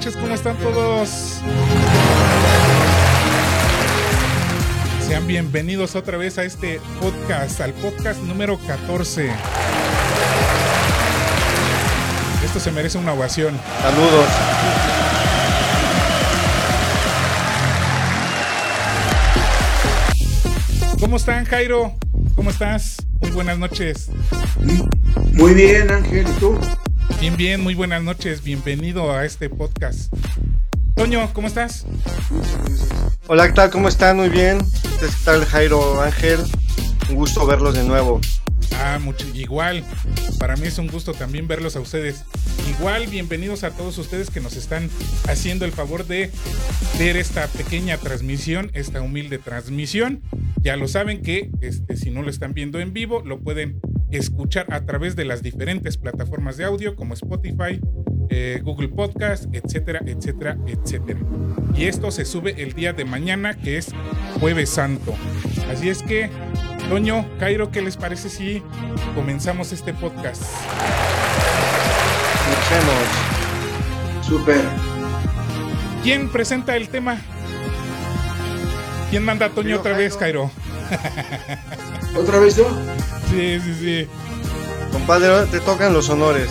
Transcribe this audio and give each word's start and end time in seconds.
Noches, 0.00 0.16
¿cómo 0.16 0.34
están 0.34 0.56
todos? 0.56 1.42
Sean 5.06 5.26
bienvenidos 5.26 5.94
otra 5.94 6.16
vez 6.16 6.38
a 6.38 6.44
este 6.44 6.80
podcast, 7.02 7.60
al 7.60 7.74
podcast 7.74 8.22
número 8.22 8.58
14. 8.66 9.30
Esto 12.42 12.60
se 12.60 12.72
merece 12.72 12.96
una 12.96 13.12
ovación. 13.12 13.60
Saludos. 13.82 14.26
¿Cómo 20.98 21.16
están, 21.18 21.44
Jairo? 21.44 21.92
¿Cómo 22.36 22.48
estás? 22.48 22.96
Muy 23.20 23.32
buenas 23.32 23.58
noches. 23.58 24.08
Muy 25.34 25.52
bien, 25.52 25.90
Ángel, 25.90 26.26
¿y 26.26 26.40
tú? 26.40 26.58
Bien, 27.18 27.36
bien, 27.36 27.60
muy 27.60 27.74
buenas 27.74 28.02
noches. 28.02 28.44
Bienvenido 28.44 29.12
a 29.12 29.24
este 29.24 29.48
podcast. 29.48 30.12
Toño, 30.94 31.30
¿cómo 31.32 31.48
estás? 31.48 31.86
Hola, 33.26 33.46
¿qué 33.48 33.54
tal? 33.54 33.70
¿Cómo 33.70 33.88
están? 33.88 34.18
Muy 34.18 34.28
bien. 34.28 34.58
¿Qué 35.00 35.06
tal, 35.24 35.44
Jairo 35.46 36.02
Ángel? 36.02 36.40
Un 37.08 37.16
gusto 37.16 37.46
verlos 37.46 37.74
de 37.74 37.84
nuevo. 37.84 38.20
Ah, 38.78 38.98
mucho, 39.00 39.26
igual. 39.34 39.84
Para 40.38 40.56
mí 40.56 40.66
es 40.66 40.78
un 40.78 40.88
gusto 40.88 41.12
también 41.12 41.48
verlos 41.48 41.76
a 41.76 41.80
ustedes. 41.80 42.24
Igual, 42.78 43.06
bienvenidos 43.08 43.64
a 43.64 43.70
todos 43.70 43.98
ustedes 43.98 44.30
que 44.30 44.40
nos 44.40 44.56
están 44.56 44.88
haciendo 45.28 45.64
el 45.64 45.72
favor 45.72 46.06
de 46.06 46.30
ver 46.98 47.16
esta 47.16 47.46
pequeña 47.48 47.98
transmisión, 47.98 48.70
esta 48.74 49.00
humilde 49.02 49.38
transmisión. 49.38 50.22
Ya 50.62 50.76
lo 50.76 50.88
saben 50.88 51.22
que 51.22 51.50
este, 51.60 51.96
si 51.96 52.10
no 52.10 52.22
lo 52.22 52.30
están 52.30 52.52
viendo 52.54 52.80
en 52.80 52.92
vivo, 52.92 53.22
lo 53.24 53.40
pueden 53.40 53.80
escuchar 54.12 54.66
a 54.72 54.84
través 54.84 55.16
de 55.16 55.24
las 55.24 55.42
diferentes 55.42 55.96
plataformas 55.96 56.56
de 56.56 56.64
audio 56.64 56.96
como 56.96 57.14
Spotify, 57.14 57.80
eh, 58.28 58.60
Google 58.62 58.88
Podcast, 58.88 59.46
etcétera, 59.52 60.00
etcétera, 60.04 60.56
etcétera. 60.66 61.20
Y 61.76 61.84
esto 61.84 62.10
se 62.10 62.24
sube 62.24 62.62
el 62.62 62.72
día 62.74 62.92
de 62.92 63.04
mañana, 63.04 63.54
que 63.54 63.76
es 63.76 63.92
Jueves 64.40 64.70
Santo. 64.70 65.14
Así 65.70 65.88
es 65.88 66.02
que, 66.02 66.30
Toño, 66.88 67.26
Cairo, 67.38 67.70
¿qué 67.70 67.82
les 67.82 67.96
parece 67.96 68.28
si 68.28 68.62
comenzamos 69.14 69.72
este 69.72 69.94
podcast? 69.94 70.42
Escuchemos. 72.50 73.30
Súper. 74.26 74.60
¿Quién 76.02 76.30
presenta 76.30 76.76
el 76.76 76.88
tema? 76.88 77.18
¿Quién 79.10 79.24
manda 79.24 79.46
a 79.46 79.50
Toño 79.50 79.76
otra 79.76 79.96
vez. 79.96 80.16
Cairo? 80.16 80.50
¿Otra 82.16 82.38
vez 82.38 82.56
yo? 82.56 82.68
Sí, 83.30 83.60
sí, 83.60 83.74
sí. 83.80 84.08
Compadre, 84.92 85.46
te 85.50 85.60
tocan 85.60 85.92
los 85.92 86.08
honores. 86.10 86.48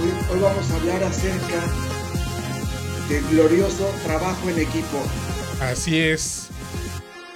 Hoy, 0.00 0.10
hoy 0.34 0.40
vamos 0.40 0.70
a 0.70 0.74
hablar 0.76 1.02
acerca 1.04 1.62
del 3.08 3.24
glorioso 3.28 3.90
trabajo 4.04 4.48
en 4.48 4.58
equipo. 4.60 5.02
Así 5.60 5.98
es. 5.98 6.48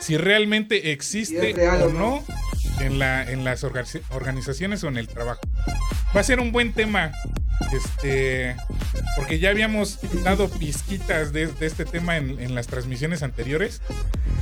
Si 0.01 0.17
realmente 0.17 0.93
existe 0.93 1.53
real 1.53 1.83
o 1.83 1.87
o 1.87 1.93
no 1.93 2.25
en, 2.81 2.99
la, 2.99 3.23
en 3.31 3.45
las 3.45 3.63
orga- 3.65 4.01
organizaciones 4.11 4.83
o 4.85 4.89
en 4.89 4.97
el 4.97 5.09
trabajo. 5.09 5.41
Va 6.17 6.21
a 6.21 6.25
ser 6.25 6.41
un 6.41 6.51
buen 6.53 6.73
tema. 6.73 7.13
Este. 7.73 8.57
Porque 9.17 9.39
ya 9.39 9.51
habíamos 9.51 9.99
dado 10.25 10.49
pizquitas 10.49 11.33
de, 11.33 11.47
de 11.47 11.67
este 11.67 11.85
tema 11.85 12.17
en, 12.17 12.41
en 12.41 12.55
las 12.55 12.67
transmisiones 12.67 13.23
anteriores. 13.23 13.81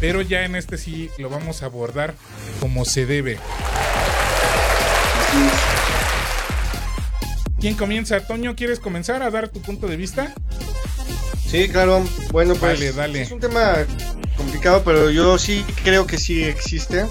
Pero 0.01 0.23
ya 0.23 0.45
en 0.45 0.57
este 0.57 0.79
sí 0.79 1.11
lo 1.19 1.29
vamos 1.29 1.63
a 1.63 1.67
abordar 1.67 2.15
como 2.61 2.85
se 2.85 3.07
debe. 3.07 3.39
¿Quién 7.61 7.75
comienza? 7.75 8.21
Toño, 8.27 8.57
¿quieres 8.57 8.81
comenzar 8.81 9.23
a 9.23 9.31
dar 9.31 9.49
tu 9.51 9.61
punto 9.61 9.87
de 9.87 9.97
vista? 9.97 10.35
Sí, 11.47 11.69
claro. 11.69 12.03
Bueno, 12.31 12.55
pues 12.55 12.79
Dale, 12.79 12.93
dale. 12.93 13.23
es 13.23 13.31
un 13.33 13.41
tema 13.41 13.75
complicado, 14.37 14.83
pero 14.85 15.11
yo 15.11 15.37
sí 15.37 15.65
creo 15.85 16.07
que 16.07 16.17
sí 16.17 16.43
existe. 16.45 17.07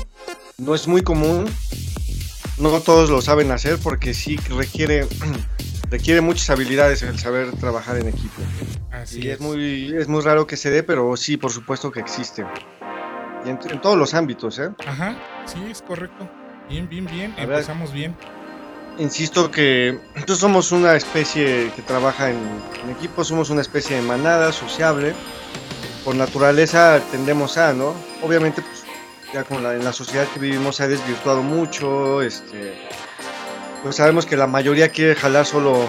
No 0.58 0.74
es 0.74 0.88
muy 0.88 1.04
común. 1.04 1.46
No 2.58 2.80
todos 2.82 3.10
lo 3.10 3.22
saben 3.22 3.52
hacer 3.52 3.78
porque 3.78 4.14
sí 4.14 4.38
requiere 4.50 5.06
requiere 5.90 6.22
muchas 6.22 6.50
habilidades 6.50 7.02
el 7.04 7.18
saber 7.20 7.52
trabajar 7.54 7.98
en 7.98 8.08
equipo. 8.08 8.42
Así 8.92 9.22
Y 9.24 9.30
es 9.30 9.40
muy 9.40 9.96
es 9.96 10.08
muy 10.08 10.22
raro 10.22 10.48
que 10.48 10.58
se 10.58 10.70
dé, 10.70 10.84
pero 10.84 11.16
sí, 11.18 11.38
por 11.38 11.52
supuesto 11.52 11.92
que 11.92 12.00
existe. 12.00 12.46
Y 13.46 13.50
en, 13.50 13.60
en 13.70 13.82
todos 13.82 13.98
los 13.98 14.14
ámbitos, 14.14 14.60
¿eh? 14.60 14.70
Ajá, 14.86 15.18
sí, 15.46 15.60
es 15.70 15.82
correcto. 15.82 16.30
Bien, 16.70 16.88
bien, 16.88 17.06
bien. 17.06 17.34
Empezamos 17.38 17.92
bien. 17.94 18.16
Insisto 18.98 19.50
que 19.50 19.98
nosotros 20.14 20.40
somos 20.40 20.72
una 20.72 20.96
especie 20.96 21.72
que 21.76 21.82
trabaja 21.82 22.30
en, 22.30 22.38
en 22.84 22.90
equipo, 22.92 23.24
somos 23.24 23.50
una 23.50 23.62
especie 23.62 23.96
de 23.96 24.02
manada 24.02 24.52
sociable. 24.52 25.14
Por 26.04 26.16
naturaleza 26.16 27.02
tendemos 27.12 27.58
a, 27.58 27.74
¿no? 27.74 27.94
Obviamente, 28.22 28.62
pues, 28.62 28.84
ya 29.34 29.44
con 29.44 29.64
la, 29.64 29.76
en 29.76 29.84
la 29.86 29.94
sociedad 29.94 30.28
que 30.34 30.40
vivimos 30.40 30.76
se 30.78 30.84
ha 30.84 30.88
desvirtuado 30.88 31.42
mucho. 31.44 32.22
Este, 32.22 32.74
pues 33.84 33.96
sabemos 33.96 34.26
que 34.26 34.36
la 34.38 34.48
mayoría 34.48 34.90
quiere 34.90 35.16
jalar 35.16 35.46
solo 35.46 35.86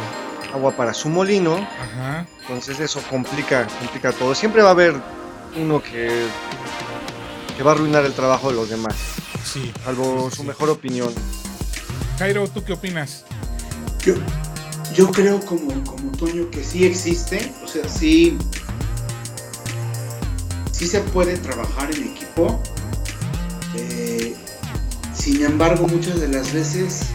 agua 0.54 0.76
para 0.76 0.94
su 0.94 1.08
molino. 1.08 1.56
Ajá. 1.56 2.26
Entonces 2.42 2.80
eso 2.80 3.00
complica, 3.08 3.66
complica 3.78 4.12
todo. 4.12 4.34
Siempre 4.34 4.62
va 4.62 4.68
a 4.68 4.72
haber 4.72 4.94
uno 5.56 5.82
que, 5.82 6.26
que 7.56 7.62
va 7.62 7.72
a 7.72 7.74
arruinar 7.74 8.04
el 8.04 8.12
trabajo 8.14 8.50
de 8.50 8.56
los 8.56 8.68
demás, 8.70 8.94
Sí. 9.44 9.72
salvo 9.84 10.28
Sí, 10.30 10.36
su 10.36 10.42
sí. 10.42 10.48
mejor 10.48 10.70
opinión. 10.70 11.12
Jairo, 12.18 12.46
¿tú 12.48 12.62
qué 12.64 12.72
opinas? 12.74 13.24
Yo, 14.04 14.14
yo 14.94 15.10
creo 15.10 15.40
como, 15.40 15.72
como 15.84 16.12
Toño 16.12 16.50
que 16.50 16.62
sí 16.64 16.84
existe, 16.84 17.52
o 17.64 17.68
sea, 17.68 17.88
sí, 17.88 18.36
sí 20.72 20.86
se 20.86 21.00
puede 21.00 21.36
trabajar 21.38 21.90
en 21.94 22.04
equipo. 22.08 22.60
eh, 23.76 24.34
sin 25.14 25.44
embargo, 25.44 25.86
muchas 25.86 26.18
de 26.20 26.28
las 26.28 26.52
veces 26.52 27.06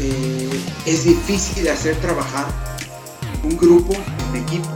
eh, 0.00 0.50
es 0.86 1.04
difícil 1.04 1.68
hacer 1.68 1.96
trabajar 1.96 2.46
un 3.42 3.56
grupo 3.56 3.94
en 4.28 4.42
equipo. 4.42 4.68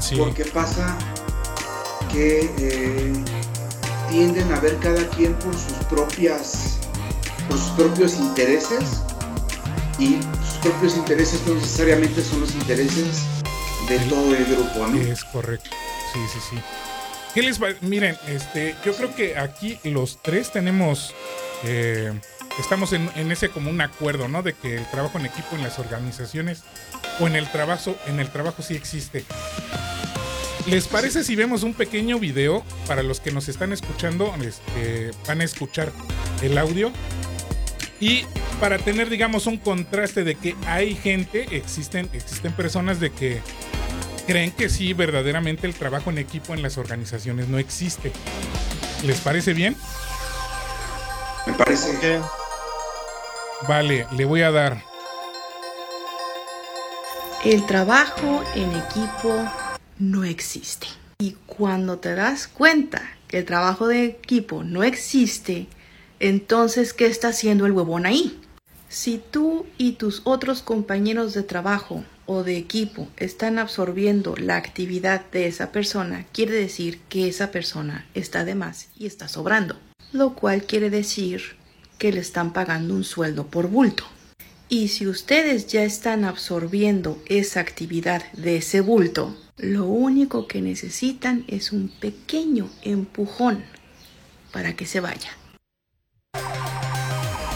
Sí. 0.00 0.16
Porque 0.16 0.44
pasa 0.44 0.96
que 2.12 2.50
eh, 2.58 3.12
tienden 4.10 4.52
a 4.52 4.60
ver 4.60 4.76
cada 4.78 5.08
quien 5.10 5.34
por 5.34 5.54
sus 5.54 5.76
propias, 5.88 6.78
por 7.48 7.58
sus 7.58 7.70
propios 7.70 8.14
intereses 8.14 9.02
y 9.98 10.18
sus 10.48 10.58
propios 10.62 10.96
intereses 10.96 11.40
no 11.46 11.54
necesariamente 11.54 12.22
son 12.22 12.40
los 12.40 12.54
intereses 12.54 13.22
de 13.88 13.98
todo 14.10 14.34
el 14.34 14.44
grupo, 14.44 14.86
¿no? 14.86 15.00
Es 15.00 15.24
correcto. 15.24 15.70
Sí, 16.12 16.20
sí, 16.32 16.38
sí. 16.50 16.56
¿Qué 17.34 17.42
les 17.42 17.62
va? 17.62 17.68
Miren, 17.82 18.16
este, 18.26 18.74
yo 18.84 18.94
creo 18.94 19.14
que 19.14 19.36
aquí 19.36 19.78
los 19.84 20.18
tres 20.22 20.50
tenemos, 20.50 21.14
eh, 21.64 22.12
estamos 22.58 22.92
en, 22.92 23.10
en 23.16 23.30
ese 23.32 23.48
como 23.50 23.70
un 23.70 23.80
acuerdo, 23.80 24.28
¿no? 24.28 24.42
De 24.42 24.54
que 24.54 24.76
el 24.76 24.90
trabajo 24.90 25.18
en 25.18 25.26
equipo 25.26 25.56
en 25.56 25.62
las 25.62 25.78
organizaciones 25.78 26.62
o 27.20 27.26
en 27.26 27.36
el 27.36 27.50
trabajo, 27.50 27.96
en 28.06 28.20
el 28.20 28.30
trabajo 28.30 28.62
sí 28.62 28.74
existe. 28.74 29.24
¿Les 30.66 30.88
parece 30.88 31.22
si 31.22 31.36
vemos 31.36 31.62
un 31.62 31.74
pequeño 31.74 32.18
video 32.18 32.64
para 32.88 33.04
los 33.04 33.20
que 33.20 33.30
nos 33.30 33.48
están 33.48 33.72
escuchando? 33.72 34.34
Este, 34.42 35.12
van 35.28 35.40
a 35.40 35.44
escuchar 35.44 35.92
el 36.42 36.58
audio 36.58 36.90
y 38.00 38.24
para 38.60 38.78
tener, 38.78 39.08
digamos, 39.08 39.46
un 39.46 39.58
contraste 39.58 40.24
de 40.24 40.34
que 40.34 40.56
hay 40.66 40.96
gente, 40.96 41.56
existen, 41.56 42.10
existen 42.12 42.52
personas 42.52 42.98
de 42.98 43.10
que 43.10 43.40
creen 44.26 44.50
que 44.50 44.68
sí, 44.68 44.92
verdaderamente 44.92 45.66
el 45.66 45.74
trabajo 45.74 46.10
en 46.10 46.18
equipo 46.18 46.52
en 46.52 46.62
las 46.62 46.78
organizaciones 46.78 47.48
no 47.48 47.58
existe. 47.58 48.10
¿Les 49.04 49.20
parece 49.20 49.52
bien? 49.52 49.76
Me 51.46 51.52
parece 51.52 51.96
¿Qué? 52.00 52.18
Vale, 53.62 54.06
le 54.12 54.24
voy 54.26 54.42
a 54.42 54.50
dar. 54.50 54.82
El 57.44 57.64
trabajo 57.64 58.44
en 58.54 58.70
equipo 58.72 59.44
no 59.98 60.24
existe. 60.24 60.86
Y 61.18 61.36
cuando 61.46 61.98
te 61.98 62.14
das 62.14 62.48
cuenta 62.48 63.02
que 63.28 63.38
el 63.38 63.44
trabajo 63.46 63.88
de 63.88 64.04
equipo 64.04 64.62
no 64.62 64.84
existe, 64.84 65.68
entonces 66.20 66.92
¿qué 66.92 67.06
está 67.06 67.28
haciendo 67.28 67.64
el 67.64 67.72
huevón 67.72 68.04
ahí? 68.04 68.38
Si 68.88 69.18
tú 69.18 69.66
y 69.78 69.92
tus 69.92 70.20
otros 70.24 70.60
compañeros 70.60 71.32
de 71.32 71.42
trabajo 71.42 72.04
o 72.26 72.42
de 72.42 72.58
equipo 72.58 73.08
están 73.16 73.58
absorbiendo 73.58 74.36
la 74.36 74.56
actividad 74.56 75.24
de 75.30 75.46
esa 75.46 75.72
persona, 75.72 76.26
quiere 76.32 76.52
decir 76.52 77.00
que 77.08 77.26
esa 77.26 77.50
persona 77.50 78.06
está 78.12 78.44
de 78.44 78.54
más 78.54 78.90
y 78.98 79.06
está 79.06 79.28
sobrando, 79.28 79.76
lo 80.12 80.34
cual 80.34 80.64
quiere 80.64 80.90
decir 80.90 81.56
que 81.98 82.12
le 82.12 82.20
están 82.20 82.52
pagando 82.52 82.94
un 82.94 83.04
sueldo 83.04 83.46
por 83.46 83.68
bulto. 83.68 84.04
Y 84.68 84.88
si 84.88 85.06
ustedes 85.06 85.68
ya 85.68 85.82
están 85.84 86.24
absorbiendo 86.24 87.22
esa 87.26 87.60
actividad 87.60 88.22
de 88.32 88.56
ese 88.56 88.80
bulto, 88.80 89.36
lo 89.56 89.84
único 89.84 90.46
que 90.48 90.60
necesitan 90.60 91.44
es 91.48 91.72
un 91.72 91.88
pequeño 91.88 92.68
empujón 92.82 93.64
para 94.52 94.74
que 94.74 94.86
se 94.86 95.00
vaya. 95.00 95.30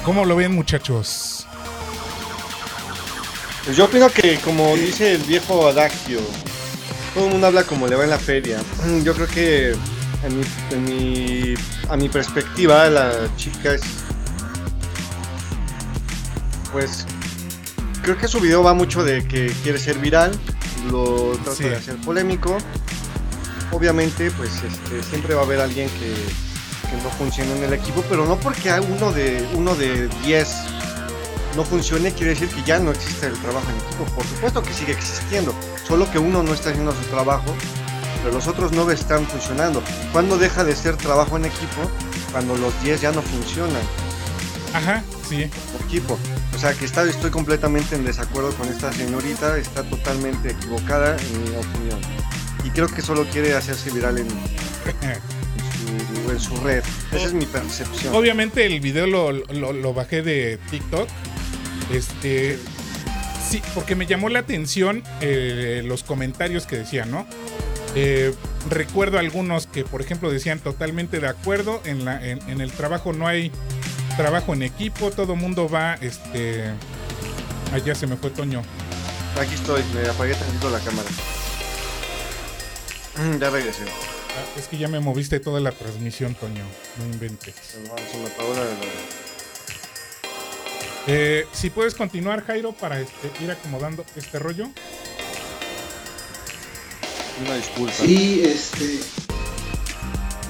¿Cómo 0.04 0.25
lo 0.25 0.37
ven 0.37 0.52
muchachos? 0.54 1.46
Pues 3.64 3.76
yo 3.76 3.84
opino 3.84 4.08
que 4.08 4.38
como 4.38 4.75
dice 4.76 5.12
el 5.14 5.22
viejo 5.22 5.66
adagio, 5.66 6.20
todo 7.14 7.26
el 7.26 7.32
mundo 7.32 7.48
habla 7.48 7.64
como 7.64 7.86
le 7.86 7.96
va 7.96 8.04
en 8.04 8.10
la 8.10 8.19
feria. 8.19 8.60
Yo 9.04 9.14
creo 9.14 9.26
que 9.26 9.72
en 10.25 10.38
mi, 10.38 10.44
en 10.70 10.84
mi- 10.84 11.54
a 11.88 11.96
mi 11.96 12.08
perspectiva 12.08 12.88
la 12.88 13.28
chica 13.36 13.75
es 13.75 13.82
pues 16.72 17.05
creo 18.02 18.17
que 18.19 18.28
su 18.28 18.40
video 18.40 18.62
va 18.62 18.75
mucho 18.75 19.05
de 19.05 19.26
que 19.26 19.52
quiere 19.62 19.78
ser 19.78 19.99
viral, 19.99 20.38
lo 20.90 21.32
trata 21.44 21.55
Sí. 21.56 21.64
de 21.64 21.76
hacer 21.76 21.96
polémico. 21.96 22.56
Obviamente 23.72 24.31
pues 24.32 24.50
este, 24.64 25.02
siempre 25.08 25.34
va 25.34 25.43
a 25.43 25.44
haber 25.44 25.61
alguien 25.61 25.88
que, 25.90 26.14
que 26.90 27.02
no 27.02 27.11
funcione 27.11 27.56
en 27.56 27.64
el 27.64 27.72
equipo, 27.72 28.02
pero 28.08 28.26
no 28.26 28.37
porque 28.37 28.72
uno 28.81 29.12
de 29.12 29.46
uno 29.55 29.75
de 29.76 30.08
10 30.25 30.49
no 31.56 31.64
funcione 31.64 32.12
quiere 32.12 32.31
decir 32.34 32.49
que 32.49 32.62
ya 32.64 32.78
no 32.81 32.90
existe 32.90 33.26
el 33.26 33.34
trabajo 33.40 33.67
en 33.70 33.76
equipo. 33.76 34.05
Por 34.17 34.25
supuesto 34.25 34.62
que 34.62 34.72
sigue 34.72 34.93
existiendo, 34.93 35.55
solo 35.87 36.11
que 36.11 36.19
uno 36.19 36.43
no 36.43 36.52
está 36.52 36.70
haciendo 36.70 36.93
su 36.93 37.02
trabajo, 37.11 37.55
pero 38.22 38.34
los 38.34 38.49
otros 38.49 38.72
9 38.72 38.93
están 38.94 39.25
funcionando. 39.26 39.82
¿Cuándo 40.12 40.37
deja 40.37 40.64
de 40.64 40.75
ser 40.75 40.96
trabajo 40.96 41.37
en 41.37 41.44
equipo? 41.44 41.82
Cuando 42.32 42.56
los 42.56 42.72
10 42.82 43.00
ya 43.00 43.12
no 43.12 43.22
funcionan 43.22 43.82
Ajá, 44.75 45.02
sí. 45.28 45.49
equipo. 45.87 46.19
O 46.55 46.58
sea 46.58 46.75
que 46.75 46.85
estoy 46.85 47.31
completamente 47.31 47.97
en 47.97 48.05
desacuerdo 48.05 48.52
con 48.55 48.69
esta 48.69 48.93
señorita, 48.93 49.56
está 49.56 49.82
totalmente 49.82 50.50
equivocada 50.50 51.17
en 51.17 51.43
mi 51.44 51.56
opinión. 51.56 52.00
Y 52.64 52.70
creo 52.70 52.88
que 52.88 53.02
solo 53.02 53.25
quiere 53.26 53.55
hacerse 53.55 53.91
viral 53.91 54.19
en, 54.19 54.29
su, 56.38 56.56
red. 56.56 56.82
Esa 57.12 57.26
es 57.26 57.32
mi 57.32 57.47
percepción. 57.47 58.14
Obviamente 58.14 58.67
el 58.67 58.81
video 58.81 59.06
lo, 59.06 59.94
bajé 59.94 60.23
de 60.23 60.58
TikTok. 60.70 61.08
Este. 61.93 62.58
Sí, 63.49 63.62
porque 63.75 63.96
me 63.96 64.06
llamó 64.06 64.29
la 64.29 64.41
atención 64.41 65.03
eh, 65.20 65.82
los 65.85 66.05
comentarios 66.05 66.67
que 66.67 66.76
decían, 66.76 67.11
¿no? 67.11 67.26
Eh, 67.96 68.32
recuerdo 68.69 69.19
algunos 69.19 69.67
que, 69.67 69.85
por 69.85 70.00
ejemplo, 70.00 70.31
decían 70.31 70.61
totalmente 70.61 71.19
de 71.19 71.29
acuerdo. 71.29 71.82
En 71.85 72.61
el 72.61 72.70
trabajo 72.73 73.12
no 73.12 73.26
hay 73.26 73.50
trabajo 74.20 74.52
en 74.52 74.62
equipo, 74.62 75.11
todo 75.11 75.34
mundo 75.34 75.67
va, 75.69 75.94
este. 75.94 76.70
Allá 77.72 77.94
se 77.94 78.06
me 78.06 78.17
fue 78.17 78.28
Toño. 78.31 78.62
Aquí 79.40 79.55
estoy, 79.55 79.82
me 79.94 80.06
apagué 80.08 80.34
tantito 80.34 80.69
la 80.69 80.78
cámara. 80.81 81.08
Mm, 83.17 83.38
Ya 83.38 83.49
regresé. 83.50 83.84
Ah, 83.84 84.44
es 84.58 84.69
que 84.69 84.76
ya 84.76 84.88
me 84.88 85.00
moviste 85.00 85.40
toda 85.40 85.58
la 85.61 85.72
transmisión, 85.72 86.34
Toño. 86.34 86.64
No 86.99 87.05
inventes. 87.06 87.55
No, 87.88 87.96
se 88.11 88.19
me 88.19 88.26
apagó 88.26 88.52
la- 88.55 88.64
la- 88.64 88.70
Eh, 91.06 91.46
si 91.52 91.70
puedes 91.70 91.94
continuar, 91.94 92.44
Jairo, 92.44 92.72
para 92.72 93.00
este, 93.00 93.31
ir 93.43 93.50
acomodando 93.50 94.05
este 94.17 94.38
rollo. 94.38 94.69
Una 97.44 97.55
disculpa. 97.56 97.94
Sí, 97.94 98.43
este. 98.44 99.00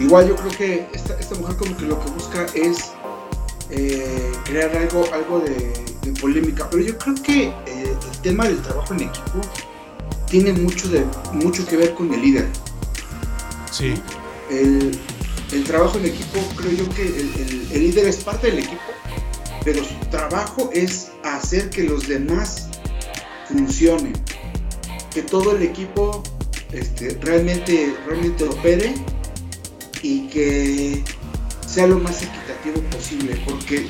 Igual 0.00 0.28
yo 0.28 0.34
creo 0.36 0.50
que 0.58 0.88
esta, 0.94 1.14
esta 1.20 1.34
mujer 1.36 1.56
como 1.56 1.76
que 1.76 1.84
lo 1.84 2.02
que 2.02 2.10
busca 2.10 2.46
es 2.54 2.90
eh, 3.70 4.32
crear 4.44 4.74
algo, 4.76 5.04
algo 5.12 5.40
de, 5.40 5.72
de 6.02 6.20
polémica. 6.20 6.68
Pero 6.70 6.82
yo 6.82 6.98
creo 6.98 7.14
que 7.22 7.42
eh, 7.44 7.52
el 8.12 8.18
tema 8.22 8.44
del 8.46 8.60
trabajo 8.62 8.94
en 8.94 9.00
equipo 9.02 9.40
tiene 10.28 10.52
mucho, 10.52 10.88
de, 10.88 11.04
mucho 11.32 11.66
que 11.66 11.76
ver 11.76 11.94
con 11.94 12.12
el 12.14 12.20
líder. 12.20 12.48
Sí, 13.70 13.94
El, 14.50 14.98
el 15.52 15.64
trabajo 15.64 15.98
en 15.98 16.06
equipo, 16.06 16.40
creo 16.56 16.72
yo 16.72 16.88
que 16.90 17.02
el, 17.06 17.30
el- 17.38 17.68
el 17.72 17.80
líder 17.82 18.06
es 18.08 18.16
parte 18.18 18.48
del 18.48 18.58
equipo, 18.60 18.80
pero 19.64 19.84
su 19.84 19.94
trabajo 20.10 20.70
es 20.72 21.12
hacer 21.22 21.70
que 21.70 21.84
los 21.84 22.08
demás 22.08 22.68
funcionen, 23.48 24.12
que 25.12 25.22
todo 25.22 25.56
el 25.56 25.62
equipo 25.62 26.22
este, 26.72 27.16
realmente, 27.20 27.94
realmente 28.06 28.44
opere 28.44 28.94
y 30.02 30.28
que 30.28 31.04
sea 31.72 31.86
lo 31.86 31.98
más 31.98 32.22
equitativo 32.22 32.80
posible, 32.90 33.40
porque 33.46 33.86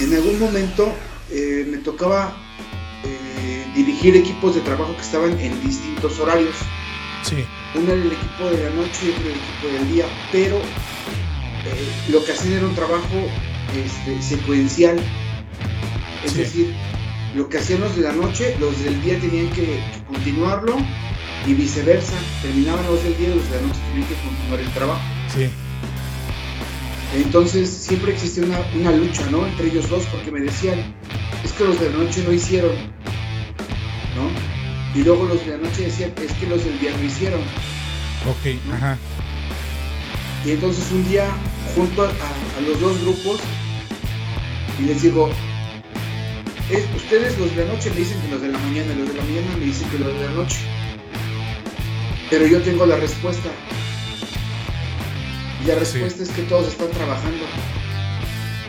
en 0.00 0.14
algún 0.14 0.38
momento 0.38 0.92
eh, 1.30 1.66
me 1.70 1.78
tocaba 1.78 2.34
eh, 3.04 3.64
dirigir 3.74 4.16
equipos 4.16 4.54
de 4.54 4.60
trabajo 4.62 4.94
que 4.96 5.02
estaban 5.02 5.38
en 5.40 5.60
distintos 5.62 6.18
horarios 6.18 6.54
sí, 7.22 7.44
uno 7.74 7.92
era 7.92 8.00
el 8.02 8.12
equipo 8.12 8.44
de 8.50 8.64
la 8.64 8.70
noche 8.70 8.98
y 9.06 9.10
otro 9.10 9.22
el 9.28 9.36
equipo 9.36 9.68
del 9.72 9.92
día, 9.92 10.06
pero 10.32 10.56
eh, 10.56 11.92
lo 12.10 12.24
que 12.24 12.32
hacían 12.32 12.54
era 12.54 12.66
un 12.66 12.74
trabajo 12.74 13.16
este, 13.74 14.22
secuencial. 14.22 14.98
Es 16.24 16.32
Sí. 16.32 16.38
decir, 16.38 16.74
lo 17.34 17.48
que 17.48 17.58
hacían 17.58 17.80
los 17.80 17.94
de 17.96 18.02
la 18.02 18.12
noche, 18.12 18.56
los 18.60 18.78
del 18.82 19.02
día 19.02 19.18
tenían 19.20 19.48
que, 19.50 19.62
que 19.62 20.02
continuarlo 20.06 20.76
y 21.46 21.54
viceversa. 21.54 22.14
Terminaban 22.42 22.86
los 22.86 23.02
del 23.02 23.16
día 23.18 23.28
y 23.28 23.34
los 23.34 23.50
de 23.50 23.56
la 23.56 23.62
noche 23.66 23.80
tenían 23.90 24.08
que 24.08 24.14
continuar 24.14 24.60
el 24.60 24.70
trabajo. 24.70 25.02
sí. 25.34 25.48
Entonces 27.16 27.70
siempre 27.70 28.12
existía 28.12 28.44
una, 28.44 28.58
una 28.74 28.92
lucha, 28.92 29.22
¿no? 29.30 29.46
Entre 29.46 29.68
ellos 29.68 29.88
dos, 29.88 30.04
porque 30.12 30.30
me 30.30 30.40
decían, 30.40 30.94
es 31.44 31.52
que 31.52 31.64
los 31.64 31.80
de 31.80 31.90
la 31.90 31.96
noche 31.98 32.22
no 32.26 32.32
hicieron, 32.32 32.72
¿no? 34.14 34.28
Y 35.00 35.02
luego 35.04 35.24
los 35.24 35.44
de 35.46 35.52
la 35.56 35.58
noche 35.68 35.84
decían, 35.86 36.12
es 36.22 36.32
que 36.34 36.46
los 36.46 36.62
del 36.64 36.78
día 36.78 36.90
no 36.96 37.04
hicieron. 37.04 37.40
Ok, 38.28 38.56
ajá. 38.74 38.98
Y 40.44 40.50
entonces 40.50 40.84
un 40.92 41.08
día 41.08 41.26
junto 41.74 42.02
a, 42.02 42.06
a- 42.08 42.58
a 42.58 42.60
los 42.60 42.80
dos 42.80 43.00
grupos 43.02 43.40
y 44.78 44.82
les 44.84 45.02
digo, 45.02 45.30
"Es- 46.70 46.84
ustedes 46.96 47.38
los 47.38 47.54
de 47.56 47.64
la 47.64 47.72
noche 47.72 47.90
me 47.90 47.96
dicen 47.96 48.20
que 48.20 48.28
los 48.28 48.42
de 48.42 48.48
la 48.48 48.58
mañana, 48.58 48.94
los 48.94 49.08
de 49.08 49.14
la 49.14 49.22
mañana 49.22 49.56
me 49.58 49.64
dicen 49.64 49.88
que 49.88 49.98
los 49.98 50.12
de 50.12 50.26
la 50.26 50.32
noche. 50.32 50.58
Pero 52.30 52.46
yo 52.46 52.60
tengo 52.60 52.84
la 52.86 52.96
respuesta. 52.96 53.48
Y 55.62 55.66
la 55.66 55.74
respuesta 55.76 56.22
es 56.22 56.30
que 56.30 56.42
todos 56.42 56.68
están 56.68 56.90
trabajando. 56.90 57.44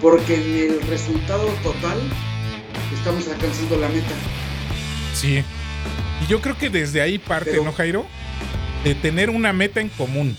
Porque 0.01 0.35
en 0.35 0.71
el 0.73 0.81
resultado 0.87 1.47
total 1.63 1.99
estamos 2.93 3.27
alcanzando 3.27 3.77
la 3.77 3.89
meta. 3.89 4.13
Sí. 5.13 5.43
Y 6.23 6.27
yo 6.27 6.41
creo 6.41 6.57
que 6.57 6.69
desde 6.69 7.01
ahí 7.01 7.17
parte, 7.17 7.51
Pero- 7.51 7.63
¿no, 7.63 7.73
Jairo? 7.73 8.05
De 8.83 8.95
tener 8.95 9.29
una 9.29 9.53
meta 9.53 9.81
en 9.81 9.89
común. 9.89 10.37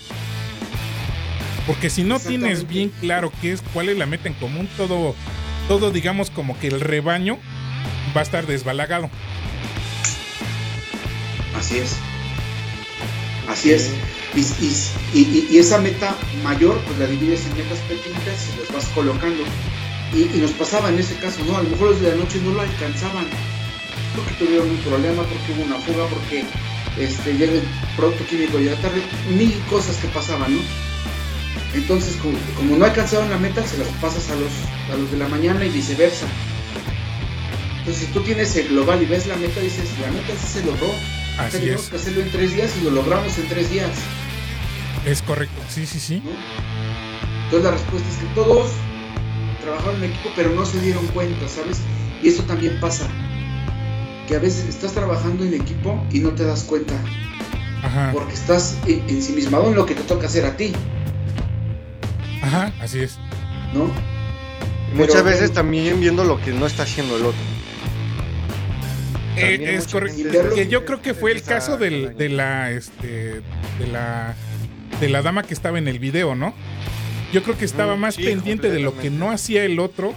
Porque 1.67 1.89
si 1.89 2.03
no 2.03 2.19
tienes 2.19 2.67
bien 2.67 2.91
claro 2.99 3.31
qué 3.41 3.51
es, 3.51 3.61
cuál 3.73 3.89
es 3.89 3.97
la 3.97 4.07
meta 4.07 4.27
en 4.27 4.33
común, 4.33 4.67
todo, 4.75 5.13
todo 5.67 5.91
digamos 5.91 6.31
como 6.31 6.57
que 6.57 6.67
el 6.67 6.79
rebaño 6.81 7.37
va 8.15 8.21
a 8.21 8.23
estar 8.23 8.47
desbalagado. 8.47 9.09
Así 11.55 11.77
es. 11.77 11.95
Así 13.47 13.71
es. 13.71 13.91
Y, 14.35 14.41
y- 14.41 15.19
y- 15.21 15.47
y 15.51 15.57
esa 15.57 15.79
meta 15.79 16.15
mayor, 16.43 16.77
pues 16.85 16.99
la 16.99 17.07
divides 17.07 17.45
en 17.47 17.57
metas 17.57 17.79
pequeñitas 17.89 18.47
y 18.53 18.59
las 18.61 18.71
vas 18.73 18.85
colocando. 18.93 19.43
Y, 20.13 20.21
y 20.37 20.41
nos 20.41 20.51
pasaba 20.51 20.89
en 20.89 20.99
ese 20.99 21.15
caso, 21.15 21.39
¿no? 21.45 21.57
A 21.57 21.63
lo 21.63 21.69
mejor 21.69 21.89
los 21.91 22.01
de 22.01 22.09
la 22.11 22.15
noche 22.15 22.39
no 22.43 22.51
lo 22.51 22.61
alcanzaban. 22.61 23.25
Porque 24.15 24.33
tuvieron 24.35 24.69
un 24.69 24.77
problema, 24.77 25.23
porque 25.23 25.53
hubo 25.53 25.63
una 25.63 25.77
fuga, 25.77 26.05
porque 26.07 26.43
este, 26.99 27.33
llega 27.33 27.53
el 27.53 27.63
producto 27.95 28.25
químico 28.25 28.57
llega 28.59 28.75
tarde, 28.81 29.01
mil 29.35 29.53
cosas 29.69 29.95
que 29.97 30.07
pasaban, 30.09 30.55
¿no? 30.55 30.61
Entonces, 31.73 32.15
como, 32.17 32.77
no 32.77 32.85
alcanzaron 32.85 33.29
la 33.29 33.37
meta, 33.37 33.65
se 33.65 33.77
las 33.77 33.87
pasas 34.01 34.29
a 34.31 34.35
los, 34.35 34.51
a 34.91 34.97
los 34.97 35.11
de 35.11 35.17
la 35.17 35.27
mañana 35.27 35.63
y 35.65 35.69
viceversa. 35.69 36.25
Entonces, 37.79 38.07
si 38.07 38.11
tú 38.13 38.21
tienes 38.21 38.55
el 38.55 38.69
global 38.69 39.01
y 39.01 39.05
ves 39.05 39.27
la 39.27 39.35
meta, 39.37 39.59
dices, 39.59 39.85
la 40.01 40.11
meta 40.11 40.33
sí 40.41 40.59
se 40.59 40.65
logró. 40.65 40.87
Así 41.39 41.57
Tenemos 41.59 41.83
es. 41.83 41.89
que 41.89 41.95
hacerlo 41.95 42.21
en 42.21 42.31
tres 42.31 42.53
días 42.55 42.71
y 42.79 42.83
lo 42.83 42.91
logramos 42.91 43.37
en 43.37 43.47
tres 43.47 43.69
días. 43.71 43.89
Es 45.05 45.21
correcto. 45.21 45.55
Sí, 45.69 45.85
sí, 45.85 45.99
sí. 45.99 46.21
¿no? 46.23 46.31
Entonces 47.45 47.63
la 47.63 47.71
respuesta 47.71 48.09
es 48.09 48.15
que 48.17 48.25
todos 48.35 48.71
trabajaron 49.61 50.03
en 50.03 50.11
equipo, 50.11 50.29
pero 50.35 50.49
no 50.51 50.65
se 50.65 50.79
dieron 50.81 51.05
cuenta, 51.07 51.47
¿sabes? 51.47 51.79
Y 52.21 52.27
eso 52.29 52.43
también 52.43 52.79
pasa. 52.79 53.07
Que 54.27 54.35
a 54.35 54.39
veces 54.39 54.67
estás 54.67 54.93
trabajando 54.93 55.43
en 55.45 55.53
equipo 55.53 56.05
y 56.11 56.19
no 56.19 56.29
te 56.31 56.43
das 56.43 56.63
cuenta, 56.63 56.93
Ajá. 57.83 58.11
porque 58.13 58.33
estás 58.33 58.77
en- 58.85 59.03
ensimismado 59.09 59.69
en 59.69 59.75
lo 59.75 59.85
que 59.85 59.95
te 59.95 60.03
toca 60.03 60.27
hacer 60.27 60.45
a 60.45 60.55
ti, 60.57 60.73
Ajá, 62.41 62.71
así 62.81 62.99
es. 62.99 63.17
¿no? 63.73 63.89
Muchas 64.93 65.15
Pero- 65.15 65.23
veces 65.25 65.51
también 65.53 65.99
viendo 65.99 66.23
lo 66.23 66.39
que 66.41 66.51
no 66.51 66.65
está 66.65 66.83
haciendo 66.83 67.17
el 67.17 67.25
otro. 67.25 67.39
Eh, 69.39 69.75
es 69.75 69.87
correcto. 69.87 70.55
Que 70.55 70.67
yo 70.67 70.85
creo 70.85 71.01
que 71.01 71.13
fue 71.13 71.31
el 71.31 71.43
caso 71.43 71.77
del, 71.77 72.15
de 72.17 72.29
la 72.29 72.71
este 72.71 73.41
de 73.79 73.87
la 73.91 74.35
de 74.99 75.09
la 75.09 75.21
dama 75.21 75.43
que 75.43 75.53
estaba 75.53 75.77
en 75.77 75.87
el 75.87 75.99
video, 75.99 76.35
¿no? 76.35 76.53
Yo 77.31 77.43
creo 77.43 77.57
que 77.57 77.65
estaba 77.65 77.95
más 77.95 78.17
pendiente 78.17 78.69
de 78.71 78.79
lo 78.79 78.97
que 78.97 79.09
no 79.09 79.31
hacía 79.31 79.63
el 79.63 79.79
otro 79.79 80.15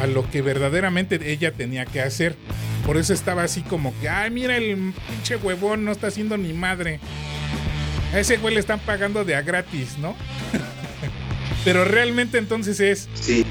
a 0.00 0.06
lo 0.06 0.28
que 0.30 0.42
verdaderamente 0.42 1.18
ella 1.30 1.52
tenía 1.52 1.86
que 1.86 2.00
hacer. 2.00 2.36
Por 2.84 2.98
eso 2.98 3.14
estaba 3.14 3.44
así 3.44 3.62
como 3.62 3.98
que, 4.00 4.08
ay, 4.08 4.30
mira 4.30 4.56
el 4.56 4.92
pinche 5.08 5.36
huevón, 5.36 5.84
no 5.84 5.92
está 5.92 6.08
haciendo 6.08 6.36
ni 6.36 6.52
madre. 6.52 7.00
A 8.12 8.20
ese 8.20 8.36
güey 8.36 8.54
le 8.54 8.60
están 8.60 8.78
pagando 8.80 9.24
de 9.24 9.34
a 9.34 9.42
gratis, 9.42 9.96
¿no? 9.98 10.14
Pero 11.64 11.84
realmente 11.84 12.36
entonces 12.36 12.78
es 12.80 13.08
sí. 13.14 13.44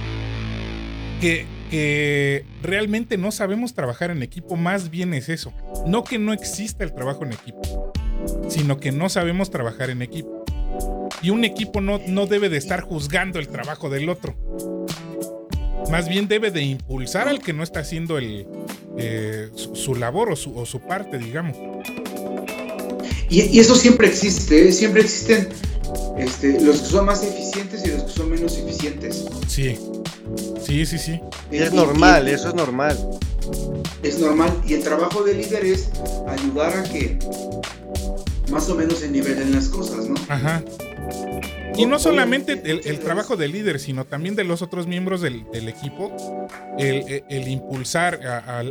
que, 1.20 1.48
que 1.70 2.46
realmente 2.62 3.18
no 3.18 3.32
sabemos 3.32 3.74
trabajar 3.74 4.12
en 4.12 4.24
equipo, 4.24 4.56
más 4.56 4.90
bien 4.90 5.14
es 5.14 5.30
eso. 5.30 5.54
No 5.88 6.04
que 6.04 6.20
no 6.20 6.34
exista 6.34 6.84
el 6.84 6.94
trabajo 6.94 7.24
en 7.26 7.34
equipo, 7.34 7.92
sino 8.50 8.80
que 8.80 8.92
no 8.92 9.10
sabemos 9.10 9.50
trabajar 9.50 9.90
en 9.90 10.02
equipo. 10.02 10.44
Y 11.22 11.30
un 11.30 11.46
equipo 11.46 11.82
no, 11.82 12.00
no 12.08 12.28
debe 12.28 12.50
de 12.50 12.58
estar 12.58 12.82
juzgando 12.82 13.40
el 13.40 13.48
trabajo 13.48 13.90
del 13.90 14.10
otro. 14.10 14.36
Más 15.90 16.10
bien 16.10 16.28
debe 16.28 16.52
de 16.52 16.62
impulsar 16.64 17.28
al 17.28 17.40
que 17.40 17.54
no 17.54 17.64
está 17.64 17.82
haciendo 17.82 18.18
el, 18.18 18.48
eh, 18.98 19.50
su, 19.54 19.96
labor 19.96 20.32
o 20.32 20.36
su, 20.36 20.58
o 20.58 20.66
su, 20.66 20.80
parte, 20.80 21.18
digamos. 21.18 21.58
Y, 23.30 23.60
eso 23.60 23.76
siempre 23.76 24.08
existe, 24.08 24.70
¿eh? 24.70 24.72
siempre 24.72 25.02
existen 25.02 25.50
este, 26.18 26.62
los 26.62 26.82
que 26.82 26.86
son 26.88 27.06
más 27.06 27.24
eficientes 27.24 27.84
y 27.86 27.90
los 27.90 28.04
que 28.04 28.12
son 28.12 28.30
menos 28.30 28.58
eficientes. 28.58 29.26
Sí, 29.48 29.78
sí, 30.62 30.86
sí, 30.86 30.98
sí. 30.98 31.20
Y 31.52 31.58
es 31.58 31.74
normal, 31.74 32.28
eso 32.28 32.50
es 32.50 32.56
normal. 32.56 32.98
Es 34.02 34.20
normal. 34.20 34.52
Y 34.68 34.74
el 34.74 34.84
trabajo 34.84 35.24
del 35.24 35.38
líder 35.38 35.66
es 35.66 35.90
ayudar 36.28 36.78
a 36.78 36.84
que 36.84 37.20
más 38.52 38.70
o 38.70 38.76
menos 38.76 39.00
se 39.00 39.10
nivelen 39.10 39.54
las 39.54 39.70
cosas, 39.70 40.08
¿no? 40.08 40.16
Ajá. 40.28 40.64
Y 41.76 41.86
no 41.86 41.98
solamente 41.98 42.62
el, 42.64 43.00
trabajo 43.00 43.36
del 43.36 43.52
líder, 43.52 43.80
sino 43.80 44.06
también 44.06 44.36
de 44.36 44.44
los 44.44 44.62
otros 44.62 44.86
miembros 44.86 45.22
del, 45.22 45.46
equipo, 45.68 46.16
el, 46.78 47.48
impulsar 47.48 48.20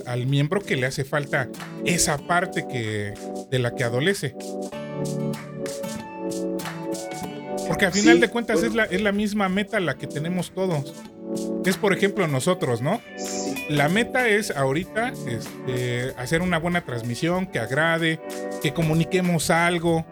al 0.06 0.26
miembro 0.26 0.60
que 0.60 0.76
le 0.76 0.86
hace 0.86 1.04
falta 1.04 1.48
esa 1.84 2.18
parte 2.18 2.66
que, 2.68 3.14
de 3.50 3.58
la 3.58 3.74
que 3.74 3.84
adolece. 3.84 4.36
Porque 7.66 7.86
al 7.86 7.92
final 7.92 8.20
de 8.20 8.28
cuentas 8.28 8.62
es, 8.62 8.74
la, 8.74 8.84
es 8.84 9.00
la 9.00 9.12
misma 9.12 9.48
meta 9.48 9.80
la 9.80 9.96
que 9.96 10.06
tenemos 10.06 10.52
todos. 10.52 10.94
Es 11.64 11.76
por 11.76 11.92
ejemplo 11.92 12.26
nosotros, 12.28 12.82
¿no? 12.82 13.00
La 13.68 13.88
meta 13.88 14.28
es 14.28 14.50
ahorita 14.50 15.12
este, 15.26 16.12
hacer 16.16 16.42
una 16.42 16.58
buena 16.58 16.84
transmisión 16.84 17.46
que 17.46 17.58
agrade, 17.58 18.20
que 18.62 18.72
comuniquemos 18.72 19.50
algo, 19.50 20.04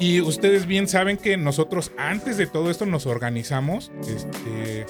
y 0.00 0.22
ustedes 0.22 0.64
bien 0.64 0.88
saben 0.88 1.18
que 1.18 1.36
nosotros 1.36 1.92
antes 1.98 2.38
de 2.38 2.46
todo 2.46 2.70
esto 2.70 2.86
nos 2.86 3.04
organizamos, 3.04 3.92
este, 4.08 4.86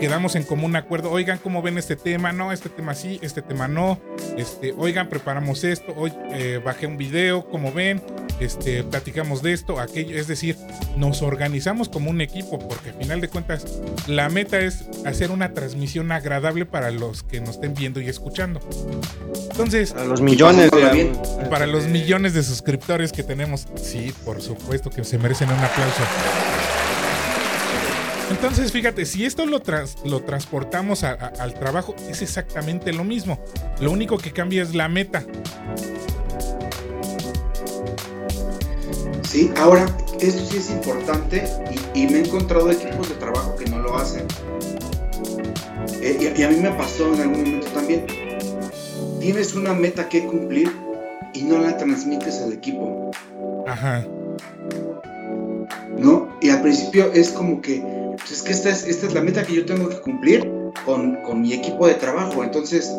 quedamos 0.00 0.36
en 0.36 0.44
común 0.44 0.74
acuerdo, 0.74 1.10
oigan 1.10 1.36
cómo 1.36 1.60
ven 1.60 1.76
este 1.76 1.96
tema, 1.96 2.32
no, 2.32 2.50
este 2.50 2.70
tema 2.70 2.94
sí, 2.94 3.18
este 3.20 3.42
tema 3.42 3.68
no, 3.68 4.00
este, 4.38 4.72
oigan, 4.72 5.10
preparamos 5.10 5.64
esto, 5.64 5.92
hoy 5.94 6.14
eh, 6.32 6.62
bajé 6.64 6.86
un 6.86 6.96
video, 6.96 7.46
como 7.50 7.72
ven, 7.72 8.02
este, 8.40 8.84
platicamos 8.84 9.42
de 9.42 9.52
esto, 9.52 9.80
aquello, 9.80 10.16
es 10.16 10.26
decir, 10.28 10.56
nos 10.96 11.22
organizamos 11.22 11.88
como 11.88 12.10
un 12.10 12.20
equipo, 12.20 12.58
porque 12.58 12.90
al 12.90 12.96
final 12.96 13.20
de 13.20 13.28
cuentas 13.28 13.64
la 14.06 14.28
meta 14.28 14.60
es 14.60 14.84
hacer 15.04 15.30
una 15.30 15.52
transmisión 15.52 16.12
agradable 16.12 16.66
para 16.66 16.90
los 16.90 17.22
que 17.22 17.40
nos 17.40 17.56
estén 17.56 17.74
viendo 17.74 18.00
y 18.00 18.08
escuchando. 18.08 18.60
Entonces, 19.50 19.92
para 19.92 20.06
los 20.06 20.20
millones 20.20 20.70
de, 20.70 21.12
para 21.50 21.66
los 21.66 21.86
millones 21.86 22.34
de 22.34 22.42
suscriptores 22.42 23.12
que 23.12 23.22
tenemos, 23.22 23.66
sí, 23.76 24.12
por 24.24 24.40
supuesto 24.40 24.90
que 24.90 25.04
se 25.04 25.18
merecen 25.18 25.48
un 25.48 25.58
aplauso. 25.58 26.02
Entonces, 28.30 28.70
fíjate, 28.72 29.06
si 29.06 29.24
esto 29.24 29.46
lo, 29.46 29.62
lo 30.04 30.20
transportamos 30.22 31.02
al 31.02 31.54
trabajo, 31.54 31.96
es 32.08 32.22
exactamente 32.22 32.92
lo 32.92 33.02
mismo. 33.02 33.42
Lo 33.80 33.90
único 33.90 34.18
que 34.18 34.32
cambia 34.32 34.62
es 34.62 34.74
la 34.74 34.88
meta. 34.88 35.24
Sí, 39.28 39.52
ahora, 39.58 39.84
esto 40.20 40.42
sí 40.46 40.56
es 40.56 40.70
importante 40.70 41.44
y, 41.94 42.06
me 42.06 42.14
he 42.14 42.20
encontrado 42.20 42.70
equipos 42.70 43.10
de 43.10 43.14
trabajo 43.16 43.56
que 43.56 43.68
no 43.68 43.78
lo 43.78 43.94
hacen. 43.94 44.24
Eh, 46.00 46.32
y, 46.34 46.42
a 46.42 46.48
mí 46.48 46.56
me 46.56 46.70
pasó 46.70 47.12
en 47.12 47.20
algún 47.20 47.40
momento 47.40 47.66
también. 47.68 48.06
Tienes 49.20 49.54
una 49.54 49.74
meta 49.74 50.08
que 50.08 50.24
cumplir 50.24 50.74
y 51.34 51.42
no 51.42 51.58
la 51.58 51.76
transmites 51.76 52.40
al 52.40 52.54
equipo. 52.54 53.10
Ajá. 53.66 54.06
¿No? 55.98 56.34
Y 56.40 56.48
al 56.48 56.62
principio 56.62 57.12
es 57.12 57.28
como 57.28 57.60
que, 57.60 57.84
pues 58.16 58.30
es 58.30 58.42
que 58.42 58.52
esta 58.52 58.70
es, 58.70 58.86
esta 58.86 59.08
es 59.08 59.12
la 59.12 59.20
meta 59.20 59.44
que 59.44 59.56
yo 59.56 59.66
tengo 59.66 59.90
que 59.90 60.00
cumplir 60.00 60.50
con, 60.86 61.16
con 61.16 61.42
mi 61.42 61.52
equipo 61.52 61.86
de 61.86 61.94
trabajo. 61.94 62.42
Entonces, 62.42 62.90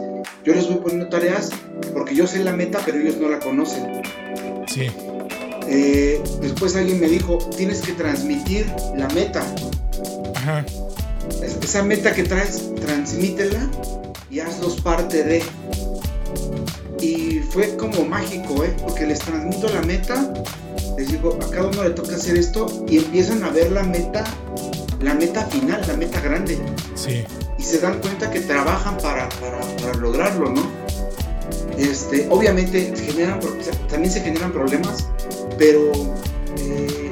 yo 0.44 0.54
les 0.54 0.68
voy 0.68 0.78
poniendo 0.78 1.10
tareas 1.10 1.50
porque 1.92 2.14
yo 2.14 2.28
sé 2.28 2.44
la 2.44 2.54
meta, 2.54 2.80
pero 2.86 3.00
ellos 3.00 3.18
no 3.18 3.30
la 3.30 3.40
conocen. 3.40 4.04
Sí. 4.68 4.92
Eh, 5.72 6.20
después 6.42 6.76
alguien 6.76 7.00
me 7.00 7.08
dijo, 7.08 7.38
tienes 7.56 7.82
que 7.82 7.94
transmitir 7.94 8.66
la 8.96 9.08
meta. 9.10 9.44
Ajá. 10.36 10.66
esa 11.64 11.84
meta 11.84 12.14
que 12.14 12.24
traes, 12.24 12.74
transmítela 12.76 13.70
y 14.32 14.40
hazlos 14.40 14.82
parte 14.82 15.24
de. 15.24 15.44
Y 17.00 17.40
fue 17.52 17.78
como 17.78 18.04
mágico, 18.04 18.64
¿eh? 18.64 18.74
Porque 18.82 19.06
les 19.06 19.20
transmito 19.20 19.70
la 19.70 19.82
meta, 19.84 20.34
les 20.98 21.12
digo, 21.12 21.38
a 21.42 21.52
cada 21.52 21.68
uno 21.68 21.84
le 21.84 21.92
toca 21.92 22.16
hacer 22.16 22.38
esto 22.38 22.86
y 22.90 22.98
empiezan 22.98 23.44
a 23.44 23.52
ver 23.52 23.72
la 23.72 23.84
meta, 23.84 24.24
la 25.02 25.14
meta 25.14 25.46
final, 25.46 25.82
la 25.88 25.96
meta 25.96 26.20
grande. 26.20 26.58
Sí. 26.96 27.24
Y 27.58 27.64
se 27.64 27.80
dan 27.80 28.00
cuenta 28.00 28.32
que 28.32 28.40
trabajan 28.42 28.98
para, 28.98 29.30
para, 29.30 29.60
para 29.82 29.94
lograrlo, 29.96 30.50
¿no? 30.50 30.64
Este, 31.78 32.28
obviamente 32.30 32.94
generan, 32.98 33.40
también 33.88 34.12
se 34.12 34.22
generan 34.22 34.52
problemas 34.52 35.08
pero 35.60 35.92
eh, 36.58 37.12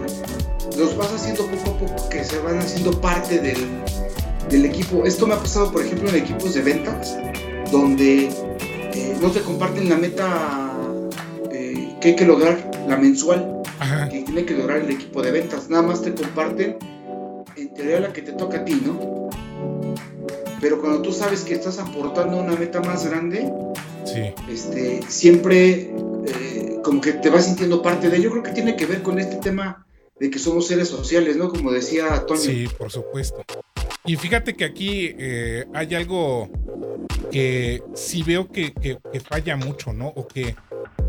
los 0.77 0.97
vas 0.97 1.13
haciendo 1.13 1.45
poco 1.45 1.69
a 1.69 1.77
poco 1.77 2.09
que 2.09 2.23
se 2.23 2.39
van 2.39 2.57
haciendo 2.57 2.99
parte 2.99 3.39
del, 3.39 4.65
equipo. 4.65 5.03
Esto 5.05 5.27
me 5.27 5.33
ha 5.33 5.39
pasado, 5.39 5.71
por 5.71 5.85
ejemplo, 5.85 6.09
en 6.09 6.15
equipos 6.15 6.53
de 6.53 6.61
ventas, 6.61 7.17
donde 7.69 8.29
eh, 8.93 9.17
no 9.21 9.29
te 9.29 9.41
comparten 9.41 9.89
la 9.89 9.97
meta 9.97 10.71
eh, 11.51 11.93
que 11.99 12.09
hay 12.09 12.15
que 12.15 12.25
lograr, 12.25 12.71
la 12.87 12.95
mensual, 12.95 13.61
que 14.09 14.21
tiene 14.21 14.45
que 14.45 14.53
lograr 14.53 14.79
el 14.79 14.89
equipo 14.89 15.21
de 15.21 15.31
ventas. 15.31 15.69
Nada 15.69 15.83
más 15.83 16.01
te 16.01 16.13
comparten 16.13 16.77
en 17.57 17.73
teoría 17.73 17.99
la 17.99 18.13
que 18.13 18.21
te 18.21 18.31
toca 18.31 18.59
a 18.59 18.65
ti, 18.65 18.81
¿no? 18.85 19.29
Pero 20.61 20.79
cuando 20.79 21.01
tú 21.01 21.11
sabes 21.11 21.41
que 21.41 21.53
estás 21.53 21.77
aportando 21.77 22.37
una 22.37 22.55
meta 22.55 22.79
más 22.81 23.05
grande, 23.05 23.51
este, 24.49 25.01
siempre 25.09 25.91
como 26.87 27.01
que 27.01 27.11
te 27.11 27.29
vas 27.29 27.45
sintiendo 27.45 27.81
parte 27.81 28.09
de. 28.09 28.21
Yo 28.21 28.31
creo 28.31 28.43
que 28.43 28.51
tiene 28.51 28.77
que 28.77 28.85
ver 28.85 29.03
con 29.03 29.19
este 29.19 29.35
tema 29.35 29.85
de 30.17 30.29
que 30.31 30.39
somos 30.39 30.67
seres 30.67 30.87
sociales, 30.87 31.35
¿no? 31.35 31.49
Como 31.49 31.69
decía 31.69 32.25
Toño. 32.25 32.39
Sí, 32.39 32.69
por 32.77 32.89
supuesto. 32.89 33.43
Y 34.05 34.15
fíjate 34.15 34.55
que 34.55 34.63
aquí 34.63 35.13
eh, 35.19 35.65
hay 35.73 35.95
algo 35.95 36.49
que 37.29 37.83
sí 37.93 38.23
veo 38.23 38.49
que, 38.49 38.71
falla 39.29 39.57
mucho, 39.57 39.91
¿no? 39.91 40.07
O 40.07 40.29
que 40.29 40.55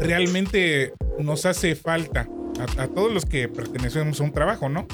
realmente 0.01 0.95
nos 1.21 1.47
hace 1.47 1.77
falta 1.77 2.29
a, 2.77 2.89
todos 2.89 3.13
los 3.13 3.25
que 3.25 3.47
pertenecemos 3.47 4.21
a 4.21 4.25
un 4.25 4.33
trabajo, 4.33 4.69
¿no? 4.69 4.89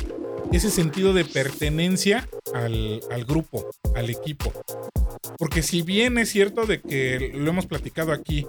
Ese 0.53 0.71
sentido 0.71 1.13
de 1.13 1.25
pertenencia 1.25 2.29
al, 2.55 3.01
al 3.11 3.25
grupo, 3.25 3.71
al 3.95 4.11
equipo. 4.11 4.53
Porque 5.39 5.63
si 5.63 5.83
bien 5.83 6.19
es 6.19 6.31
cierto 6.31 6.67
de 6.67 6.81
que 6.81 7.33
lo 7.35 7.51
hemos 7.51 7.67
platicado 7.67 8.13
aquí, 8.13 8.47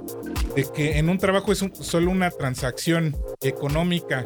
de 0.55 0.65
que 0.73 0.97
en 0.97 1.09
un 1.09 1.17
trabajo 1.17 1.51
es 1.51 1.63
solo 1.73 2.11
una 2.11 2.29
transacción 2.31 3.15
económica, 3.41 4.23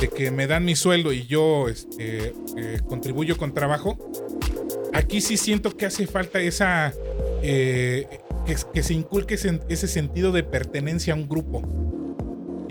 de 0.00 0.08
que 0.08 0.30
me 0.30 0.46
dan 0.46 0.64
mi 0.64 0.74
sueldo 0.74 1.12
y 1.12 1.26
yo 1.26 1.68
este, 1.68 2.34
eh, 2.56 2.80
contribuyo 2.88 3.36
con 3.36 3.54
trabajo, 3.54 3.96
aquí 4.92 5.20
sí 5.20 5.36
siento 5.36 5.76
que 5.76 5.86
hace 5.86 6.06
falta 6.06 6.40
esa, 6.40 6.92
eh, 7.42 8.06
que, 8.72 8.82
se 8.82 8.94
inculque 8.94 9.34
ese, 9.34 9.88
sentido 9.88 10.32
de 10.32 10.42
pertenencia 10.42 11.14
a 11.14 11.16
un 11.16 11.28
grupo. 11.28 11.62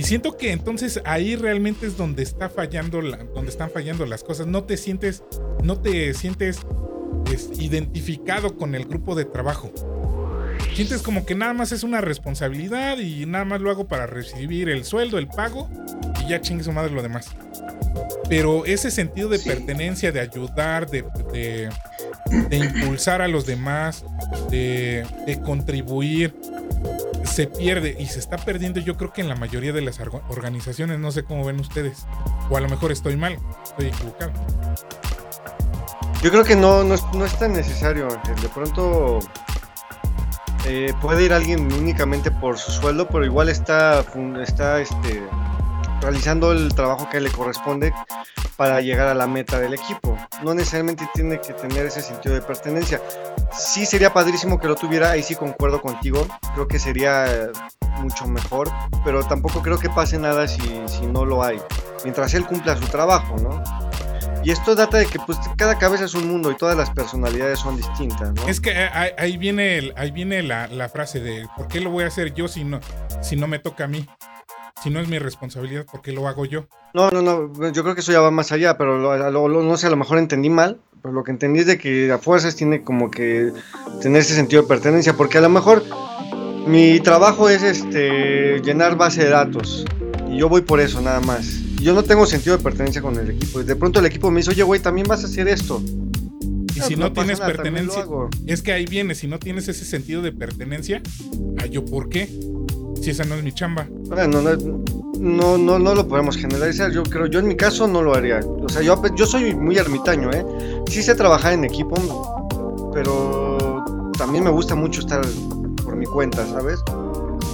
Y 0.01 0.03
siento 0.03 0.35
que 0.35 0.51
entonces 0.51 0.99
ahí 1.05 1.35
realmente 1.35 1.85
es 1.85 1.95
donde 1.95 2.23
está 2.23 2.49
fallando 2.49 3.03
donde 3.03 3.51
están 3.51 3.69
fallando 3.69 4.03
las 4.07 4.23
cosas. 4.23 4.47
No 4.47 4.63
te 4.63 4.75
sientes, 4.75 5.23
no 5.63 5.79
te 5.79 6.15
sientes 6.15 6.61
identificado 7.59 8.57
con 8.57 8.73
el 8.73 8.85
grupo 8.85 9.13
de 9.13 9.25
trabajo. 9.25 9.71
Sientes 10.81 11.03
como 11.03 11.27
que 11.27 11.35
nada 11.35 11.53
más 11.53 11.71
es 11.71 11.83
una 11.83 12.01
responsabilidad 12.01 12.97
y 12.97 13.27
nada 13.27 13.45
más 13.45 13.61
lo 13.61 13.69
hago 13.69 13.87
para 13.87 14.07
recibir 14.07 14.67
el 14.67 14.83
sueldo, 14.83 15.19
el 15.19 15.27
pago 15.27 15.69
y 16.19 16.29
ya 16.29 16.41
chingue 16.41 16.63
su 16.63 16.71
madre 16.71 16.91
lo 16.91 17.03
demás. 17.03 17.27
Pero 18.27 18.65
ese 18.65 18.89
sentido 18.89 19.29
de 19.29 19.37
pertenencia, 19.37 20.11
de 20.11 20.21
ayudar, 20.21 20.89
de, 20.89 21.03
de, 21.31 22.57
impulsar 22.57 23.21
a 23.21 23.27
los 23.27 23.45
demás, 23.45 24.03
de, 24.49 25.05
de 25.27 25.39
contribuir, 25.41 26.33
se 27.25 27.45
pierde 27.45 27.95
y 27.99 28.07
se 28.07 28.17
está 28.17 28.37
perdiendo 28.37 28.79
yo 28.79 28.97
creo 28.97 29.13
que 29.13 29.21
en 29.21 29.29
la 29.29 29.35
mayoría 29.35 29.73
de 29.73 29.81
las 29.81 29.99
organizaciones, 30.29 30.97
no 30.97 31.11
sé 31.11 31.21
cómo 31.23 31.45
ven 31.45 31.59
ustedes, 31.59 32.07
o 32.49 32.57
a 32.57 32.59
lo 32.59 32.67
mejor 32.67 32.91
estoy 32.91 33.15
mal, 33.17 33.37
estoy 33.63 33.89
equivocado. 33.89 34.31
Yo 36.23 36.31
creo 36.31 36.43
que 36.43 36.55
no, 36.55 36.83
no, 36.83 36.95
es, 36.95 37.37
tan 37.37 37.53
necesario, 37.53 38.07
De 38.41 38.49
pronto 38.49 39.19
eh, 40.65 40.93
puede 41.01 41.23
ir 41.23 41.33
alguien 41.33 41.71
únicamente 41.73 42.31
por 42.31 42.57
su 42.57 42.71
sueldo, 42.71 43.07
pero 43.07 43.25
igual 43.25 43.49
está, 43.49 44.03
está 44.41 44.79
este, 44.79 45.23
realizando 46.01 46.51
el 46.51 46.73
trabajo 46.73 47.09
que 47.09 47.19
le 47.19 47.31
corresponde 47.31 47.93
para 48.57 48.79
llegar 48.81 49.07
a 49.07 49.15
la 49.15 49.25
meta 49.27 49.59
del 49.59 49.73
equipo. 49.73 50.15
No 50.43 50.53
necesariamente 50.53 51.07
tiene 51.13 51.41
que 51.41 51.53
tener 51.53 51.87
ese 51.87 52.01
sentido 52.01 52.35
de 52.35 52.41
pertenencia. 52.41 53.01
Sí 53.57 53.85
sería 53.85 54.13
padrísimo 54.13 54.59
que 54.59 54.67
lo 54.67 54.75
tuviera, 54.75 55.11
ahí 55.11 55.23
sí 55.23 55.35
concuerdo 55.35 55.81
contigo, 55.81 56.27
creo 56.53 56.67
que 56.67 56.77
sería 56.77 57.49
mucho 57.99 58.27
mejor, 58.27 58.69
pero 59.03 59.23
tampoco 59.23 59.61
creo 59.61 59.79
que 59.79 59.89
pase 59.89 60.17
nada 60.17 60.47
si, 60.47 60.61
si 60.87 61.05
no 61.07 61.25
lo 61.25 61.43
hay, 61.43 61.59
mientras 62.03 62.33
él 62.33 62.45
cumpla 62.45 62.77
su 62.77 62.85
trabajo, 62.87 63.35
¿no? 63.37 63.63
Y 64.43 64.51
esto 64.51 64.75
data 64.75 64.97
de 64.97 65.05
que 65.05 65.19
pues 65.19 65.37
cada 65.55 65.77
cabeza 65.77 66.05
es 66.05 66.13
un 66.15 66.27
mundo 66.27 66.51
y 66.51 66.55
todas 66.55 66.75
las 66.75 66.89
personalidades 66.89 67.59
son 67.59 67.77
distintas, 67.77 68.33
¿no? 68.33 68.47
Es 68.47 68.59
que 68.59 68.71
eh, 68.71 68.89
ahí, 69.17 69.37
viene, 69.37 69.93
ahí 69.95 70.11
viene 70.11 70.41
la, 70.41 70.67
la, 70.67 70.89
frase 70.89 71.19
de 71.19 71.47
¿por 71.55 71.67
qué 71.67 71.79
lo 71.79 71.91
voy 71.91 72.03
a 72.03 72.07
hacer 72.07 72.33
yo 72.33 72.47
si 72.47 72.63
no, 72.63 72.79
si 73.21 73.35
no 73.35 73.47
me 73.47 73.59
toca 73.59 73.83
a 73.85 73.87
mí? 73.87 74.07
Si 74.81 74.89
no 74.89 74.99
es 74.99 75.07
mi 75.07 75.19
responsabilidad, 75.19 75.85
¿por 75.85 76.01
qué 76.01 76.11
lo 76.11 76.27
hago 76.27 76.45
yo? 76.45 76.65
No, 76.95 77.11
no, 77.11 77.21
no, 77.21 77.71
yo 77.71 77.83
creo 77.83 77.93
que 77.93 78.01
eso 78.01 78.11
ya 78.11 78.19
va 78.19 78.31
más 78.31 78.51
allá, 78.51 78.77
pero 78.77 78.97
no 78.97 79.77
sé, 79.77 79.87
a 79.87 79.91
lo 79.91 79.95
mejor 79.95 80.17
entendí 80.17 80.49
mal, 80.49 80.79
pero 81.03 81.13
lo 81.13 81.23
que 81.23 81.31
entendí 81.31 81.59
es 81.59 81.67
de 81.67 81.77
que 81.77 82.11
a 82.11 82.17
fuerzas 82.17 82.55
tiene 82.55 82.83
como 82.83 83.11
que 83.11 83.53
tener 84.01 84.21
ese 84.21 84.33
sentido 84.33 84.63
de 84.63 84.67
pertenencia, 84.67 85.13
porque 85.13 85.37
a 85.37 85.41
lo 85.41 85.49
mejor 85.49 85.83
mi 86.65 86.99
trabajo 86.99 87.47
es 87.49 87.61
este 87.61 88.59
llenar 88.61 88.95
base 88.95 89.23
de 89.23 89.29
datos 89.29 89.85
y 90.29 90.37
yo 90.37 90.49
voy 90.49 90.61
por 90.61 90.79
eso 90.79 90.99
nada 90.99 91.19
más. 91.19 91.61
Yo 91.81 91.93
no 91.93 92.03
tengo 92.03 92.25
sentido 92.25 92.57
de 92.57 92.63
pertenencia 92.63 93.01
con 93.01 93.17
el 93.17 93.31
equipo. 93.31 93.63
De 93.63 93.75
pronto 93.75 93.99
el 93.99 94.05
equipo 94.05 94.29
me 94.31 94.39
dice, 94.39 94.51
oye, 94.51 94.63
güey, 94.63 94.79
también 94.79 95.07
vas 95.07 95.23
a 95.23 95.27
hacer 95.27 95.47
esto. 95.47 95.81
Y 96.75 96.79
si 96.81 96.95
no, 96.95 97.11
tienes 97.11 97.39
pertenencia, 97.39 98.05
es 98.45 98.61
que 98.61 98.71
ahí 98.71 98.85
viene, 98.85 99.15
si 99.15 99.27
no 99.27 99.39
tienes 99.39 99.67
ese 99.67 99.85
sentido 99.85 100.21
de 100.21 100.31
pertenencia, 100.31 101.01
¿a 101.57 101.65
yo 101.65 101.85
por 101.85 102.09
qué? 102.09 102.29
si 103.01 103.09
esa 103.09 103.25
no 103.25 103.35
es 103.35 103.43
mi 103.43 103.51
chamba. 103.51 103.87
Bueno, 103.89 104.41
no, 104.41 105.57
no, 105.57 105.79
no, 105.79 105.95
lo 105.95 106.07
podemos 106.07 106.37
generalizar. 106.37 106.91
Yo 106.91 107.03
creo, 107.03 107.25
yo 107.25 107.39
en 107.39 107.47
mi 107.47 107.55
caso 107.55 107.87
no 107.87 108.01
lo 108.01 108.13
haría. 108.13 108.39
O 108.39 108.69
sea, 108.69 108.81
yo, 108.81 109.01
yo 109.15 109.25
soy 109.25 109.55
muy 109.55 109.77
ermitaño, 109.77 110.31
¿eh? 110.31 110.45
Sí 110.87 111.01
sé 111.01 111.15
trabajar 111.15 111.53
en 111.53 111.65
equipo, 111.65 111.95
pero 112.93 113.83
también 114.17 114.43
me 114.43 114.51
gusta 114.51 114.75
mucho 114.75 115.01
estar 115.01 115.21
por 115.83 115.95
mi 115.95 116.05
cuenta, 116.05 116.45
¿sabes? 116.45 116.79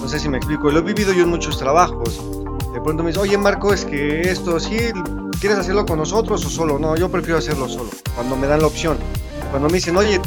No 0.02 0.08
sé 0.08 0.20
si 0.20 0.28
me 0.28 0.38
explico. 0.38 0.70
Lo 0.70 0.80
he 0.80 0.84
vivido 0.84 1.14
yo 1.14 1.24
en 1.24 1.30
muchos 1.30 1.58
trabajos. 1.58 2.22
De 2.78 2.84
pronto 2.84 3.02
me 3.02 3.10
dice, 3.10 3.20
oye 3.22 3.40
Marco, 3.40 3.74
es 3.74 3.86
que 3.86 4.22
esto, 4.22 4.60
sí, 4.60 4.78
¿quieres 5.42 5.58
hacerlo 5.58 5.84
con 5.84 5.98
nosotros 5.98 6.46
o 6.46 6.50
solo? 6.52 6.78
No, 6.78 6.96
yo 6.96 7.10
prefiero 7.10 7.40
hacerlo 7.40 7.68
solo, 7.68 7.90
cuando 8.14 8.36
me 8.36 8.46
dan 8.46 8.62
la 8.62 8.68
opción. 8.68 9.00
Cuando 9.50 9.68
me 9.68 9.78
dicen, 9.78 9.98
oye, 9.98 10.22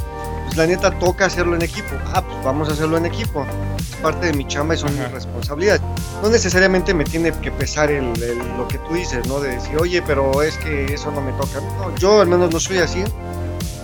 pues 0.47 0.57
la 0.57 0.67
neta 0.67 0.99
toca 0.99 1.27
hacerlo 1.27 1.55
en 1.55 1.63
equipo. 1.63 1.91
Ah, 2.13 2.25
pues 2.27 2.45
vamos 2.45 2.69
a 2.69 2.73
hacerlo 2.73 2.97
en 2.97 3.07
equipo. 3.07 3.47
Es 3.79 3.95
parte 4.03 4.27
de 4.27 4.33
mi 4.33 4.49
chamba 4.49 4.75
y 4.75 4.79
son 4.79 4.93
mis 4.99 5.09
responsabilidades. 5.13 5.81
No 6.25 6.29
necesariamente 6.29 6.93
me 6.93 7.05
tiene 7.05 7.31
que 7.31 7.53
pesar 7.53 7.89
el, 7.89 8.13
lo 8.59 8.67
que 8.67 8.79
tú 8.79 8.95
dices, 8.95 9.29
¿no? 9.29 9.39
De 9.39 9.51
decir, 9.51 9.77
oye, 9.79 10.03
pero 10.03 10.43
es 10.43 10.57
que 10.57 10.93
eso 10.93 11.13
no 11.13 11.21
me 11.21 11.31
toca. 11.35 11.61
No, 11.61 11.95
yo 11.99 12.21
al 12.21 12.27
menos 12.27 12.53
no 12.53 12.59
soy 12.59 12.79
así, 12.79 13.05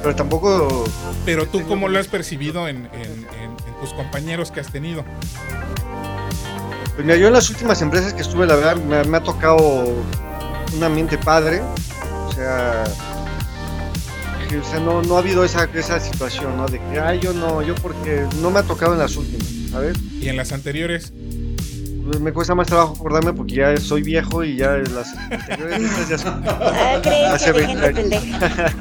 pero 0.03 0.17
tampoco... 0.17 0.87
Pero 1.25 1.47
tú, 1.47 1.65
¿cómo 1.69 1.87
lo 1.87 2.01
has 2.01 2.09
percibido 2.09 2.67
en, 2.67 2.89
tus 3.81 3.93
compañeros 3.93 4.51
que 4.51 4.59
has 4.59 4.73
tenido? 4.73 5.05
Pues 6.97 7.05
mira, 7.05 7.19
yo 7.19 7.27
en 7.27 7.35
las 7.35 7.51
últimas 7.51 7.83
empresas 7.83 8.15
que 8.15 8.23
estuve, 8.23 8.47
la 8.47 8.57
verdad, 8.57 8.77
me, 8.77 9.17
ha 9.17 9.23
tocado 9.23 9.85
un 10.75 10.83
ambiente 10.83 11.19
padre. 11.19 11.61
O 12.27 12.33
sea, 12.33 12.85
o 14.59 14.65
sea, 14.65 14.81
no, 14.81 15.03
no 15.03 15.17
ha 15.17 15.19
habido 15.19 15.45
esa, 15.45 15.65
esa 15.75 16.01
situación, 16.01 16.57
¿no? 16.57 16.67
De 16.67 16.79
que, 16.79 16.99
ay, 16.99 17.21
yo 17.21 17.35
no, 17.35 17.61
yo 17.61 17.75
porque 17.75 18.27
no 18.41 18.51
me 18.51 18.61
ha 18.61 18.63
tocado 18.63 18.95
en 18.95 19.01
las 19.01 19.15
últimas, 19.17 19.47
¿sabes? 19.71 19.99
¿Y 20.19 20.31
en 20.31 20.39
las 20.39 20.53
anteriores? 20.53 21.13
Pues 22.07 22.21
me 22.21 22.33
cuesta 22.33 22.55
más 22.55 22.69
trabajo 22.69 22.95
acordarme 22.95 23.33
porque 23.33 23.57
ya 23.57 23.77
soy 23.79 24.03
viejo 24.03 24.45
y 24.45 24.57
ya 24.57 24.77
las 24.77 25.13
anteriores 25.31 26.09
ya 26.09 26.19
son. 26.19 26.45
Ah, 26.77 27.01
hace 27.33 27.53
20 27.53 27.87
años. 27.87 28.25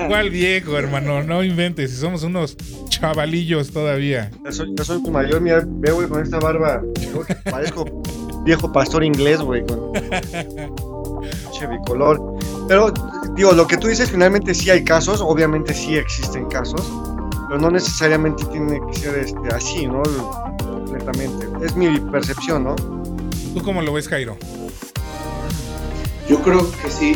¿Cuál 0.08 0.30
viejo, 0.30 0.78
hermano? 0.78 1.24
No 1.24 1.44
inventes, 1.44 1.92
somos 1.98 2.24
unos 2.24 2.56
chavalillos 2.90 3.72
todavía. 3.72 4.32
Ya 4.44 4.52
soy, 4.52 5.02
mayor, 5.12 5.42
mira, 5.42 5.64
veo, 5.66 5.96
güey, 5.96 6.08
con 6.08 6.22
esta 6.22 6.40
barba. 6.40 6.82
Parezco 7.50 7.86
viejo 8.44 8.72
pastor 8.72 9.04
inglés, 9.04 9.42
güey, 9.42 9.66
con. 9.66 9.92
Bicolor. 11.70 12.22
Pero 12.68 12.94
digo, 13.36 13.54
lo 13.54 13.66
que 13.68 13.78
tú 13.78 13.88
dices, 13.88 14.12
finalmente 14.12 14.54
sí 14.54 14.70
hay 14.70 14.84
casos, 14.84 15.22
obviamente 15.22 15.74
sí 15.74 15.98
existen 15.98 16.46
casos, 16.46 16.82
pero 17.48 17.60
no 17.60 17.72
necesariamente 17.72 18.46
tiene 18.46 18.80
que 18.92 19.00
ser 19.00 19.20
este, 19.20 19.48
así, 19.54 19.88
¿no? 19.88 20.04
Completamente. 20.60 21.48
Es 21.66 21.76
mi 21.76 22.00
percepción, 22.00 22.66
¿no? 22.66 22.76
¿Tú 23.56 23.64
cómo 23.64 23.82
lo 23.82 23.94
ves, 23.94 24.10
Jairo? 24.10 24.36
Yo 26.28 26.42
creo 26.44 26.70
que 26.70 26.90
sí, 26.90 27.14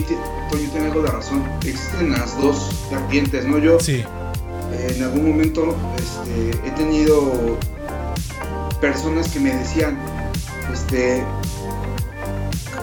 Toño 0.49 0.69
tiene 0.71 0.87
algo 0.87 1.01
de 1.01 1.11
razón. 1.11 1.43
Existen 1.65 2.13
las 2.13 2.39
dos 2.39 2.87
vertientes, 2.89 3.45
¿no? 3.45 3.57
Yo 3.57 3.77
sí. 3.77 4.05
en 4.71 5.03
algún 5.03 5.27
momento 5.31 5.75
este, 5.97 6.51
he 6.65 6.71
tenido 6.71 7.57
personas 8.79 9.27
que 9.27 9.41
me 9.41 9.53
decían, 9.53 9.99
este, 10.71 11.25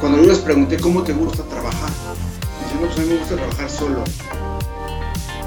cuando 0.01 0.19
yo 0.19 0.29
les 0.29 0.41
pregunté 0.41 0.79
cómo 0.79 1.03
te 1.03 1.15
gusta 1.15 1.43
trabajar, 1.45 1.91
pues 2.79 2.99
a 2.99 3.01
mí 3.01 3.07
me 3.09 3.17
gusta 3.17 3.37
trabajar 3.37 3.71
solo. 3.71 4.05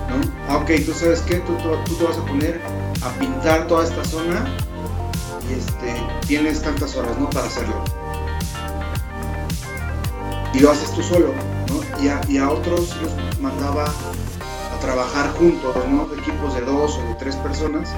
¿no? 0.10 0.32
Ah, 0.48 0.58
ok, 0.58 0.72
tú 0.84 0.94
sabes 0.94 1.22
qué, 1.22 1.36
tú, 1.36 1.56
tú, 1.86 1.94
te 1.94 2.04
vas 2.06 2.18
a 2.18 2.26
poner 2.26 2.60
a 3.04 3.10
pintar 3.20 3.68
toda 3.68 3.84
esta 3.84 4.04
zona 4.04 4.58
y 5.48 5.54
este, 5.54 6.28
tienes 6.28 6.60
tantas 6.64 6.96
horas, 6.96 7.16
¿no? 7.20 7.30
Para 7.30 7.46
hacerlo. 7.46 7.99
Y 10.54 10.60
lo 10.60 10.72
haces 10.72 10.92
tú 10.92 11.04
solo, 11.04 11.34
¿no? 11.68 12.04
Y 12.04 12.08
a, 12.08 12.22
y 12.28 12.38
a 12.38 12.50
otros 12.50 12.96
los 13.02 13.40
mandaba 13.40 13.86
a 13.86 14.80
trabajar 14.82 15.32
juntos, 15.34 15.76
¿no? 15.90 16.08
Equipos 16.18 16.54
de 16.56 16.62
dos 16.62 16.98
o 16.98 17.08
de 17.08 17.16
tres 17.16 17.36
personas, 17.38 17.90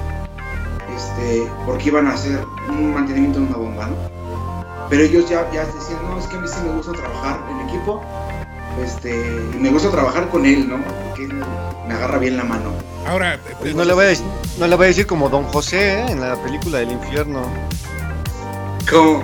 este, 0.94 1.48
porque 1.66 1.88
iban 1.88 2.06
a 2.06 2.14
hacer 2.14 2.44
un 2.68 2.92
mantenimiento 2.92 3.40
de 3.40 3.46
una 3.46 3.56
bomba, 3.56 3.86
¿no? 3.86 3.96
Pero 4.90 5.04
ellos 5.04 5.28
ya, 5.28 5.50
ya 5.52 5.64
decían, 5.64 6.02
no, 6.08 6.18
es 6.18 6.26
que 6.26 6.36
a 6.36 6.40
mí 6.40 6.48
sí 6.48 6.60
me 6.64 6.72
gusta 6.72 6.92
trabajar 6.92 7.40
en 7.50 7.68
equipo 7.68 8.02
este, 8.80 9.14
me 9.58 9.70
gusta 9.70 9.90
trabajar 9.90 10.28
con 10.28 10.46
él, 10.46 10.68
¿no? 10.68 10.78
Porque 11.08 11.28
me 11.86 11.94
agarra 11.94 12.18
bien 12.18 12.36
la 12.36 12.44
mano. 12.44 12.72
Ahora, 13.06 13.38
pues 13.60 13.74
no, 13.74 13.84
le 13.84 13.92
voy 13.92 14.04
a 14.04 14.08
decir, 14.08 14.26
no 14.58 14.66
le 14.66 14.76
voy 14.76 14.84
a 14.84 14.88
decir 14.88 15.06
como 15.06 15.28
Don 15.28 15.44
José 15.44 16.00
¿eh? 16.00 16.06
en 16.10 16.20
la 16.20 16.36
película 16.36 16.78
del 16.78 16.92
infierno. 16.92 17.42
¿Cómo? 18.90 19.22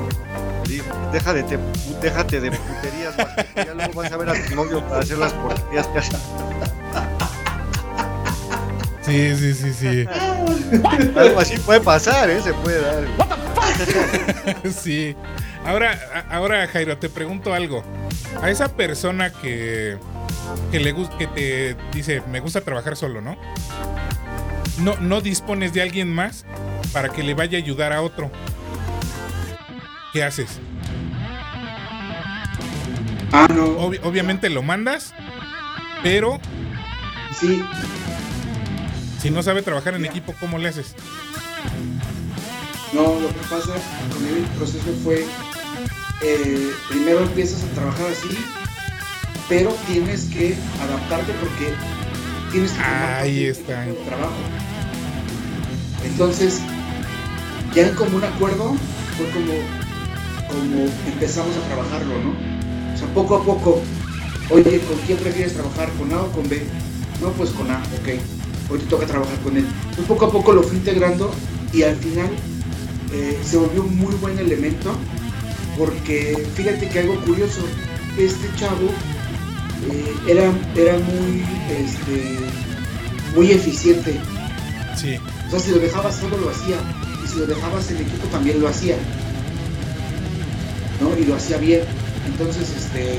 Deja 1.13 1.33
de 1.33 1.43
te, 1.45 1.59
déjate 2.01 2.41
de 2.41 2.51
puterías, 2.51 3.17
ya 3.57 3.75
luego 3.75 3.93
vas 3.95 4.13
a 4.13 4.17
ver 4.17 4.31
a 4.31 4.49
tu 4.49 4.55
novio 4.55 4.83
para 4.89 5.01
hacer 5.01 5.19
las 5.19 5.33
porquerías 5.33 5.87
que 5.89 5.99
hace. 5.99 6.17
Sí, 9.03 9.35
sí, 9.37 9.55
sí, 9.55 9.73
sí. 9.73 10.05
Algo 11.17 11.41
así 11.41 11.57
puede 11.59 11.81
pasar, 11.81 12.29
¿eh? 12.29 12.43
Se 12.43 12.53
puede 12.53 12.83
dar. 12.83 13.05
sí. 14.71 15.17
Ahora, 15.65 16.27
ahora, 16.31 16.67
Jairo, 16.67 16.99
te 16.99 17.09
pregunto 17.09 17.55
algo. 17.55 17.83
A 18.43 18.51
esa 18.51 18.69
persona 18.69 19.33
que, 19.33 19.97
que 20.71 20.81
le 20.81 20.95
que 21.19 21.27
te 21.27 21.77
dice, 21.93 22.23
me 22.31 22.41
gusta 22.41 22.61
trabajar 22.61 22.97
solo, 22.97 23.23
¿no? 23.23 23.39
No, 24.79 24.97
no 24.99 25.21
dispones 25.23 25.73
de 25.73 25.81
alguien 25.83 26.13
más 26.15 26.45
para 26.93 27.09
que 27.09 27.23
le 27.23 27.33
vaya 27.35 27.59
a 27.59 27.63
ayudar 27.63 27.95
a 27.95 28.03
otro. 28.03 28.31
¿Qué 30.13 30.23
haces? 30.23 30.61
Ah, 33.33 33.47
no. 33.55 33.65
obviamente 33.65 34.49
lo 34.51 34.63
mandas, 34.63 35.15
pero. 36.03 36.41
Sí. 37.39 37.63
Si 39.21 39.31
no 39.31 39.43
sabe 39.43 39.63
trabajar 39.63 39.95
en 39.95 40.05
equipo, 40.05 40.35
¿cómo 40.41 40.59
le 40.59 40.69
haces? 40.69 40.95
No, 42.93 43.03
lo 43.21 43.29
que 43.29 43.41
pasa 43.51 43.73
con 44.13 44.27
el 44.27 44.45
proceso 44.57 44.93
fue 45.05 45.27
eh, 46.23 46.71
primero 46.89 47.21
empiezas 47.21 47.63
a 47.65 47.75
trabajar 47.75 48.07
así, 48.11 48.37
pero 49.49 49.77
tienes 49.87 50.25
que 50.27 50.57
adaptarte 50.83 51.33
porque 51.35 51.75
tienes 52.51 52.73
que 52.73 52.81
Ahí 52.81 53.45
está. 53.45 53.87
el 53.87 53.97
trabajo. 54.05 54.33
Entonces, 56.05 56.61
ya 57.75 57.89
en 57.89 57.95
común 57.95 58.25
acuerdo 58.25 58.75
fue 59.17 59.29
como, 59.31 59.53
como 60.49 60.85
empezamos 61.07 61.57
a 61.57 61.61
trabajarlo, 61.67 62.15
¿no? 62.23 62.58
O 62.99 63.01
sea, 63.01 63.15
poco 63.15 63.37
a 63.37 63.45
poco, 63.45 63.81
oye, 64.51 64.81
¿con 64.81 64.99
quién 65.07 65.19
prefieres 65.19 65.55
trabajar? 65.55 65.89
¿Con 65.93 66.13
A 66.13 66.23
o 66.23 66.33
con 66.33 66.49
B? 66.49 66.67
No, 67.23 67.31
pues 67.31 67.51
con 67.51 67.71
A, 67.71 67.79
ok. 67.79 68.09
Hoy 68.71 68.81
te 68.81 68.87
toca 68.87 69.07
trabajar 69.07 69.39
con 69.39 69.57
él. 69.57 69.67
Pues 69.95 70.09
poco 70.09 70.25
a 70.27 70.33
poco 70.33 70.53
lo 70.53 70.65
fui 70.65 70.79
integrando 70.79 71.33
y 71.73 71.85
al 71.85 71.95
final 71.95 72.29
eh, 73.13 73.39
se 73.45 73.57
volvió 73.57 73.85
un 73.85 73.97
muy 73.97 74.15
buen 74.17 74.37
elemento 74.37 74.93
porque 75.79 76.45
fíjate 76.57 76.89
que 76.89 76.99
algo 76.99 77.21
curioso, 77.21 77.61
este 78.19 78.49
chavo 78.57 78.89
eh, 79.89 80.15
era, 80.27 80.53
era 80.75 80.99
muy, 80.99 81.45
este, 81.71 82.39
muy 83.37 83.53
eficiente. 83.53 84.19
Sí. 84.97 85.19
O 85.47 85.51
sea, 85.51 85.61
si 85.61 85.71
lo 85.71 85.79
dejabas 85.79 86.17
solo 86.17 86.37
lo 86.37 86.51
hacía. 86.51 86.79
Y 87.25 87.29
si 87.29 87.39
lo 87.39 87.47
dejabas 87.47 87.89
en 87.93 87.99
equipo 87.99 88.27
también 88.33 88.61
lo 88.61 88.67
hacía. 88.67 88.97
¿No? 91.01 91.17
Y 91.17 91.25
lo 91.27 91.37
hacía 91.37 91.59
bien. 91.59 91.83
Entonces, 92.29 92.71
este. 92.77 93.19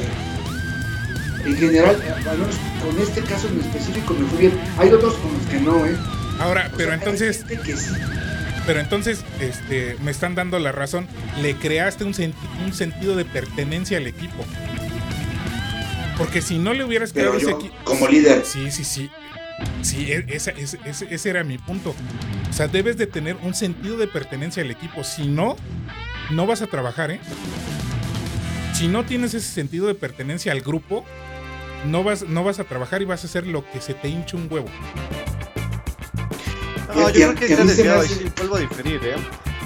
En 1.46 1.56
general, 1.58 1.96
al 2.30 2.38
menos 2.38 2.56
con 2.84 3.00
este 3.02 3.22
caso 3.22 3.48
en 3.48 3.60
específico 3.62 4.14
me 4.14 4.28
fue 4.28 4.40
bien. 4.40 4.60
Hay 4.78 4.90
otros 4.90 5.16
con 5.16 5.34
los 5.34 5.42
que 5.48 5.60
no, 5.62 5.86
¿eh? 5.86 5.96
Ahora, 6.40 6.70
O 6.74 6.78
pero 6.78 6.90
sea, 6.90 6.94
hay 6.94 7.00
entonces, 7.00 7.46
gente 7.48 7.64
que 7.64 7.78
sí. 7.78 7.92
pero 8.68 8.80
entonces, 8.82 9.22
este, 9.40 9.96
me 10.04 10.12
están 10.12 10.36
dando 10.36 10.60
la 10.60 10.72
razón. 10.74 11.08
Le 11.42 11.56
creaste 11.56 12.04
un, 12.04 12.14
senti- 12.14 12.36
un 12.66 12.74
sentido 12.74 13.16
de 13.16 13.24
pertenencia 13.26 13.98
al 13.98 14.08
equipo. 14.08 14.46
Porque 16.18 16.42
si 16.42 16.58
no 16.60 16.74
le 16.74 16.84
hubieras 16.84 17.14
creado 17.14 17.38
ese 17.38 17.52
equipo. 17.52 17.74
como 17.86 18.08
líder, 18.08 18.44
Sí, 18.46 18.70
sí, 18.72 18.84
sí. 18.84 19.10
Sí, 19.82 20.12
e- 20.12 20.26
esa- 20.30 20.52
ese, 20.52 20.78
ese- 20.86 21.08
ese 21.14 21.30
era 21.30 21.44
mi 21.46 21.58
punto. 21.58 21.96
O 22.50 22.54
sea, 22.54 22.68
debes 22.68 22.98
de 22.98 23.08
tener 23.08 23.38
un 23.44 23.54
sentido 23.54 23.96
de 23.98 24.08
pertenencia 24.08 24.62
al 24.64 24.72
equipo. 24.72 25.04
Si 25.06 25.28
no, 25.28 25.56
no 26.32 26.46
vas 26.46 26.62
a 26.62 26.68
trabajar, 26.68 27.12
¿eh? 27.12 27.20
Si 28.80 28.88
no 28.88 29.04
tienes 29.04 29.34
ese 29.34 29.52
sentido 29.52 29.88
de 29.88 29.94
pertenencia 29.94 30.54
al 30.54 30.62
grupo, 30.62 31.04
no 31.86 32.02
vas, 32.02 32.22
no 32.24 32.46
vas 32.46 32.60
a 32.62 32.64
trabajar 32.64 33.02
y 33.02 33.06
vas 33.06 33.26
a 33.26 33.28
hacer 33.28 33.46
lo 33.46 33.70
que 33.70 33.82
se 33.82 33.94
te 33.94 34.08
hinche 34.08 34.38
un 34.38 34.48
huevo. 34.50 34.68
No, 36.96 37.10
yo 37.10 37.12
creo 37.12 37.36
que 37.36 37.46
está 37.48 37.66
desviado, 37.66 38.00
hace- 38.00 38.16
sí, 38.16 38.32
vuelvo 38.38 38.56
a 38.56 38.60
diferir, 38.62 39.02
¿eh? 39.04 39.16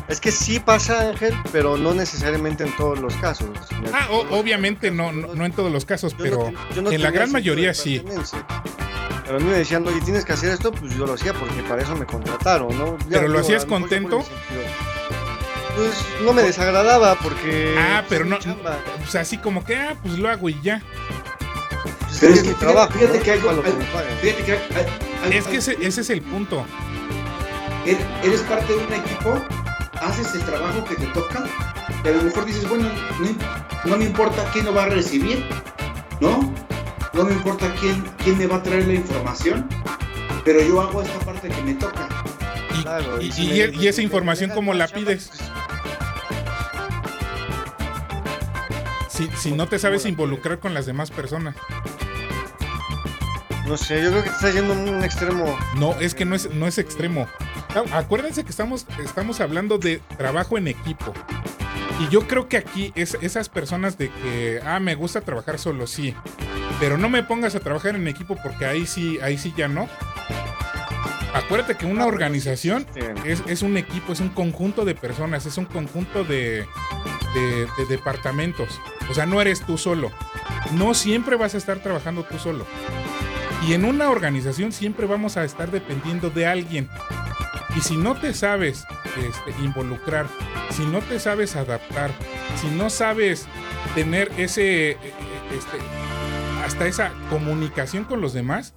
Es 0.08 0.19
que 0.19 0.32
sí 0.32 0.60
pasa, 0.60 1.10
Ángel, 1.10 1.32
pero 1.52 1.78
no 1.78 1.93
necesariamente 1.93 2.63
en 2.63 2.76
todos 2.76 2.97
los 2.99 3.13
casos. 3.17 3.49
Ah, 3.93 4.08
o- 4.10 4.39
obviamente 4.39 4.89
no, 4.89 5.12
no, 5.12 5.36
no 5.36 5.45
en 5.45 5.52
todos 5.52 5.71
los 5.71 5.86
casos, 5.86 6.13
Yo 6.13 6.17
pero 6.23 6.52
no 6.82 6.89
en 6.91 7.04
la 7.04 7.12
gran 7.12 7.32
mayoría 7.32 7.76
sí. 7.76 8.02
Pero 9.26 9.38
a 9.38 9.39
mí 9.39 9.45
me 9.45 9.58
decían, 9.58 9.88
oye, 9.88 10.02
tienes 10.02 10.26
que 10.26 10.34
hacer 10.34 10.52
esto, 10.52 10.71
pues 10.71 10.95
yo 10.97 11.06
lo 11.06 11.13
hacía 11.13 11.34
porque 11.34 11.62
para 11.69 11.84
eso 11.84 11.95
me 11.95 12.06
contrataron, 12.06 12.76
¿no? 12.78 12.97
Ya, 13.02 13.19
¿Pero 13.19 13.21
lo 13.28 13.28
digo, 13.36 13.39
hacías 13.39 13.63
yo 13.63 13.69
Pues 15.76 16.06
no 16.24 16.34
me 16.34 16.44
desagradaba 16.44 17.16
porque. 17.16 17.76
Ah, 17.78 18.04
pues, 18.08 18.10
pero 18.10 18.26
no. 18.26 18.38
sea, 19.10 19.22
así 19.22 19.38
como 19.38 19.64
que, 19.66 19.76
ah, 19.76 19.96
pues 20.02 20.18
lo 20.20 20.30
hago 20.30 20.50
y 20.50 20.60
ya. 20.62 20.82
Pues 22.02 22.18
Pero 22.20 22.34
es 22.36 22.44
que 22.44 22.54
trabajo. 22.54 22.94
fíjate 22.94 23.18
¿no? 23.18 23.24
que 23.24 23.32
algo- 23.32 23.64
fíjate 24.22 24.44
que 24.44 24.52
hay- 24.52 24.60
hay- 25.32 25.38
Es 25.38 25.46
que 25.48 25.58
ese, 25.58 25.78
ese 25.82 26.02
es 26.02 26.10
el 26.10 26.22
punto. 26.22 26.66
er- 27.86 27.98
eres 28.24 28.42
parte 28.42 28.72
de 28.72 28.80
un 28.80 28.94
equipo, 28.94 29.42
haces 30.02 30.34
el 30.36 30.42
trabajo 30.44 30.84
que 30.86 30.96
te 30.96 31.06
toca, 31.08 31.44
y 32.04 32.08
a 32.08 32.12
lo 32.12 32.22
mejor 32.24 32.46
dices, 32.46 32.68
bueno, 32.70 32.90
no, 33.86 33.98
me 33.98 34.06
importa 34.06 34.46
quién 34.54 34.66
lo 34.66 34.74
va 34.74 34.84
a 34.84 34.90
recibir, 34.90 35.44
¿no? 36.22 36.54
No 37.14 37.24
me 37.26 37.34
importa 37.34 37.74
quién, 37.80 38.04
quién 38.24 38.38
me 38.38 38.48
va 38.48 38.58
a 38.58 38.64
traer 38.64 38.88
la 38.88 38.94
información, 38.94 39.68
pero 40.46 40.62
yo 40.62 40.82
hago 40.82 41.02
esta 41.02 41.20
parte 41.20 41.50
que 41.50 41.62
me 41.62 41.74
toca. 41.74 42.08
Y, 42.78 42.82
Claro, 42.84 43.22
y- 43.22 43.32
si 43.32 43.88
esa 43.88 44.02
información, 44.02 44.50
dejan 44.50 44.56
¿cómo 44.64 44.72
más 44.74 44.78
la 44.78 44.88
pides? 44.88 45.32
Si, 49.13 49.30
si 49.38 49.52
no 49.52 49.67
te 49.67 49.78
sabes 49.78 50.08
involucrar 50.08 50.58
con 50.58 50.73
las 50.73 50.88
demás 50.88 51.12
personas. 51.12 51.56
No 53.67 53.78
sé, 53.78 54.02
yo 54.02 54.10
creo 54.10 54.23
que 54.23 54.30
te 54.30 54.36
está 54.36 54.52
yendo 54.52 54.73
a 54.73 54.78
un 54.78 55.04
extremo. 55.04 55.56
No, 55.78 55.93
es 55.99 56.15
que 56.15 56.26
no 56.26 56.36
es, 56.36 56.52
no 56.52 56.65
es 56.65 56.80
extremo. 56.80 57.28
Ah, 57.76 57.99
Acuérdense 57.99 58.43
que 58.43 58.49
estamos, 58.49 58.88
estamos 59.04 59.39
hablando 59.39 59.78
de 59.78 60.02
trabajo 60.17 60.58
en 60.58 60.67
equipo. 60.67 61.13
Y 61.99 62.10
yo 62.12 62.28
creo 62.28 62.49
que 62.49 62.58
aquí 62.58 62.91
es, 62.95 63.15
esas 63.21 63.49
personas 63.49 63.99
de 63.99 64.10
que, 64.10 64.60
ah, 64.65 64.80
me 64.80 64.95
gusta 64.95 65.21
trabajar 65.21 65.60
solo, 65.60 65.86
sí. 65.86 66.15
Pero 66.80 66.97
no 66.97 67.08
me 67.08 67.21
pongas 67.21 67.54
a 67.54 67.60
trabajar 67.60 67.95
en 67.95 68.08
equipo 68.08 68.36
porque 68.41 68.65
ahí 68.65 68.88
sí, 68.88 69.19
ahí 69.21 69.38
sí 69.38 69.54
ya 69.56 69.67
no. 69.67 69.88
Acuérdate 71.36 71.76
que 71.76 71.86
una 71.86 72.06
organización 72.06 72.86
Este, 72.95 73.32
es, 73.32 73.43
es 73.47 73.62
un 73.62 73.78
equipo, 73.78 74.13
es 74.13 74.19
un 74.19 74.30
conjunto 74.30 74.86
de 74.86 74.95
personas, 74.95 75.45
es 75.45 75.58
un 75.58 75.65
conjunto 75.65 76.23
de, 76.23 76.65
de- 77.34 77.67
de 77.78 77.86
departamentos. 77.88 78.80
O 79.10 79.13
sea, 79.13 79.26
no 79.26 79.41
eres 79.41 79.62
tú 79.62 79.78
solo. 79.78 80.12
No 80.74 80.93
siempre 80.93 81.36
vas 81.36 81.56
a 81.56 81.58
estar 81.58 81.80
trabajando 81.80 82.24
tú 82.24 82.38
solo. 82.39 82.65
Y 83.67 83.74
en 83.74 83.86
una 83.86 84.10
organización 84.10 84.72
siempre 84.72 85.06
vamos 85.06 85.38
a 85.38 85.43
estar 85.43 85.72
dependiendo 85.72 86.30
de 86.30 86.46
alguien. 86.46 86.89
Y 87.76 87.82
si 87.82 87.98
no 87.98 88.15
te 88.15 88.34
sabes 88.34 88.84
este, 89.17 89.63
involucrar, 89.63 90.28
si 90.72 90.86
no 90.86 91.00
te 91.00 91.19
sabes 91.19 91.56
adaptar, 91.56 92.12
si 92.62 92.67
no 92.67 92.89
sabes 92.89 93.48
tener 93.96 94.32
ese, 94.38 94.91
eh, 94.91 94.98
eh, 95.02 95.13
este, 95.58 95.78
hasta 96.65 96.86
esa 96.88 97.12
comunicación 97.30 98.04
con 98.04 98.22
los 98.22 98.34
demás, 98.34 98.74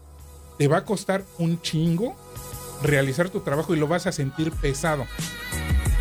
te 0.58 0.68
va 0.68 0.78
a 0.78 0.84
costar 0.84 1.24
un 1.38 1.60
chingo 1.60 2.16
realizar 2.82 3.28
tu 3.28 3.40
trabajo 3.40 3.74
y 3.74 3.78
lo 3.78 3.88
vas 3.88 4.06
a 4.06 4.12
sentir 4.12 4.50
pesado. 4.52 5.06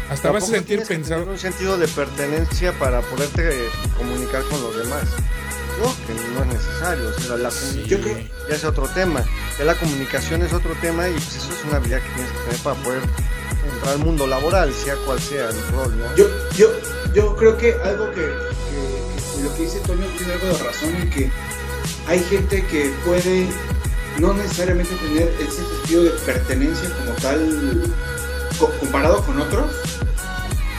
Hasta 0.09 0.31
vas 0.31 0.43
a 0.43 0.47
sentir 0.47 0.65
tienes 0.67 0.87
que 0.87 0.95
pensado. 0.95 1.21
tener 1.21 1.33
un 1.33 1.39
sentido 1.39 1.77
de 1.77 1.87
pertenencia 1.87 2.71
para 2.77 3.01
poderte 3.01 3.49
eh, 3.49 3.69
comunicar 3.97 4.43
con 4.43 4.61
los 4.61 4.77
demás. 4.77 5.03
No, 5.79 5.93
que 6.07 6.13
no 6.33 6.41
es 6.43 6.47
necesario. 6.59 7.09
O 7.09 7.19
sea, 7.21 7.37
la 7.37 7.51
Sí. 7.51 7.59
comunicación 7.81 7.87
Yo 7.87 8.01
creo, 8.01 8.27
ya 8.49 8.55
es 8.55 8.63
otro 8.63 8.87
tema. 8.89 9.23
Ya 9.59 9.65
la 9.65 9.75
comunicación 9.75 10.41
es 10.43 10.53
otro 10.53 10.73
tema 10.79 11.09
y 11.09 11.13
pues 11.13 11.35
eso 11.35 11.51
es 11.53 11.63
una 11.65 11.77
habilidad 11.77 12.01
que 12.01 12.09
tienes 12.13 12.31
que 12.31 12.37
tener 12.39 12.57
para 12.61 12.75
poder 12.83 13.01
entrar 13.73 13.93
al 13.93 13.99
mundo 13.99 14.27
laboral, 14.27 14.73
sea 14.73 14.95
cual 15.05 15.19
sea 15.19 15.49
el 15.49 15.67
rol, 15.73 15.97
¿no? 15.97 16.15
yo, 16.15 16.27
yo, 16.55 16.69
yo 17.13 17.35
creo 17.35 17.57
que 17.57 17.73
algo 17.83 18.09
que, 18.11 18.21
que- 18.21 19.37
que 19.37 19.43
lo 19.43 19.55
que 19.55 19.61
dice 19.63 19.79
Toño 19.79 20.05
tiene 20.17 20.33
algo 20.33 20.47
de 20.47 20.63
razón 20.63 20.95
en 20.95 21.09
que 21.09 21.31
hay 22.07 22.23
gente 22.23 22.63
que 22.67 22.93
puede 23.03 23.47
no 24.19 24.33
necesariamente 24.33 24.95
tener 24.95 25.33
ese 25.41 25.63
sentido 25.65 26.03
de 26.03 26.09
pertenencia 26.11 26.89
como 26.95 27.11
tal 27.15 27.83
co- 28.59 28.71
comparado 28.79 29.23
con 29.25 29.41
otros, 29.41 29.65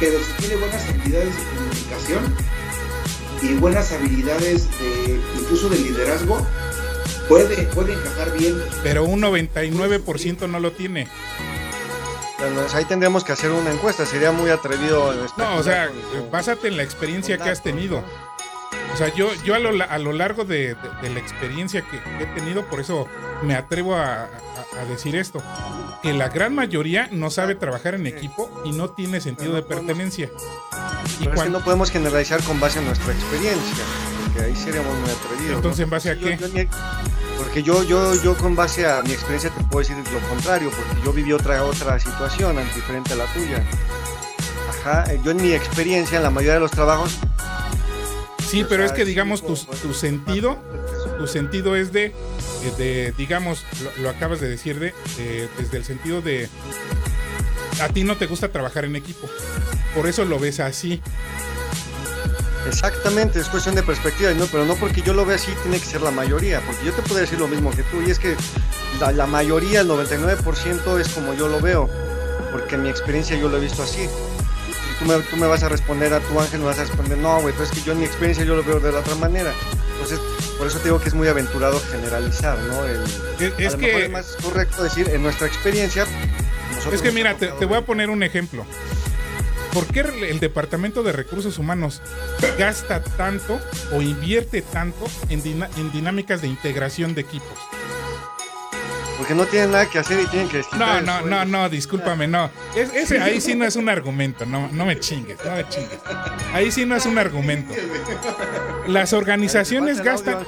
pero 0.01 0.19
si 0.19 0.33
tiene 0.35 0.57
buenas 0.57 0.89
habilidades 0.89 1.35
de 1.37 1.43
comunicación 1.57 2.35
y 3.43 3.55
buenas 3.55 3.93
habilidades 3.93 4.69
de 4.79 5.21
incluso 5.41 5.69
de 5.69 5.79
liderazgo, 5.79 6.47
puede, 7.29 7.63
puede 7.69 7.93
encajar 7.95 8.33
bien. 8.37 8.63
Pero 8.83 9.05
un 9.05 9.21
99% 9.23 10.49
no 10.49 10.61
lo 10.61 10.73
tiene. 10.73 11.09
Bueno, 12.39 12.61
pues 12.61 12.75
ahí 12.75 12.85
tendríamos 12.85 13.25
que 13.25 13.33
hacer 13.33 13.51
una 13.51 13.73
encuesta. 13.73 14.05
Sería 14.07 14.31
muy 14.33 14.51
atrevido. 14.51 15.15
No, 15.39 15.57
o 15.57 15.63
sea, 15.63 15.89
con- 15.89 16.31
básate 16.31 16.69
en 16.69 16.77
la 16.77 16.83
experiencia 16.83 17.39
que 17.39 17.49
has 17.51 17.63
tenido. 17.63 18.03
¿no? 18.03 18.93
O 18.93 18.97
sea, 18.97 19.13
yo, 19.15 19.33
yo 19.45 19.55
a, 19.55 19.59
lo, 19.59 19.71
a 19.83 19.99
lo 19.99 20.13
largo 20.13 20.45
de, 20.45 20.75
de- 20.75 20.77
de 21.03 21.11
la 21.11 21.19
experiencia 21.21 21.83
que 21.83 21.97
he 22.23 22.27
tenido, 22.35 22.67
por 22.67 22.81
eso 22.81 23.07
me 23.43 23.55
atrevo 23.55 23.95
a, 23.97 24.29
a- 24.81 24.85
decir 24.87 25.17
esto, 25.17 25.43
que 26.03 26.13
la 26.13 26.29
gran 26.29 26.55
mayoría 26.55 27.09
no 27.13 27.31
sabe 27.31 27.55
trabajar 27.55 27.95
en 27.95 28.07
equipo 28.07 28.51
y 28.65 28.73
no 28.73 28.91
tiene 28.91 29.21
sentido 29.21 29.55
de 29.55 29.63
pertenencia. 29.63 30.27
Y 30.27 30.31
Pero 30.31 31.13
es 31.21 31.29
que 31.29 31.35
cuando, 31.35 31.59
no 31.59 31.65
podemos 31.65 31.91
generalizar 31.91 32.43
con 32.43 32.61
base 32.61 32.79
en 32.79 32.87
nuestra 32.87 33.13
experiencia, 33.13 33.85
porque 34.25 34.43
ahí 34.47 34.57
seríamos 34.57 34.95
muy 34.99 35.11
atrevidos. 35.11 35.57
entonces, 35.57 35.79
¿no? 35.81 35.85
¿en 35.85 35.91
base 35.91 36.11
a 36.11 36.15
Yo- 36.15 36.27
qué? 36.27 36.37
yo 36.39 36.49
ni- 36.49 36.69
porque 37.39 37.63
yo, 37.63 37.83
yo, 37.85 38.15
yo 38.23 38.37
con 38.37 38.55
base 38.57 38.87
a 38.87 39.03
mi 39.03 39.13
experiencia 39.13 39.51
te 39.51 39.63
puedo 39.65 39.87
decir 39.87 39.97
lo 40.13 40.21
contrario, 40.29 40.71
porque 40.71 41.03
yo 41.05 41.13
viví 41.13 41.33
otra, 41.33 41.65
otra 41.65 41.99
situación 41.99 42.57
diferente 42.75 43.13
a 43.13 43.17
la 43.17 43.27
tuya. 43.33 43.63
Ajá, 44.69 45.05
eh, 45.13 45.21
yo 45.25 45.31
en 45.33 45.39
mi 45.39 45.53
experiencia, 45.53 46.17
en 46.19 46.23
la 46.23 46.31
mayoría 46.31 46.55
de 46.55 46.61
los 46.61 46.71
trabajos... 46.71 47.17
Sí, 48.49 48.63
o 48.63 48.69
pero 48.69 48.85
es 48.85 48.93
que 48.93 49.05
digamos 49.05 49.41
tu, 49.41 49.49
pues, 49.49 49.67
tu 49.81 49.89
pues, 49.89 49.97
sentido, 49.99 50.57
pues, 50.71 51.19
tu 51.19 51.27
sentido 51.27 51.75
es 51.77 51.93
de, 51.93 52.15
de 52.79 53.13
digamos, 53.17 53.65
lo, 54.01 54.11
acabas 54.11 54.41
de 54.41 54.49
decir, 54.49 54.79
de, 54.79 54.95
de- 55.17 55.49
desde 55.59 55.77
el 55.79 55.85
sentido 55.85 56.21
de, 56.23 56.49
a 57.81 57.89
ti 57.89 58.05
no 58.05 58.17
te 58.17 58.27
gusta 58.27 58.49
trabajar 58.51 58.85
en 58.85 58.97
equipo. 58.97 59.29
Por 59.95 60.07
eso 60.07 60.25
lo 60.25 60.39
ves 60.39 60.61
así. 60.61 61.01
Exactamente, 62.69 63.39
es 63.39 63.49
cuestión 63.49 63.77
de 63.77 63.83
perspectiva, 63.85 64.33
¿no? 64.33 64.47
pero 64.47 64.65
no 64.65 64.75
porque 64.75 65.01
yo 65.01 65.15
lo 65.15 65.25
vea 65.25 65.37
así 65.37 65.53
tiene 65.63 65.79
que 65.79 65.87
ser 65.87 66.03
la 66.03 66.11
mayoría, 66.11 66.61
porque 66.63 66.85
yo 66.85 66.93
te 66.93 67.01
podría 67.03 67.21
decir 67.21 67.39
lo 67.39 67.47
mismo 67.47 67.71
que 67.71 67.85
tú, 67.85 68.03
y 68.05 68.11
es 68.11 68.19
que 68.19 68.35
la, 68.99 69.27
mayoría, 69.27 69.83
el 69.83 69.89
99% 69.89 70.99
es 71.01 71.09
como 71.11 71.33
yo 71.35 71.47
lo 71.47 71.61
veo, 71.61 71.89
porque 72.51 72.75
en 72.75 72.83
mi 72.83 72.89
experiencia 72.89 73.37
yo 73.39 73.49
lo 73.49 73.59
he 73.59 73.61
visto 73.61 73.85
así. 73.85 74.09
Tú 74.99 75.05
me, 75.05 75.17
tú 75.19 75.37
me 75.37 75.47
vas 75.47 75.63
a 75.63 75.69
responder 75.69 76.13
a 76.13 76.19
tu 76.21 76.41
ángel, 76.41 76.59
me 76.61 76.67
vas 76.67 76.79
a 76.81 76.85
responder, 76.85 77.19
no, 77.19 77.41
güey, 77.41 77.55
pues 77.55 77.71
es 77.71 77.75
que 77.79 77.83
yo 77.85 77.93
en 77.93 78.01
mi 78.01 78.05
experiencia 78.05 78.45
yo 78.45 78.57
lo 78.57 78.65
veo 78.65 78.81
de 78.81 78.91
la 78.91 78.99
otra 78.99 79.15
manera. 79.15 79.53
Entonces, 79.97 80.21
por 80.59 80.67
eso 80.67 80.79
te 80.79 80.85
digo 80.85 81.01
que 81.01 81.09
es 81.09 81.15
muy 81.15 81.27
aventurado 81.29 81.81
generalizar, 81.91 82.59
¿no? 82.59 82.85
El, 82.85 83.03
Es, 83.59 83.73
lo 83.73 83.79
mejor 83.79 83.79
que 83.79 84.05
es 84.05 84.11
más 84.11 84.37
correcto 84.43 84.83
decir, 84.83 85.09
en 85.09 85.23
nuestra 85.23 85.47
experiencia, 85.47 86.07
nosotros 86.71 86.95
Es 86.95 87.03
que 87.03 87.13
mira, 87.13 87.35
te, 87.37 87.65
voy 87.65 87.79
a 87.79 87.83
poner 87.83 88.11
un 88.11 88.23
ejemplo. 88.23 88.67
¿Por 89.73 89.87
qué 89.87 90.01
el 90.01 90.41
Departamento 90.41 91.03
de 91.03 91.13
Recursos 91.13 91.59
Humanos 91.59 92.01
gasta 92.59 93.03
tanto 93.03 93.61
o 93.93 94.01
invierte 94.01 94.63
tanto 94.63 95.07
en 95.29 95.93
dinámicas 95.93 96.41
de 96.41 96.49
integración 96.49 97.15
de 97.15 97.23
equipos? 97.23 97.59
Porque 99.17 99.35
no 99.35 99.47
tienen 99.47 99.73
nada 99.73 99.89
que 99.89 99.99
hacer 99.99 100.21
y 100.21 100.27
tienen 100.27 100.49
que 100.49 100.63
No, 100.77 101.01
no, 101.01 101.23
no, 101.23 101.45
no, 101.45 101.69
discúlpame, 101.69 102.27
no. 102.27 102.51
ese 102.75 103.19
ahí 103.21 103.41
sí 103.41 103.55
no 103.55 103.65
es 103.65 103.77
un 103.77 103.89
argumento, 103.89 104.45
no, 104.45 104.69
no 104.69 104.85
me 104.85 104.99
chingues, 105.01 105.39
no 105.45 105.53
me 105.53 105.69
chingues. 105.69 105.99
Ahí 106.53 106.71
sí 106.71 106.85
no 106.85 106.97
es 106.97 107.07
un 107.07 107.19
argumento. 107.19 107.75
Las 108.87 109.13
organizaciones 109.13 110.03
gastan 110.03 110.47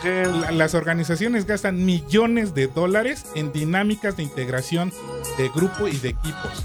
las 0.52 0.74
organizaciones 0.74 1.46
gastan 1.46 1.85
millones 1.85 2.54
de 2.54 2.66
dólares 2.66 3.26
en 3.35 3.52
dinámicas 3.52 4.16
de 4.16 4.22
integración 4.22 4.92
de 5.37 5.48
grupo 5.48 5.88
y 5.88 5.96
de 5.96 6.11
equipos. 6.11 6.64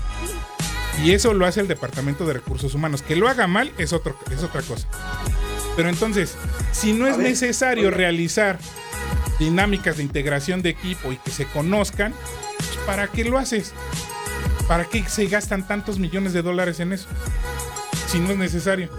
Y 1.04 1.12
eso 1.12 1.34
lo 1.34 1.46
hace 1.46 1.60
el 1.60 1.68
Departamento 1.68 2.26
de 2.26 2.34
Recursos 2.34 2.76
Humanos. 2.76 3.02
Que 3.02 3.16
lo 3.16 3.28
haga 3.28 3.48
mal 3.48 3.72
es, 3.78 3.94
otro, 3.94 4.16
es 4.32 4.44
otra 4.44 4.62
cosa. 4.62 4.88
Pero 5.76 5.90
entonces, 5.90 6.36
si 6.72 6.94
no 6.94 7.08
es 7.08 7.18
necesario 7.18 7.90
realizar 7.90 8.60
dinámicas 9.40 9.98
de 9.98 10.04
integración 10.04 10.62
de 10.62 10.70
equipo 10.70 11.12
y 11.12 11.18
que 11.18 11.32
se 11.32 11.46
conozcan, 11.46 12.14
pues, 12.58 12.78
¿para 12.86 13.08
qué 13.08 13.24
lo 13.24 13.38
haces? 13.38 13.74
¿Para 14.68 14.86
qué 14.86 15.04
se 15.08 15.26
gastan 15.26 15.68
tantos 15.68 16.00
millones 16.00 16.34
de 16.34 16.42
dólares 16.42 16.80
en 16.80 16.94
eso? 16.94 17.08
Si 18.08 18.20
no 18.20 18.32
es 18.32 18.38
necesario. 18.38 18.90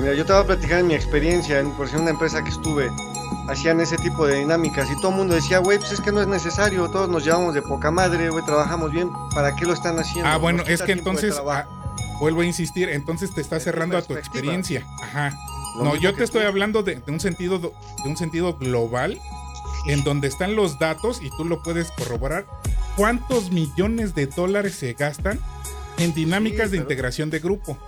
Mira, 0.00 0.14
yo 0.14 0.24
te 0.24 0.32
voy 0.32 0.42
a 0.42 0.46
platicar 0.46 0.80
en 0.80 0.86
mi 0.88 0.94
experiencia, 0.94 1.58
en, 1.58 1.72
por 1.72 1.88
si 1.88 1.96
una 1.96 2.10
empresa 2.10 2.42
que 2.42 2.50
estuve, 2.50 2.88
hacían 3.48 3.80
ese 3.80 3.96
tipo 3.96 4.26
de 4.26 4.36
dinámicas 4.36 4.88
y 4.90 4.96
todo 4.96 5.10
el 5.10 5.16
mundo 5.16 5.34
decía, 5.34 5.58
güey, 5.58 5.78
pues 5.78 5.92
es 5.92 6.00
que 6.00 6.12
no 6.12 6.20
es 6.20 6.28
necesario, 6.28 6.88
todos 6.90 7.08
nos 7.08 7.24
llevamos 7.24 7.54
de 7.54 7.62
poca 7.62 7.90
madre, 7.90 8.30
güey, 8.30 8.44
trabajamos 8.44 8.92
bien, 8.92 9.10
¿para 9.34 9.56
qué 9.56 9.64
lo 9.64 9.72
están 9.72 9.98
haciendo? 9.98 10.28
Ah, 10.28 10.36
bueno, 10.36 10.62
es 10.66 10.82
que 10.82 10.92
entonces, 10.92 11.34
ah, 11.44 11.66
vuelvo 12.20 12.42
a 12.42 12.44
insistir, 12.44 12.88
entonces 12.90 13.34
te 13.34 13.40
estás 13.40 13.64
cerrando 13.64 13.96
a 13.96 14.02
tu 14.02 14.14
experiencia. 14.14 14.86
Ajá. 15.02 15.32
No, 15.76 15.96
yo 15.96 16.14
te 16.14 16.24
estoy 16.24 16.42
hablando 16.42 16.82
de, 16.82 17.00
un 17.06 17.20
sentido 17.20 17.58
de 17.58 18.08
un 18.08 18.16
sentido 18.16 18.56
global 18.56 19.18
en 19.86 20.04
donde 20.04 20.28
están 20.28 20.56
los 20.56 20.78
datos 20.78 21.20
y 21.22 21.30
tú 21.30 21.44
lo 21.44 21.62
puedes 21.62 21.90
corroborar. 21.92 22.46
¿Cuántos 22.96 23.50
millones 23.50 24.14
de 24.14 24.26
dólares 24.26 24.74
se 24.74 24.92
gastan 24.92 25.38
en 25.98 26.14
dinámicas 26.14 26.70
de 26.70 26.76
integración 26.76 27.30
de 27.30 27.38
grupo? 27.38 27.78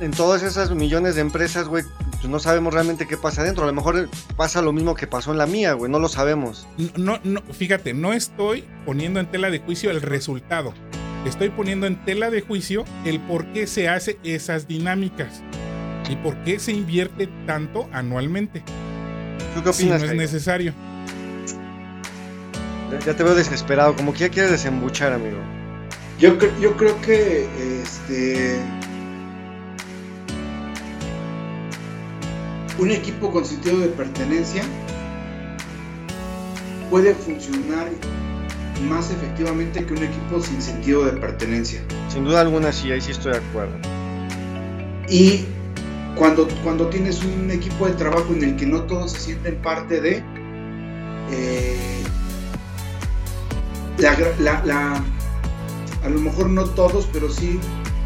En, 0.00 0.10
todas 0.12 0.42
esas 0.42 0.70
millones 0.70 1.14
de 1.14 1.22
empresas, 1.22 1.68
güey, 1.68 1.82
pues 2.12 2.28
no 2.28 2.38
sabemos 2.38 2.72
realmente 2.72 3.06
qué 3.06 3.16
pasa 3.16 3.42
adentro. 3.42 3.64
A 3.64 3.66
lo 3.66 3.72
mejor 3.72 4.08
pasa 4.36 4.62
lo 4.62 4.72
mismo 4.72 4.94
que 4.94 5.06
pasó 5.06 5.32
en 5.32 5.38
la 5.38 5.46
mía, 5.46 5.72
güey, 5.72 5.90
no 5.90 5.98
lo 5.98 6.08
sabemos. 6.08 6.66
No, 6.96 7.18
no, 7.24 7.42
fíjate, 7.52 7.92
no 7.92 8.12
estoy 8.12 8.64
poniendo 8.84 9.20
en 9.20 9.30
tela 9.30 9.50
de 9.50 9.58
juicio 9.58 9.90
el 9.90 10.02
resultado. 10.02 10.74
Estoy 11.24 11.48
poniendo 11.48 11.86
en 11.86 12.04
tela 12.04 12.30
de 12.30 12.40
juicio 12.40 12.84
el 13.04 13.20
por 13.20 13.46
qué 13.52 13.66
se 13.66 13.88
hace 13.88 14.18
esas 14.22 14.68
dinámicas 14.68 15.42
y 16.08 16.16
por 16.16 16.36
qué 16.44 16.58
se 16.58 16.72
invierte 16.72 17.28
tanto 17.46 17.88
anualmente. 17.92 18.62
¿Tú 19.54 19.62
qué 19.62 19.70
opinas? 19.70 20.00
Si 20.00 20.06
no 20.06 20.12
es 20.12 20.16
necesario. 20.16 20.72
Ya 23.04 23.14
te 23.14 23.22
veo 23.22 23.34
desesperado, 23.34 23.96
como 23.96 24.12
que 24.12 24.20
ya 24.20 24.28
quieres 24.28 24.50
desembuchar, 24.52 25.12
amigo. 25.12 25.38
Yo, 26.18 26.38
yo 26.60 26.76
creo 26.76 27.00
que 27.00 27.46
este 27.82 28.60
un 32.78 32.90
equipo 32.90 33.30
con 33.30 33.44
sentido 33.44 33.78
de 33.80 33.88
pertenencia 33.88 34.62
puede 36.90 37.14
funcionar 37.14 37.88
más 38.88 39.10
efectivamente 39.10 39.84
que 39.84 39.92
un 39.94 40.02
equipo 40.02 40.40
sin 40.40 40.60
sentido 40.60 41.04
de 41.04 41.12
pertenencia. 41.12 41.82
Sin 42.08 42.24
duda 42.24 42.42
alguna 42.42 42.72
sí, 42.72 42.92
ahí 42.92 43.00
sí 43.00 43.10
estoy 43.10 43.32
de 43.32 43.38
acuerdo. 43.38 43.74
Y 45.08 45.46
cuando, 46.16 46.48
cuando 46.62 46.88
tienes 46.88 47.22
un 47.22 47.50
equipo 47.50 47.86
de 47.86 47.92
trabajo 47.92 48.32
en 48.32 48.42
el 48.42 48.56
que 48.56 48.66
no 48.66 48.82
todos 48.82 49.12
se 49.12 49.20
sienten 49.20 49.56
parte 49.56 50.00
de, 50.00 50.22
eh, 51.30 52.02
la, 53.98 55.04
a 56.04 56.08
lo 56.08 56.20
mejor 56.20 56.48
no 56.50 56.64
todos, 56.64 57.08
pero 57.12 57.30
sí 57.30 57.58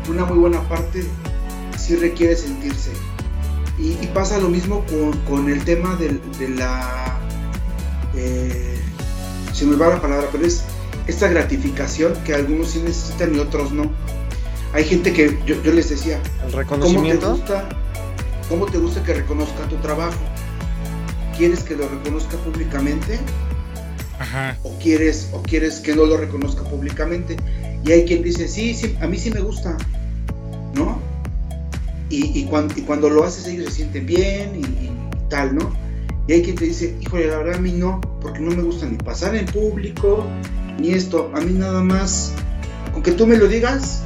una 0.09 0.25
muy 0.25 0.38
buena 0.38 0.61
parte 0.68 1.05
sí 1.79 1.96
requiere 1.96 2.37
sentirse. 2.37 2.90
Y, 3.79 3.94
pasa 4.09 4.38
lo 4.38 4.51
mismo 4.51 4.85
con, 5.27 5.51
el 5.51 5.64
tema 5.64 5.96
de, 5.96 6.49
la... 6.51 7.18
Eh, 8.14 8.79
se 9.55 9.64
me 9.64 9.77
va 9.77 9.88
la 9.88 10.03
palabra, 10.03 10.29
pero 10.31 10.44
es 10.44 10.64
esta 11.07 11.29
gratificación 11.29 12.12
que 12.25 12.35
algunos 12.35 12.73
sí 12.73 12.81
necesitan 12.85 13.35
y 13.35 13.38
otros 13.38 13.73
no. 13.73 13.90
Hay 14.75 14.85
gente 14.85 15.14
que 15.14 15.38
yo, 15.46 15.57
les 15.73 15.88
decía, 15.88 16.20
¿El 16.44 16.53
reconocimiento? 16.53 17.27
¿cómo 17.27 17.37
te, 17.37 17.40
gusta, 17.40 17.68
¿cómo 18.51 18.67
te 18.67 18.77
gusta 18.77 19.03
que 19.03 19.15
reconozca 19.15 19.67
tu 19.69 19.77
trabajo? 19.77 20.19
¿Quieres 21.39 21.63
que 21.63 21.77
lo 21.77 21.89
reconozca 21.89 22.37
públicamente? 22.39 23.19
O 24.65 24.77
quieres, 24.79 25.31
o 25.33 25.41
quieres 25.41 25.79
que 25.81 25.95
no 25.95 26.05
lo 26.05 26.19
reconozca 26.19 26.63
públicamente. 26.65 27.37
Y 27.85 27.93
hay 27.93 28.05
quien 28.05 28.23
dice, 28.23 28.49
sí, 28.49 28.75
sí, 28.75 28.95
a 29.01 29.07
mí 29.07 29.17
sí 29.17 29.31
me 29.31 29.41
gusta, 29.41 29.79
¿no? 30.75 31.01
Y, 32.11 32.45
cuando, 32.47 32.75
cuando 32.87 33.09
lo 33.09 33.23
haces 33.23 33.47
ellos 33.47 33.67
se 33.67 33.77
sienten 33.77 34.05
bien 34.05 34.57
y, 34.57 34.91
tal, 35.31 35.55
¿no? 35.55 35.73
Y 36.27 36.33
hay 36.33 36.43
quien 36.43 36.57
te 36.57 36.65
dice, 36.65 36.97
híjole, 37.01 37.29
la 37.29 37.39
verdad 37.39 37.55
a 37.55 37.61
mí 37.61 37.71
no, 37.71 38.01
porque 38.21 38.41
no 38.41 38.51
me 38.51 38.63
gusta 38.63 38.85
ni 38.87 38.97
pasar 38.97 39.37
en 39.37 39.47
público, 39.47 40.27
ni 40.81 40.91
esto, 40.91 41.31
a 41.35 41.41
mí 41.41 41.53
nada 41.53 41.83
más, 41.83 42.33
con 42.93 43.03
que 43.03 43.13
tú 43.13 43.29
me 43.29 43.37
lo 43.37 43.47
digas. 43.47 44.03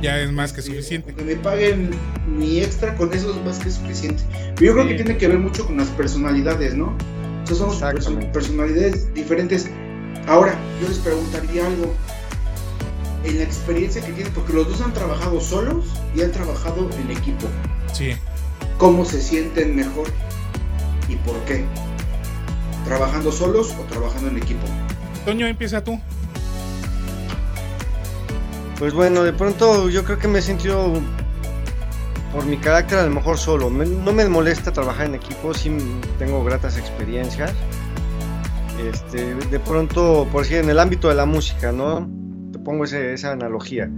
Ya 0.00 0.18
es 0.18 0.32
más 0.32 0.54
que 0.54 0.62
suficiente. 0.62 1.14
Que 1.14 1.22
me 1.22 1.36
paguen 1.36 1.90
mi 2.38 2.60
extra, 2.60 2.96
con 2.96 3.12
eso 3.12 3.30
es 3.30 3.44
más 3.44 3.58
que 3.58 3.70
suficiente. 3.70 4.22
Pero 4.56 4.66
yo 4.66 4.72
creo 4.74 4.88
que 4.88 4.94
tiene 4.94 5.16
que 5.16 5.28
ver 5.28 5.38
mucho 5.38 5.66
con 5.66 5.76
las 5.76 5.88
personalidades, 5.88 6.74
¿no? 6.74 6.96
somos 7.54 7.82
personalidades 8.32 9.12
diferentes. 9.14 9.68
Ahora, 10.26 10.54
yo 10.80 10.88
les 10.88 10.98
preguntaría 10.98 11.66
algo. 11.66 11.94
En 13.24 13.38
la 13.38 13.44
experiencia 13.44 14.04
que 14.04 14.12
tienen, 14.12 14.32
porque 14.32 14.52
los 14.52 14.68
dos 14.68 14.80
han 14.80 14.92
trabajado 14.92 15.40
solos 15.40 15.84
y 16.14 16.22
han 16.22 16.32
trabajado 16.32 16.90
en 16.98 17.10
equipo. 17.12 17.46
Sí. 17.92 18.14
¿Cómo 18.78 19.04
se 19.04 19.20
sienten 19.20 19.76
mejor 19.76 20.08
y 21.08 21.14
por 21.16 21.38
qué? 21.44 21.64
¿Trabajando 22.84 23.30
solos 23.30 23.72
o 23.78 23.82
trabajando 23.84 24.28
en 24.28 24.38
equipo? 24.38 24.66
Toño, 25.24 25.46
empieza 25.46 25.84
tú. 25.84 26.00
Pues 28.80 28.92
bueno, 28.92 29.22
de 29.22 29.32
pronto 29.32 29.88
yo 29.88 30.02
creo 30.02 30.18
que 30.18 30.26
me 30.26 30.40
he 30.40 30.42
sentido 30.42 31.00
por 32.32 32.46
mi 32.46 32.56
carácter 32.56 32.98
a 32.98 33.04
lo 33.04 33.10
mejor 33.10 33.36
solo. 33.36 33.70
no 33.70 34.12
me 34.12 34.28
molesta 34.28 34.72
trabajar 34.72 35.06
en 35.06 35.14
equipo, 35.14 35.52
sí 35.52 35.70
tengo 36.18 36.42
gratas 36.42 36.78
experiencias. 36.78 37.52
Este, 38.88 39.34
de 39.34 39.60
pronto, 39.60 40.26
por 40.32 40.42
decir, 40.42 40.58
en 40.58 40.70
el 40.70 40.78
ámbito 40.78 41.08
de 41.08 41.14
la 41.14 41.26
música, 41.26 41.70
¿no? 41.70 42.08
Te 42.52 42.58
pongo 42.58 42.84
esa 42.84 43.30
analogía. 43.30 43.88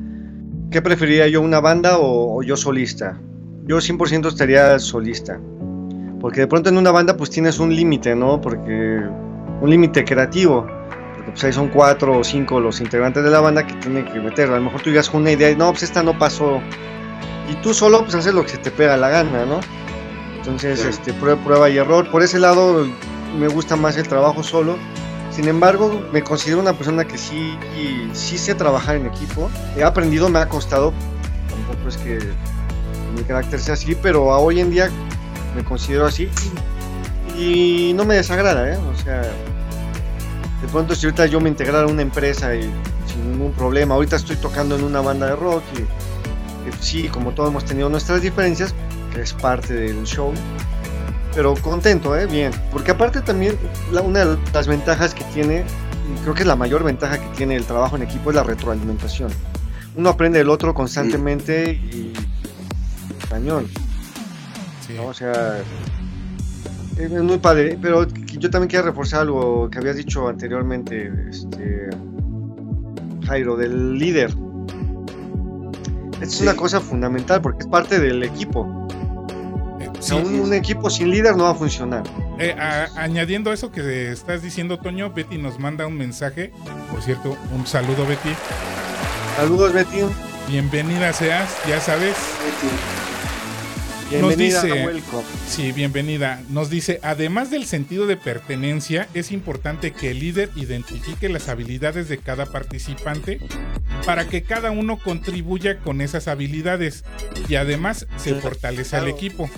¿Qué 0.70 0.82
preferiría 0.82 1.28
yo, 1.28 1.40
una 1.40 1.60
banda 1.60 1.98
o, 1.98 2.42
yo 2.42 2.56
solista? 2.56 3.18
Yo 3.64 3.78
100% 3.78 4.28
estaría 4.28 4.78
solista. 4.78 5.40
Porque 6.20 6.40
de 6.40 6.46
pronto 6.46 6.68
en 6.70 6.78
una 6.78 6.90
banda 6.90 7.16
pues 7.16 7.30
tienes 7.30 7.58
un 7.58 7.74
límite, 7.74 8.14
¿no? 8.14 8.40
Porque 8.40 9.00
un 9.60 9.70
límite 9.70 10.04
creativo. 10.04 10.66
Porque 11.14 11.30
pues 11.30 11.44
ahí 11.44 11.52
son 11.52 11.68
cuatro 11.68 12.18
o 12.18 12.24
cinco 12.24 12.60
los 12.60 12.80
integrantes 12.80 13.22
de 13.22 13.30
la 13.30 13.40
banda 13.40 13.66
que 13.66 13.74
tienen 13.74 14.04
que 14.04 14.20
meter. 14.20 14.50
A 14.50 14.56
lo 14.56 14.62
mejor 14.62 14.82
tú 14.82 14.90
con 15.10 15.22
una 15.22 15.30
idea 15.30 15.50
y 15.50 15.56
no, 15.56 15.70
pues 15.70 15.84
esta 15.84 16.02
no 16.02 16.18
pasó 16.18 16.60
y 17.48 17.54
tú 17.56 17.74
solo 17.74 18.02
pues 18.02 18.14
haces 18.14 18.34
lo 18.34 18.42
que 18.42 18.50
se 18.50 18.58
te 18.58 18.70
pega 18.70 18.96
la 18.96 19.08
gana, 19.08 19.44
¿no? 19.44 19.60
Entonces, 20.36 20.84
este, 20.84 21.12
prueba, 21.14 21.42
prueba 21.42 21.70
y 21.70 21.78
error. 21.78 22.10
Por 22.10 22.22
ese 22.22 22.38
lado 22.38 22.86
me 23.38 23.48
gusta 23.48 23.76
más 23.76 23.96
el 23.96 24.06
trabajo 24.06 24.42
solo. 24.42 24.76
Sin 25.30 25.48
embargo, 25.48 26.02
me 26.12 26.22
considero 26.22 26.60
una 26.60 26.74
persona 26.74 27.04
que 27.04 27.18
sí, 27.18 27.58
sí 28.12 28.38
sé 28.38 28.54
trabajar 28.54 28.96
en 28.96 29.06
equipo. 29.06 29.50
He 29.76 29.82
aprendido, 29.82 30.28
me 30.28 30.38
ha 30.38 30.48
costado. 30.48 30.92
Tampoco 31.48 31.88
es 31.88 31.96
que 31.96 32.18
mi 33.16 33.22
carácter 33.22 33.58
sea 33.60 33.74
así, 33.74 33.96
pero 34.00 34.24
hoy 34.24 34.60
en 34.60 34.70
día 34.70 34.90
me 35.56 35.64
considero 35.64 36.06
así. 36.06 36.28
Y 37.36 37.92
no 37.94 38.04
me 38.04 38.14
desagrada, 38.14 38.72
¿eh? 38.72 38.76
O 38.76 39.02
sea, 39.02 39.22
de 39.22 40.68
pronto 40.70 40.94
si 40.94 41.06
ahorita 41.06 41.26
yo 41.26 41.40
me 41.40 41.48
integrara 41.48 41.82
a 41.84 41.90
una 41.90 42.02
empresa 42.02 42.54
y 42.54 42.62
sin 43.06 43.32
ningún 43.32 43.52
problema, 43.52 43.94
ahorita 43.94 44.16
estoy 44.16 44.36
tocando 44.36 44.76
en 44.76 44.84
una 44.84 45.00
banda 45.00 45.26
de 45.26 45.36
rock 45.36 45.64
y 45.76 46.03
sí, 46.80 47.08
como 47.08 47.32
todos 47.32 47.50
hemos 47.50 47.64
tenido 47.64 47.88
nuestras 47.88 48.22
diferencias, 48.22 48.74
que 49.12 49.22
es 49.22 49.32
parte 49.32 49.74
del 49.74 50.04
show, 50.04 50.32
pero 51.34 51.54
contento, 51.54 52.16
¿eh? 52.16 52.26
Bien, 52.26 52.52
porque 52.70 52.92
aparte 52.92 53.20
también 53.20 53.58
una 53.90 54.24
de 54.24 54.38
las 54.52 54.66
ventajas 54.66 55.14
que 55.14 55.24
tiene, 55.24 55.64
creo 56.22 56.34
que 56.34 56.42
es 56.42 56.46
la 56.46 56.56
mayor 56.56 56.84
ventaja 56.84 57.18
que 57.18 57.36
tiene 57.36 57.56
el 57.56 57.64
trabajo 57.64 57.96
en 57.96 58.02
equipo 58.02 58.30
es 58.30 58.36
la 58.36 58.44
retroalimentación. 58.44 59.30
Uno 59.96 60.10
aprende 60.10 60.38
del 60.38 60.50
otro 60.50 60.74
constantemente 60.74 61.72
y 61.72 62.12
español. 63.18 63.68
O 65.04 65.14
sea, 65.14 65.58
es 66.96 67.10
muy 67.10 67.38
padre, 67.38 67.78
pero 67.80 68.06
yo 68.06 68.50
también 68.50 68.68
quiero 68.68 68.84
reforzar 68.86 69.22
algo 69.22 69.68
que 69.70 69.78
habías 69.78 69.96
dicho 69.96 70.28
anteriormente, 70.28 71.12
este, 71.28 71.88
Jairo, 73.26 73.56
del 73.56 73.98
líder 73.98 74.34
es 76.24 76.40
una 76.40 76.56
cosa 76.56 76.80
fundamental 76.80 77.40
porque 77.40 77.60
es 77.60 77.66
parte 77.66 78.00
del 78.00 78.22
equipo. 78.22 78.62
un, 80.12 80.52
equipo 80.52 80.90
sin 80.90 81.10
líder 81.10 81.36
no 81.36 81.44
va 81.44 81.50
a 81.50 81.54
funcionar. 81.54 82.02
Eh, 82.38 82.54
añadiendo 82.96 83.52
eso 83.52 83.70
que 83.70 84.10
estás 84.10 84.42
diciendo, 84.42 84.78
Toño, 84.78 85.10
Betty 85.10 85.38
nos 85.38 85.58
manda 85.58 85.86
un 85.86 85.96
mensaje. 85.96 86.52
Por 86.90 87.02
cierto, 87.02 87.36
un 87.54 87.66
saludo, 87.66 88.06
Betty. 88.06 88.34
Saludos, 89.36 89.72
Betty. 89.72 90.00
Bienvenida 90.48 91.12
seas, 91.12 91.56
ya 91.68 91.80
sabes. 91.80 92.14
Bienvenida, 94.10 94.62
Nos 94.62 94.92
dice, 94.92 95.02
sí, 95.48 95.72
bienvenida. 95.72 96.42
Nos 96.50 96.70
dice, 96.70 97.00
además 97.02 97.50
del 97.50 97.66
sentido 97.66 98.06
de 98.06 98.16
pertenencia, 98.16 99.08
es 99.14 99.32
importante 99.32 99.92
que 99.92 100.10
el 100.10 100.20
líder 100.20 100.50
identifique 100.56 101.28
las 101.28 101.48
habilidades 101.48 102.08
de 102.08 102.18
cada 102.18 102.46
participante 102.46 103.40
para 104.04 104.28
que 104.28 104.42
cada 104.42 104.70
uno 104.70 104.98
contribuya 104.98 105.78
con 105.78 106.00
esas 106.00 106.28
habilidades 106.28 107.04
y 107.48 107.54
además 107.54 108.06
se 108.16 108.34
fortalece 108.34 108.96
al 108.96 109.08
equipo. 109.08 109.48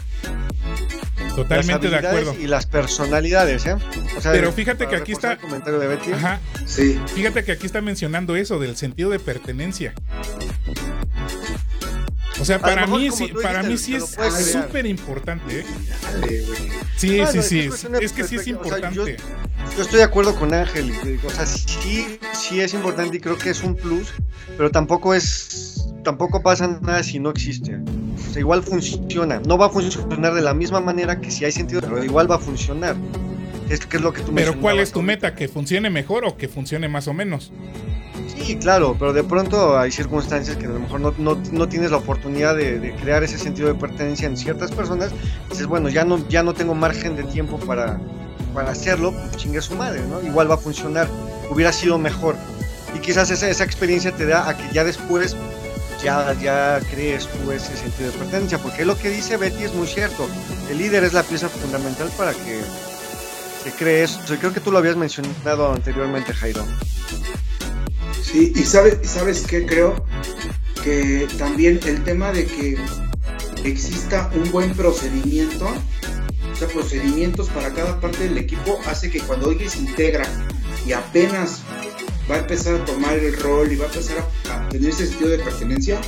Totalmente 1.35 1.91
de 1.91 1.97
acuerdo. 1.97 2.35
Y 2.41 2.47
las 2.47 2.67
personalidades, 2.67 3.67
¿eh? 3.67 3.77
Pero 4.23 4.53
fíjate 4.53 4.89
que 4.89 4.97
aquí 4.97 5.13
está. 5.13 5.37
comentario 5.37 5.79
de 5.79 5.87
Betty. 5.87 6.13
Ajá. 6.13 6.41
Sí. 6.65 6.99
Fíjate 7.15 7.45
que 7.45 7.53
aquí 7.53 7.67
está 7.67 7.83
mencionando 7.83 8.37
eso 8.37 8.59
del 8.59 8.77
sentido 8.77 9.11
de 9.11 9.19
pertenencia. 9.19 9.93
O 12.41 12.45
sea, 12.45 12.59
para 12.59 12.87
mí, 12.87 13.11
sí, 13.11 13.33
para 13.43 13.63
mí 13.63 13.79
sí 13.79 13.95
es 13.95 14.17
súper 14.53 14.87
importante. 14.87 15.61
¿eh? 15.61 15.65
Sí, 16.97 17.21
sí, 17.33 17.43
sí. 17.43 17.71
Es, 18.01 18.13
que 18.13 18.25
sí 18.25 18.37
es 18.37 18.47
importante. 18.47 18.95
yo, 18.95 19.83
estoy 19.83 19.99
de 19.99 20.05
acuerdo 20.05 20.35
con 20.37 20.53
Ángel. 20.53 20.93
O 21.25 21.31
sea, 21.31 21.47
sí, 21.47 22.19
sí 22.33 22.61
es 22.61 22.75
importante 22.75 23.17
y 23.17 23.21
creo 23.21 23.39
que 23.39 23.51
es 23.51 23.63
un 23.63 23.75
plus, 23.75 24.13
pero 24.57 24.71
tampoco 24.71 25.15
es, 25.15 25.89
tampoco 26.05 26.43
pasa 26.43 26.67
nada 26.83 27.03
si 27.03 27.19
no 27.19 27.31
existe. 27.31 27.77
O 27.77 28.33
sea, 28.33 28.41
igual 28.41 28.63
funciona. 28.63 29.41
No 29.41 29.57
va 29.57 29.67
a 29.67 29.71
funcionar 29.71 30.35
de 30.35 30.43
la 30.43 30.55
misma 30.55 30.81
manera 30.81 31.21
que 31.21 31.31
si 31.31 31.45
hay 31.45 31.53
sentido, 31.53 31.81
pero 31.81 32.05
igual 32.05 32.31
va 32.31 32.37
a 32.37 32.41
funcionar. 32.41 32.97
Es 33.69 33.85
que 33.87 33.97
es 33.97 34.03
lo 34.03 34.13
que 34.13 34.23
tú 34.23 34.33
Pero 34.35 34.59
¿cuál 34.61 34.79
es 34.79 34.93
tu 34.93 35.03
meta? 35.03 35.35
¿Que 35.35 35.49
funcione 35.49 35.91
mejor 35.91 36.25
o 36.25 36.37
que 36.37 36.49
funcione 36.49 36.89
más 36.89 37.09
o 37.09 37.15
menos? 37.15 37.51
Sí, 38.29 38.57
claro, 38.57 38.97
pero 38.99 39.13
de 39.13 39.25
pronto 39.25 39.79
hay 39.79 39.91
circunstancias 39.91 40.57
que 40.57 40.67
a 40.67 40.69
lo 40.69 40.79
mejor 40.79 41.19
no, 41.19 41.69
tienes 41.69 41.91
la 41.91 41.97
oportunidad 41.97 42.57
de, 42.57 42.95
crear 43.01 43.25
ese 43.25 43.39
sentido 43.39 43.69
de 43.69 43.75
pertenencia 43.75 44.27
en 44.27 44.37
ciertas 44.37 44.71
personas. 44.71 45.11
Dices, 45.51 45.67
bueno, 45.67 45.89
ya 45.89 46.05
no, 46.05 46.27
ya 46.29 46.43
no 46.43 46.55
tengo 46.55 46.75
margen 46.75 47.17
de 47.17 47.25
tiempo 47.25 47.59
para, 47.59 47.99
para 48.55 48.71
hacerlo, 48.71 49.13
pues 49.13 49.37
chingue 49.37 49.61
su 49.61 49.75
madre, 49.75 50.03
¿no? 50.09 50.23
Igual 50.23 50.51
va 50.51 50.55
a 50.55 50.59
funcionar, 50.59 51.09
hubiera 51.51 51.73
sido 51.73 51.99
mejor. 51.99 52.37
Y 52.95 53.01
quizás 53.01 53.31
esa, 53.31 53.51
esa 53.51 53.65
experiencia 53.65 54.13
te 54.13 54.27
da 54.27 54.49
a 54.49 54.57
que 54.57 54.73
ya 54.73 54.85
después 54.85 55.37
ya, 56.03 56.33
ya 56.41 56.81
crees 56.91 57.27
tú 57.27 57.51
ese 57.51 57.77
sentido 57.77 58.11
de 58.13 58.19
pertenencia, 58.19 58.59
porque 58.59 58.85
lo 58.85 58.97
que 58.97 59.11
dice 59.11 59.37
Betty 59.37 59.65
es 59.65 59.75
muy 59.75 59.87
cierto. 59.87 60.29
El 60.71 60.79
líder 60.79 61.05
es 61.05 61.13
la 61.13 61.23
pieza 61.23 61.49
fundamental 61.49 62.11
para 62.17 62.33
que 62.33 62.61
se 63.67 63.73
cree 63.73 64.05
eso. 64.05 64.21
Creo 64.39 64.53
que 64.53 64.61
tú 64.61 64.71
lo 64.71 64.79
habías 64.79 64.97
mencionado 64.97 65.73
anteriormente, 65.73 66.33
Jairo. 66.33 66.65
Sí, 68.23 68.53
y 68.55 68.63
sabes, 68.63 68.99
sabes 69.03 69.45
qué 69.45 69.67
creo 69.67 70.07
que 70.85 71.27
también 71.37 71.81
el 71.85 72.05
tema 72.05 72.31
de 72.31 72.47
que 72.47 72.79
exista 73.65 74.31
un 74.35 74.53
buen 74.53 74.73
procedimiento, 74.75 75.67
o 75.67 76.57
sea, 76.57 76.69
procedimientos 76.69 77.49
para 77.49 77.73
cada 77.73 78.01
parte 78.01 78.29
del 78.29 78.39
equipo, 78.39 78.79
hace 78.87 79.11
que 79.11 79.19
cuando 79.21 79.51
alguien 79.51 79.69
se 79.69 79.81
integra 79.81 80.25
y 80.87 80.93
apenas 80.93 81.63
va 82.31 82.37
a 82.37 82.39
empezar 82.39 82.77
a 82.77 82.85
tomar 82.85 83.15
el 83.15 83.37
rol 83.41 83.73
y 83.73 83.77
va 83.77 83.87
a 83.87 83.89
empezar 83.89 84.19
a, 84.49 84.69
tener 84.69 84.91
ese 84.91 85.09
sentido 85.09 85.31
de 85.31 85.39
pertenencia, 85.39 86.01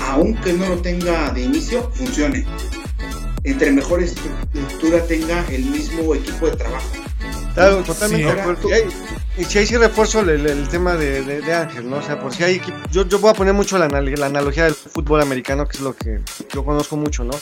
aunque 0.00 0.52
no 0.54 0.68
lo 0.68 0.78
tenga 0.82 1.30
de 1.30 1.42
inicio, 1.42 1.88
funcione. 1.92 2.44
Entre 3.46 3.70
mejor 3.70 4.02
estructura 4.02 5.00
tenga 5.06 5.44
el 5.52 5.64
mismo 5.66 6.16
equipo 6.16 6.46
de 6.46 6.56
trabajo. 6.56 6.88
Claro, 7.54 7.82
totalmente 7.84 8.34
de. 8.34 8.88
Y 9.38 9.44
si 9.44 9.58
hay 9.58 9.66
sí 9.66 9.76
refuerzo 9.76 10.20
el, 10.20 10.68
tema 10.68 10.96
de, 10.96 11.54
Ángel, 11.54 11.88
¿no? 11.88 11.98
O 11.98 12.02
sea, 12.02 12.18
por 12.18 12.34
si 12.34 12.42
hay 12.42 12.60
yo, 12.90 13.06
yo 13.06 13.20
voy 13.20 13.30
a 13.30 13.34
poner 13.34 13.54
mucho 13.54 13.78
la, 13.78 13.86
la, 13.86 14.26
analogía 14.26 14.64
del 14.64 14.74
fútbol 14.74 15.22
americano, 15.22 15.68
que 15.68 15.76
es 15.76 15.82
lo 15.82 15.94
que 15.94 16.22
yo 16.52 16.64
conozco 16.64 16.96
mucho, 16.96 17.22
¿no? 17.22 17.34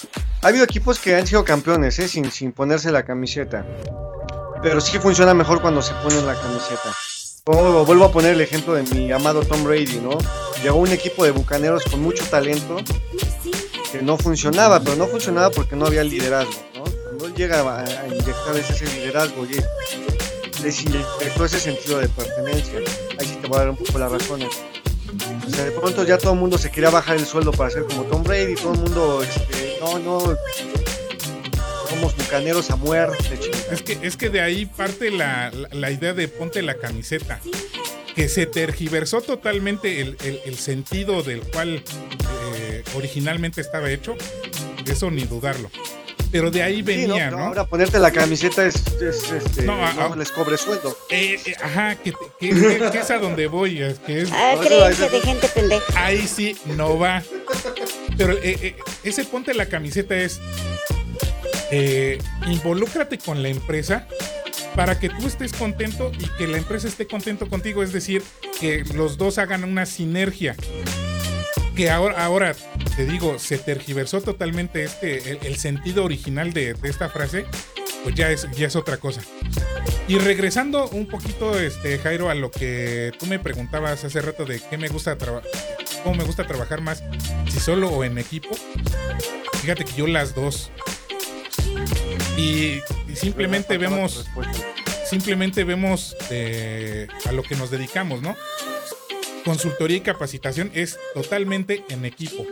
Ha 0.42 0.48
habido 0.48 0.64
equipos 0.64 0.98
que 0.98 1.14
han 1.16 1.26
sido 1.26 1.42
campeones, 1.42 1.98
¿eh? 1.98 2.06
Sin, 2.06 2.30
sin 2.30 2.52
ponerse 2.52 2.92
la 2.92 3.06
camiseta. 3.06 3.66
Pero 4.62 4.82
sí 4.82 4.98
funciona 4.98 5.32
mejor 5.32 5.62
cuando 5.62 5.80
se 5.80 5.94
ponen 5.94 6.26
la 6.26 6.34
camiseta. 6.34 6.92
O, 7.46 7.86
vuelvo 7.86 8.04
a 8.04 8.12
poner 8.12 8.34
el 8.34 8.42
ejemplo 8.42 8.74
de 8.74 8.82
mi 8.94 9.10
amado 9.10 9.42
Tom 9.42 9.64
Brady, 9.64 10.00
¿no? 10.02 10.18
Llegó 10.62 10.76
un 10.76 10.90
equipo 10.90 11.24
de 11.24 11.30
bucaneros 11.30 11.82
con 11.84 12.02
mucho 12.02 12.24
talento 12.26 12.76
que 13.94 14.02
no 14.02 14.16
funcionaba, 14.16 14.80
pero 14.80 14.96
no 14.96 15.06
funcionaba 15.06 15.50
porque 15.50 15.76
no 15.76 15.86
había 15.86 16.02
liderazgo, 16.02 16.52
¿no? 16.74 16.82
Cuando 16.82 17.28
llega 17.36 17.60
a, 17.60 18.08
inyectar 18.08 18.56
ese 18.56 18.86
liderazgo 18.86 19.46
y 19.46 21.30
todo 21.36 21.44
ese 21.44 21.60
sentido 21.60 22.00
de 22.00 22.08
pertenencia. 22.08 22.80
Ahí 23.20 23.26
sí 23.26 23.38
te 23.40 23.46
voy 23.46 23.58
a 23.58 23.60
dar 23.60 23.70
un 23.70 23.76
poco 23.76 23.96
las 24.00 24.10
razones. 24.10 24.48
O 25.46 25.50
sea, 25.50 25.64
de 25.64 25.70
pronto 25.70 26.02
ya 26.02 26.18
todo 26.18 26.32
el 26.32 26.40
mundo 26.40 26.58
se 26.58 26.72
quería 26.72 26.90
bajar 26.90 27.16
el 27.16 27.24
sueldo 27.24 27.52
para 27.52 27.70
ser 27.70 27.84
como 27.84 28.02
Tom 28.04 28.24
Brady, 28.24 28.56
todo 28.56 28.74
el 28.74 28.80
mundo, 28.80 29.22
este, 29.22 29.76
no, 29.80 29.98
no, 30.00 30.36
somos 31.88 32.16
bucaneros 32.16 32.70
a 32.70 32.76
muerte. 32.76 33.38
Es 33.70 33.82
que, 33.82 33.98
es 34.02 34.16
que 34.16 34.28
de 34.28 34.40
ahí 34.40 34.66
parte 34.66 35.12
la, 35.12 35.52
idea 35.72 36.14
de 36.14 36.26
ponte 36.26 36.62
la 36.62 36.74
camiseta, 36.74 37.40
que 38.16 38.28
se 38.28 38.46
tergiversó 38.46 39.20
totalmente 39.20 40.00
el, 40.00 40.58
sentido 40.58 41.22
del 41.22 41.42
cual 41.42 41.76
eh, 41.76 41.82
originalmente 42.94 43.60
estaba 43.60 43.90
hecho, 43.90 44.16
eso 44.86 45.10
ni 45.10 45.24
dudarlo. 45.24 45.70
Pero 46.34 46.50
de 46.50 46.64
ahí 46.64 46.82
venía, 46.82 47.30
no, 47.30 47.38
Ahora 47.38 47.64
ponerte 47.64 48.00
la 48.00 48.10
camiseta 48.10 48.66
es, 48.66 48.74
este, 49.00 49.62
no, 49.62 50.16
les 50.16 50.32
cobre 50.32 50.56
sueldo. 50.56 50.98
Eh, 51.08 51.38
eh, 51.46 51.54
ajá, 51.62 51.94
que, 51.94 52.12
es 52.40 53.10
a 53.12 53.18
donde 53.20 53.46
voy. 53.46 53.80
Es 53.80 54.00
que 54.00 54.22
es, 54.22 54.30
ah, 54.32 54.56
creencia 54.60 55.08
de 55.08 55.20
gente 55.20 55.46
pendeja. 55.46 55.84
Ahí 55.94 56.26
sí 56.26 56.56
no 56.76 56.98
va. 56.98 57.22
Pero 58.18 58.32
eh, 58.42 58.74
ese 59.04 59.22
ponte 59.22 59.54
la 59.54 59.66
camiseta 59.66 60.16
es 60.16 60.40
involúcrate 62.48 63.18
con 63.18 63.40
la 63.40 63.48
empresa 63.48 64.08
para 64.74 64.98
que 64.98 65.10
tú 65.10 65.28
estés 65.28 65.52
contento 65.52 66.10
y 66.18 66.26
que 66.36 66.48
la 66.48 66.56
empresa 66.56 66.88
esté 66.88 67.06
contento 67.06 67.48
contigo. 67.48 67.84
Es 67.84 67.92
decir, 67.92 68.24
que 68.58 68.82
los 68.94 69.18
dos 69.18 69.38
hagan 69.38 69.62
una 69.62 69.86
sinergia 69.86 70.56
que 71.76 71.90
ahora, 71.90 72.24
ahora 72.24 72.56
te 72.96 73.06
digo, 73.06 73.38
se 73.38 73.58
tergiversó 73.58 74.20
totalmente 74.20 74.84
este, 74.84 75.46
el, 75.46 75.56
sentido 75.56 76.04
original 76.04 76.52
de, 76.52 76.76
esta 76.84 77.08
frase, 77.08 77.44
pues 78.02 78.14
ya 78.14 78.30
es, 78.30 78.48
ya 78.52 78.66
es 78.66 78.76
otra 78.76 78.98
cosa. 78.98 79.22
Y 80.06 80.18
regresando 80.18 80.88
un 80.90 81.06
poquito, 81.06 81.58
este, 81.58 81.98
Jairo, 81.98 82.30
a 82.30 82.34
lo 82.34 82.50
que 82.50 83.12
tú 83.18 83.26
me 83.26 83.38
preguntabas 83.38 84.04
hace 84.04 84.20
rato 84.20 84.44
de 84.44 84.60
qué 84.60 84.78
me 84.78 84.88
gusta 84.88 85.16
trabajar, 85.16 85.50
cómo 86.02 86.16
me 86.16 86.24
gusta 86.24 86.46
trabajar 86.46 86.80
más, 86.82 87.02
si 87.50 87.58
solo 87.58 87.88
o 87.88 88.04
en 88.04 88.18
equipo. 88.18 88.50
Fíjate 89.62 89.84
que 89.84 89.92
yo 89.92 90.06
las 90.06 90.34
dos. 90.34 90.70
Y, 92.36 92.80
simplemente 93.14 93.78
vemos, 93.78 94.26
simplemente 95.08 95.64
vemos 95.64 96.16
eh, 96.30 97.08
a 97.26 97.32
lo 97.32 97.42
que 97.42 97.56
nos 97.56 97.70
dedicamos, 97.70 98.22
¿no? 98.22 98.36
consultoría 99.44 99.98
y 99.98 100.00
capacitación 100.00 100.70
es 100.74 100.98
totalmente 101.12 101.84
en 101.90 102.04
equipo, 102.04 102.46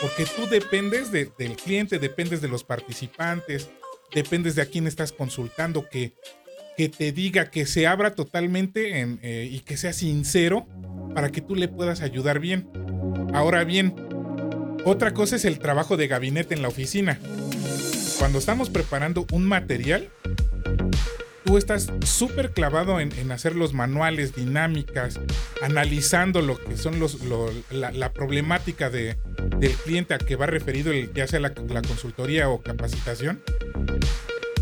porque 0.00 0.26
tú 0.26 0.46
dependes 0.46 1.10
del 1.10 1.56
cliente, 1.56 1.98
dependes 1.98 2.40
de 2.40 2.48
los 2.48 2.64
participantes, 2.64 3.70
dependes 4.14 4.54
de 4.54 4.62
a 4.62 4.66
quién 4.66 4.86
estás 4.86 5.12
consultando, 5.12 5.88
que, 5.88 6.12
que 6.76 6.88
te 6.88 7.12
diga, 7.12 7.50
que 7.50 7.66
se 7.66 7.86
abra 7.86 8.14
totalmente 8.14 9.02
eh, 9.22 9.48
y 9.50 9.60
que 9.60 9.76
sea 9.76 9.92
sincero 9.92 10.66
para 11.14 11.30
que 11.30 11.40
tú 11.40 11.54
le 11.54 11.68
puedas 11.68 12.02
ayudar 12.02 12.40
bien. 12.40 12.68
Ahora 13.32 13.64
bien, 13.64 13.94
otra 14.84 15.14
cosa 15.14 15.36
es 15.36 15.44
el 15.44 15.58
trabajo 15.58 15.96
de 15.96 16.08
gabinete 16.08 16.54
en 16.54 16.62
la 16.62 16.68
oficina. 16.68 17.18
Cuando 18.18 18.38
estamos 18.38 18.70
preparando 18.70 19.26
un 19.32 19.44
material, 19.44 20.10
tú 21.46 21.56
estás 21.56 21.90
súper 22.04 22.50
clavado 22.50 23.00
en, 23.00 23.30
hacer 23.30 23.54
los 23.54 23.72
manuales, 23.72 24.34
dinámicas, 24.34 25.20
analizando 25.62 26.42
lo 26.42 26.58
que 26.58 26.76
son 26.76 26.98
los, 26.98 27.18
la, 27.70 28.12
problemática 28.12 28.90
de, 28.90 29.16
del 29.58 29.72
cliente 29.72 30.14
a 30.14 30.18
que 30.18 30.34
va 30.34 30.46
referido, 30.46 30.92
el, 30.92 31.12
ya 31.14 31.26
sea 31.28 31.38
la, 31.38 31.54
consultoría 31.54 32.50
o 32.50 32.60
capacitación, 32.60 33.40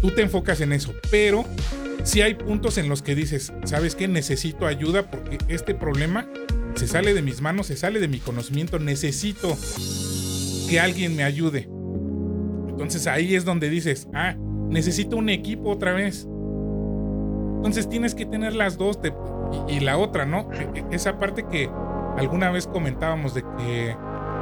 tú 0.03 0.11
te 0.11 0.23
enfocas 0.23 0.61
en 0.61 0.73
eso. 0.73 0.95
Pero 1.11 1.47
si 2.05 2.21
hay 2.21 2.35
puntos 2.35 2.77
en 2.77 2.91
los 2.91 3.01
que 3.01 3.15
dices, 3.15 3.53
¿sabes 3.65 3.95
qué? 3.95 4.07
Necesito 4.07 4.67
ayuda 4.67 5.11
porque 5.11 5.39
este 5.49 5.75
problema 5.75 6.29
se 6.75 6.87
sale 6.87 7.15
de 7.15 7.23
mis 7.23 7.41
manos, 7.41 7.69
se 7.69 7.77
sale 7.77 7.99
de 7.99 8.09
mi 8.09 8.19
conocimiento, 8.19 8.79
necesito 8.79 9.57
que 10.69 10.81
alguien 10.81 11.17
me 11.17 11.25
ayude. 11.25 11.67
Entonces 12.69 13.07
ahí 13.07 13.35
es 13.35 13.47
donde 13.47 13.71
dices, 13.71 14.07
ah, 14.13 14.37
necesito 14.69 15.17
un 15.17 15.31
equipo 15.31 15.71
otra 15.71 15.95
vez. 15.95 16.29
Entonces 17.65 17.89
tienes 17.89 18.15
que 18.15 18.27
tener 18.27 18.55
las 18.55 18.77
dos 18.77 18.99
y, 19.69 19.81
la 19.81 19.97
otra, 19.97 20.27
¿no? 20.27 20.51
E, 20.53 20.81
e, 20.81 20.85
esa 20.95 21.19
parte 21.19 21.47
que 21.51 21.71
alguna 22.19 22.51
vez 22.51 22.67
comentábamos 22.67 23.33
de 23.33 23.43
que 23.57 23.97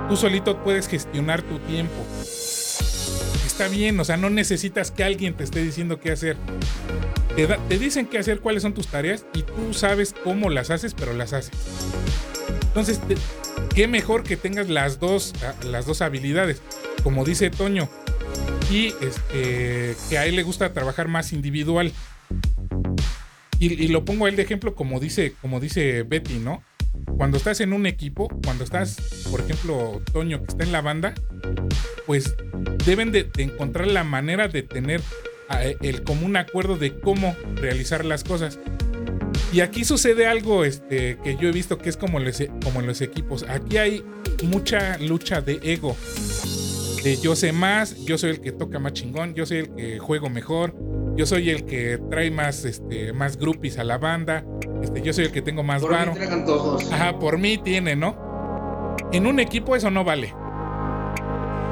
tú 0.09 0.17
solito 0.17 0.61
puedes 0.65 0.89
gestionar 0.89 1.41
tu 1.41 1.61
tiempo. 1.61 1.95
está 3.47 3.69
bien, 3.69 4.01
o 4.01 4.05
sea, 4.05 4.17
no 4.17 4.29
necesitas 4.29 4.91
que 4.91 5.05
alguien 5.05 5.35
te 5.35 5.45
esté 5.45 5.63
diciendo 5.63 6.01
qué 6.01 6.11
hacer. 6.11 6.37
Te, 7.37 7.79
dicen 7.79 8.07
qué 8.07 8.19
hacer, 8.19 8.41
cuáles 8.41 8.65
son 8.65 8.75
tus 8.75 8.89
tareas 8.89 9.25
y 9.35 9.45
tú 9.45 9.73
sabes 9.73 10.17
cómo 10.25 10.51
las 10.51 10.71
haces, 10.71 10.93
pero 10.93 11.13
las 11.13 11.33
haces. 11.33 11.53
Entonces, 12.61 12.99
te- 13.07 13.15
qué 13.73 13.87
mejor 13.87 14.25
que 14.25 14.37
tengas 14.37 14.69
las 14.69 14.99
dos, 14.99 15.33
las 15.65 15.87
dos 15.87 16.03
habilidades. 16.03 16.61
Como 17.05 17.25
dice 17.25 17.51
Toño, 17.51 17.89
y 18.69 18.89
este, 19.01 19.95
que 20.09 20.19
a 20.19 20.27
él 20.27 20.35
le 20.35 20.43
gusta 20.43 20.73
trabajar 20.73 21.07
más 21.07 21.33
individual. 21.33 21.93
Y, 23.63 23.85
y 23.85 23.89
lo 23.89 24.05
pongo 24.05 24.27
él 24.27 24.35
de 24.35 24.43
ejemplo 24.43 24.75
como 24.75 24.99
dice, 24.99 25.35
como 25.41 25.61
dice 25.61 26.03
Betty, 26.03 26.35
¿no? 26.39 26.63
Cuando 27.17 27.37
estás 27.37 27.61
en 27.61 27.73
un 27.73 27.87
equipo, 27.87 28.29
cuando 28.45 28.65
estás, 28.65 28.97
por 29.31 29.41
ejemplo, 29.41 30.03
Toño, 30.13 30.41
que 30.43 30.47
está 30.49 30.65
en 30.65 30.73
la 30.73 30.81
banda, 30.81 31.15
pues 32.07 32.35
deben 32.85 33.13
de, 33.13 33.25
de 33.25 33.43
encontrar 33.45 33.87
la 33.87 34.03
manera 34.05 34.49
de 34.49 34.63
tener 34.63 35.01
ah, 35.49 35.63
el 35.63 36.03
común 36.03 36.37
acuerdo 36.37 36.77
de 36.77 36.99
cómo 36.99 37.37
realizar 37.55 38.05
las 38.05 38.25
cosas. 38.25 38.59
Y 39.53 39.61
aquí 39.61 39.85
sucede 39.85 40.27
algo 40.27 40.65
este, 40.65 41.19
que 41.23 41.37
yo 41.37 41.49
he 41.49 41.53
visto 41.53 41.79
que 41.79 41.89
es 41.89 41.97
como, 41.97 42.19
los- 42.19 42.43
como 42.65 42.81
en 42.81 42.87
los 42.87 43.01
equipos. 43.01 43.45
Aquí 43.49 43.77
hay 43.77 44.05
mucha 44.43 44.99
lucha 44.99 45.41
de 45.41 45.61
ego. 45.63 45.97
De 47.05 47.17
yo 47.21 47.35
sé 47.37 47.53
más, 47.53 47.97
yo 48.05 48.17
soy 48.19 48.31
el 48.31 48.41
que 48.41 48.53
toca 48.53 48.79
más 48.79 48.93
chingón, 48.93 49.35
yo 49.35 49.45
soy 49.47 49.59
el 49.59 49.75
que 49.75 49.99
juego 49.99 50.31
mejor, 50.31 50.75
yo 51.17 51.27
soy 51.27 51.51
el 51.51 51.65
que 51.65 51.99
trae 52.11 52.31
más, 52.31 52.65
este, 52.65 53.13
más 53.13 53.37
groupies 53.37 53.79
a 53.79 53.85
la 53.85 53.99
banda, 53.99 54.45
este, 54.83 55.03
yo 55.03 55.13
soy 55.13 55.27
el 55.27 55.33
que 55.33 55.43
tengo 55.43 55.63
más 55.63 55.83
Por 55.83 55.93
varo. 55.93 56.13
entregan 56.13 56.45
todos. 56.45 56.91
Ajá, 56.93 57.19
por 57.19 57.39
mí 57.39 57.59
tiene, 57.59 57.97
¿no? 57.97 58.97
En 59.13 59.27
un 59.27 59.41
equipo 59.41 59.77
eso 59.77 59.91
no 59.91 60.05
vale. 60.05 60.35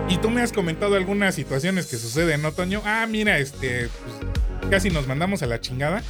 Y 0.09 0.17
tú 0.19 0.29
me 0.31 0.43
has 0.43 0.53
comentado 0.53 0.97
algunas 0.97 1.35
situaciones 1.37 1.87
que 1.87 1.97
suceden, 1.97 2.43
¿no, 2.43 2.53
Toño? 2.53 2.83
Ah, 2.85 3.07
mira, 3.09 3.39
este, 3.39 3.89
pues, 4.05 4.71
casi 4.71 4.91
nos 4.91 5.07
mandamos 5.07 5.43
a 5.43 5.47
la 5.47 5.61
chingada. 5.61 6.03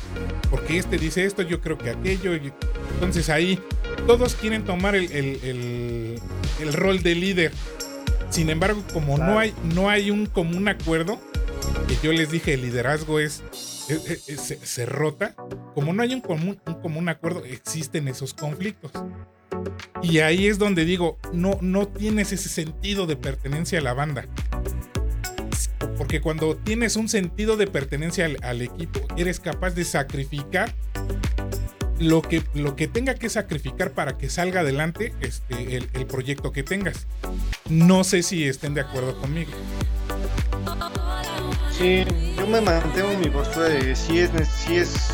Porque 0.50 0.78
este 0.78 0.96
dice 0.98 1.24
esto, 1.26 1.42
yo 1.42 1.60
creo 1.60 1.76
que 1.78 1.90
aquello. 1.90 2.34
y- 2.34 2.52
Entonces 2.94 3.28
ahí 3.28 3.60
todos 4.06 4.34
quieren 4.34 4.64
tomar 4.64 4.94
el, 4.96 5.12
el- 5.12 5.38
el- 5.44 6.14
el 6.60 6.72
rol 6.72 7.02
de 7.02 7.14
líder. 7.14 7.52
Sin 8.30 8.48
embargo, 8.50 8.82
como 8.92 9.18
no 9.18 9.38
hay, 9.38 9.52
no 9.74 9.88
hay 9.90 10.10
un 10.10 10.26
común 10.26 10.66
acuerdo, 10.68 11.20
que 11.86 11.96
yo 12.02 12.12
les 12.12 12.30
dije, 12.30 12.54
el 12.54 12.62
liderazgo 12.62 13.18
es, 13.18 13.42
se, 13.50 14.86
rota. 14.86 15.34
Como 15.74 15.92
no 15.92 16.02
hay 16.02 16.14
un 16.14 16.20
común, 16.20 16.60
un 16.66 16.74
común 16.74 17.08
acuerdo, 17.08 17.44
existen 17.44 18.08
esos 18.08 18.34
conflictos. 18.34 18.92
Y 20.02 20.20
ahí 20.20 20.46
es 20.46 20.58
donde 20.58 20.84
digo, 20.84 21.18
no, 21.32 21.58
no 21.60 21.88
tienes 21.88 22.32
ese 22.32 22.48
sentido 22.48 23.06
de 23.06 23.16
pertenencia 23.16 23.78
a 23.78 23.82
la 23.82 23.92
banda. 23.92 24.26
Porque 25.96 26.20
cuando 26.20 26.56
tienes 26.56 26.96
un 26.96 27.08
sentido 27.08 27.56
de 27.56 27.66
pertenencia 27.66 28.24
al, 28.24 28.38
al 28.42 28.62
equipo, 28.62 29.00
eres 29.16 29.40
capaz 29.40 29.70
de 29.70 29.84
sacrificar 29.84 30.74
lo 31.98 32.22
que, 32.22 32.42
lo 32.54 32.76
que 32.76 32.88
tenga 32.88 33.14
que 33.14 33.28
sacrificar 33.28 33.92
para 33.92 34.16
que 34.16 34.30
salga 34.30 34.60
adelante 34.60 35.12
este, 35.20 35.76
el, 35.76 35.88
el 35.92 36.06
proyecto 36.06 36.50
que 36.50 36.62
tengas. 36.62 37.06
No 37.68 38.04
sé 38.04 38.22
si 38.22 38.44
estén 38.44 38.74
de 38.74 38.80
acuerdo 38.80 39.20
conmigo. 39.20 39.52
Sí, 41.80 42.04
yo 42.36 42.46
me 42.46 42.60
mantengo 42.60 43.10
en 43.10 43.20
mi 43.20 43.30
postura 43.30 43.70
de 43.70 43.78
que 43.78 43.96
sí 43.96 44.18
es, 44.18 44.28
sí 44.54 44.76
es 44.76 45.08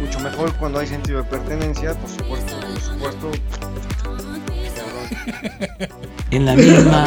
mucho 0.00 0.18
mejor 0.18 0.52
cuando 0.54 0.80
hay 0.80 0.88
sentido 0.88 1.22
de 1.22 1.30
pertenencia, 1.30 1.94
por 1.94 2.10
supuesto, 2.10 2.58
por 2.58 2.80
supuesto. 2.80 3.30
En 6.30 6.44
la 6.44 6.54
misma 6.56 7.06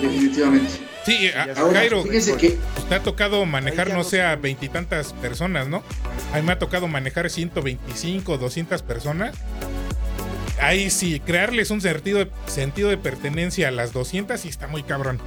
definitivamente. 0.00 0.70
Sí, 1.04 1.28
a- 1.28 1.60
Ahora, 1.60 1.80
Jairo, 1.80 2.02
fíjense 2.02 2.36
que 2.36 2.58
te 2.88 2.94
ha 2.94 3.02
tocado 3.02 3.44
manejar, 3.46 3.88
no 3.90 3.96
no 3.96 4.04
sé, 4.04 4.22
a 4.22 4.36
veintitantas 4.36 5.12
personas, 5.14 5.68
¿no? 5.68 5.82
A 6.32 6.36
mí 6.36 6.42
me 6.42 6.52
ha 6.52 6.58
tocado 6.58 6.88
manejar 6.88 7.30
125, 7.30 8.38
200 8.38 8.82
personas. 8.82 9.36
Ahí 10.60 10.90
sí, 10.90 11.20
crearles 11.20 11.70
un 11.70 11.80
sentido 11.80 12.18
de, 12.18 12.30
sentido 12.46 12.90
de 12.90 12.98
pertenencia 12.98 13.68
a 13.68 13.70
las 13.70 13.92
200 13.92 14.40
sí 14.40 14.48
está 14.48 14.66
muy 14.66 14.82
cabrón. 14.82 15.18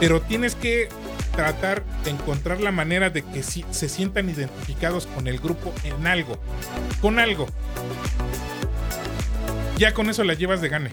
Pero 0.00 0.20
tienes 0.20 0.54
que 0.54 0.88
tratar 1.34 1.82
de 2.04 2.10
encontrar 2.10 2.60
la 2.60 2.70
manera 2.70 3.10
de 3.10 3.22
que 3.22 3.42
sí, 3.42 3.64
se 3.70 3.88
sientan 3.88 4.28
identificados 4.28 5.06
con 5.06 5.26
el 5.26 5.38
grupo 5.38 5.72
en 5.82 6.06
algo. 6.06 6.38
Con 7.00 7.18
algo. 7.18 7.46
Ya 9.78 9.92
con 9.94 10.08
eso 10.08 10.22
la 10.22 10.34
llevas 10.34 10.60
de 10.60 10.68
gane. 10.68 10.90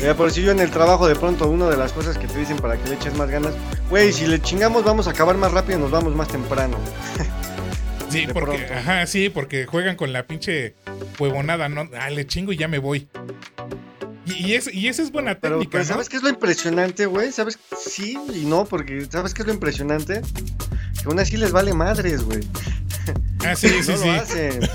Mira, 0.00 0.14
por 0.14 0.30
si 0.30 0.42
yo 0.42 0.50
en 0.50 0.60
el 0.60 0.70
trabajo 0.70 1.06
de 1.08 1.14
pronto 1.16 1.48
una 1.48 1.68
de 1.68 1.76
las 1.76 1.92
cosas 1.92 2.18
que 2.18 2.26
te 2.26 2.38
dicen 2.38 2.58
para 2.58 2.76
que 2.76 2.88
le 2.88 2.96
eches 2.96 3.16
más 3.16 3.30
ganas, 3.30 3.54
güey, 3.88 4.12
si 4.12 4.26
le 4.26 4.40
chingamos 4.40 4.84
vamos 4.84 5.06
a 5.06 5.10
acabar 5.10 5.36
más 5.36 5.52
rápido 5.52 5.78
y 5.78 5.82
nos 5.82 5.90
vamos 5.90 6.14
más 6.14 6.28
temprano. 6.28 6.76
Sí, 8.10 8.26
De 8.26 8.32
porque, 8.34 8.58
pronto. 8.58 8.74
ajá, 8.74 9.06
sí, 9.08 9.28
porque 9.28 9.66
juegan 9.66 9.96
con 9.96 10.12
la 10.12 10.24
pinche 10.24 10.76
huevonada, 11.18 11.68
¿no? 11.68 11.88
Ah, 11.98 12.10
le 12.10 12.24
chingo 12.28 12.52
y 12.52 12.56
ya 12.56 12.68
me 12.68 12.78
voy. 12.78 13.08
Y, 14.24 14.34
y, 14.50 14.54
es, 14.54 14.72
y 14.72 14.86
esa 14.86 15.02
es 15.02 15.10
buena 15.10 15.34
Pero, 15.40 15.56
técnica, 15.56 15.70
pero 15.72 15.82
¿no? 15.84 15.88
¿sabes 15.88 16.08
qué 16.08 16.18
es 16.18 16.22
lo 16.22 16.28
impresionante, 16.28 17.06
güey? 17.06 17.32
¿Sabes? 17.32 17.58
Sí 17.76 18.16
y 18.32 18.44
no, 18.44 18.66
porque 18.66 19.04
¿sabes 19.10 19.34
qué 19.34 19.42
es 19.42 19.48
lo 19.48 19.54
impresionante? 19.54 20.20
Que 21.00 21.06
aún 21.06 21.18
así 21.18 21.36
les 21.36 21.50
vale 21.50 21.74
madres, 21.74 22.22
güey. 22.22 22.38
Ah, 23.44 23.56
sí, 23.56 23.68
no 23.76 23.82
sí, 23.82 23.90
lo 23.92 23.98
sí. 23.98 24.08
hacen. 24.08 24.60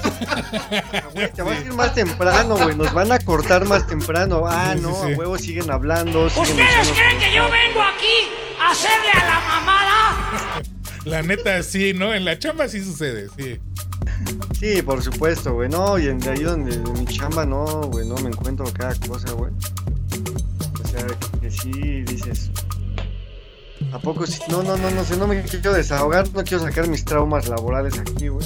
Güey, 1.13 1.31
te 1.33 1.41
vas 1.41 1.57
a 1.57 1.61
ir 1.61 1.73
más 1.73 1.93
temprano, 1.95 2.57
güey. 2.57 2.75
Nos 2.75 2.93
van 2.93 3.11
a 3.11 3.19
cortar 3.19 3.65
más 3.65 3.87
temprano. 3.87 4.43
Ah, 4.47 4.71
Sí, 4.73 4.79
sí, 4.79 4.83
no, 4.87 4.95
sí. 5.07 5.13
a 5.13 5.17
huevo 5.17 5.37
siguen 5.37 5.71
hablando. 5.71 6.29
siguen 6.29 6.49
¿Ustedes 6.51 6.91
creen 6.91 7.19
que 7.19 7.33
yo 7.35 7.43
vengo 7.49 7.81
aquí 7.81 8.29
a 8.61 8.71
hacerle 8.71 9.11
a 9.13 9.25
la 9.25 9.39
mamada? 9.47 10.61
La 11.05 11.21
neta, 11.21 11.63
sí, 11.63 11.93
¿no? 11.93 12.13
En 12.13 12.25
la 12.25 12.37
chamba 12.37 12.67
sí 12.67 12.83
sucede, 12.83 13.29
sí. 13.37 13.59
Sí, 14.59 14.81
por 14.81 15.01
supuesto, 15.01 15.53
güey. 15.53 15.69
No, 15.69 15.97
y 15.97 16.07
en 16.07 16.19
de 16.19 16.29
ahí 16.31 16.43
donde 16.43 16.77
de 16.77 16.91
mi 16.91 17.05
chamba 17.05 17.45
no, 17.45 17.65
güey, 17.83 18.05
no 18.07 18.15
me 18.15 18.29
encuentro 18.29 18.65
cada 18.73 18.93
cosa, 19.07 19.31
güey. 19.31 19.51
O 20.83 20.87
sea, 20.87 21.05
que 21.41 21.49
sí 21.51 21.71
dices. 22.03 22.51
¿A 23.91 23.99
poco 23.99 24.25
sí? 24.27 24.39
No, 24.49 24.61
no, 24.63 24.77
no, 24.77 24.91
no 24.91 25.03
sé, 25.03 25.17
no 25.17 25.27
me 25.27 25.41
quiero 25.43 25.73
desahogar, 25.73 26.27
no 26.33 26.43
quiero 26.43 26.63
sacar 26.63 26.87
mis 26.87 27.03
traumas 27.05 27.47
laborales 27.47 27.97
aquí, 27.99 28.27
güey. 28.27 28.45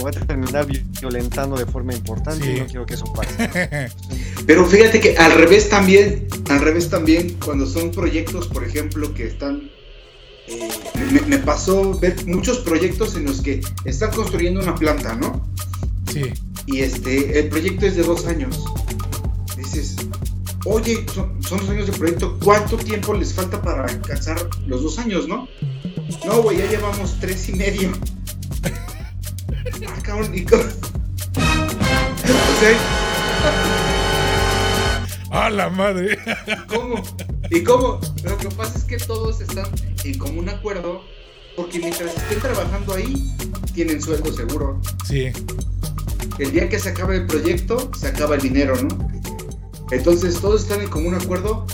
Voy 0.00 0.12
a 0.14 0.26
terminar 0.26 0.64
vi- 0.64 0.84
violentando 1.00 1.56
de 1.56 1.66
forma 1.66 1.92
importante 1.92 2.44
Sí. 2.44 2.52
y 2.56 2.60
no 2.60 2.66
quiero 2.66 2.86
que 2.86 2.94
eso 2.94 3.12
pase. 3.12 3.90
Pero 4.46 4.64
fíjate 4.64 5.00
que 5.00 5.16
al 5.18 5.32
revés 5.32 5.68
también, 5.68 6.26
al 6.50 6.60
revés 6.60 6.88
también, 6.88 7.36
cuando 7.44 7.66
son 7.66 7.90
proyectos, 7.90 8.46
por 8.46 8.62
ejemplo, 8.64 9.12
que 9.12 9.26
están... 9.26 9.70
eh, 10.46 10.68
me, 11.12 11.20
me 11.22 11.38
pasó 11.38 11.98
ver 11.98 12.14
muchos 12.26 12.58
proyectos 12.58 13.16
en 13.16 13.24
los 13.26 13.40
que 13.42 13.60
están 13.84 14.12
construyendo 14.12 14.60
una 14.60 14.74
planta, 14.76 15.14
¿no? 15.16 15.44
Sí, 16.12 16.22
Y 16.66 16.78
este, 16.80 17.40
el 17.40 17.48
proyecto 17.48 17.84
es 17.86 17.96
de 17.96 18.02
dos 18.04 18.24
años. 18.26 18.64
Dices, 19.56 19.96
oye, 20.64 21.04
son, 21.14 21.40
son 21.42 21.58
dos 21.60 21.68
años 21.70 21.86
de 21.86 21.92
proyecto, 21.92 22.36
¿cuánto 22.42 22.76
tiempo 22.76 23.14
les 23.14 23.32
falta 23.34 23.60
para 23.62 23.84
alcanzar 23.84 24.36
los 24.66 24.82
dos 24.82 24.98
años, 24.98 25.28
no? 25.28 25.48
No, 26.26 26.42
güey, 26.42 26.58
ya 26.58 26.66
llevamos 26.66 27.16
tres 27.20 27.48
y 27.48 27.52
medio. 27.54 27.92
Ah, 29.86 30.00
cabrón, 30.02 30.34
y 30.34 30.44
co- 30.44 30.56
O 30.56 30.60
sea, 32.60 32.78
¡Ah, 35.30 35.50
la 35.50 35.68
madre! 35.68 36.18
¿Cómo? 36.68 37.02
¿Y 37.50 37.62
cómo? 37.62 38.00
Lo 38.24 38.36
que 38.38 38.48
pasa 38.48 38.78
es 38.78 38.84
que 38.84 38.96
todos 38.96 39.40
están 39.40 39.66
en 40.04 40.18
común 40.18 40.48
acuerdo 40.48 41.02
porque 41.56 41.78
mientras 41.78 42.16
estén 42.16 42.40
trabajando 42.40 42.94
ahí, 42.94 43.34
tienen 43.74 44.00
sueldo 44.00 44.32
seguro. 44.32 44.80
Sí, 45.04 45.26
El 46.38 46.52
día 46.52 46.68
que 46.68 46.78
se 46.78 46.90
acabe 46.90 47.16
el 47.16 47.26
proyecto, 47.26 47.90
se 47.98 48.08
acaba 48.08 48.36
el 48.36 48.42
dinero, 48.42 48.74
¿no? 48.80 48.88
Entonces 49.90 50.40
todos 50.40 50.62
están 50.62 50.80
en 50.82 50.88
común 50.88 51.14
acuerdo 51.14 51.66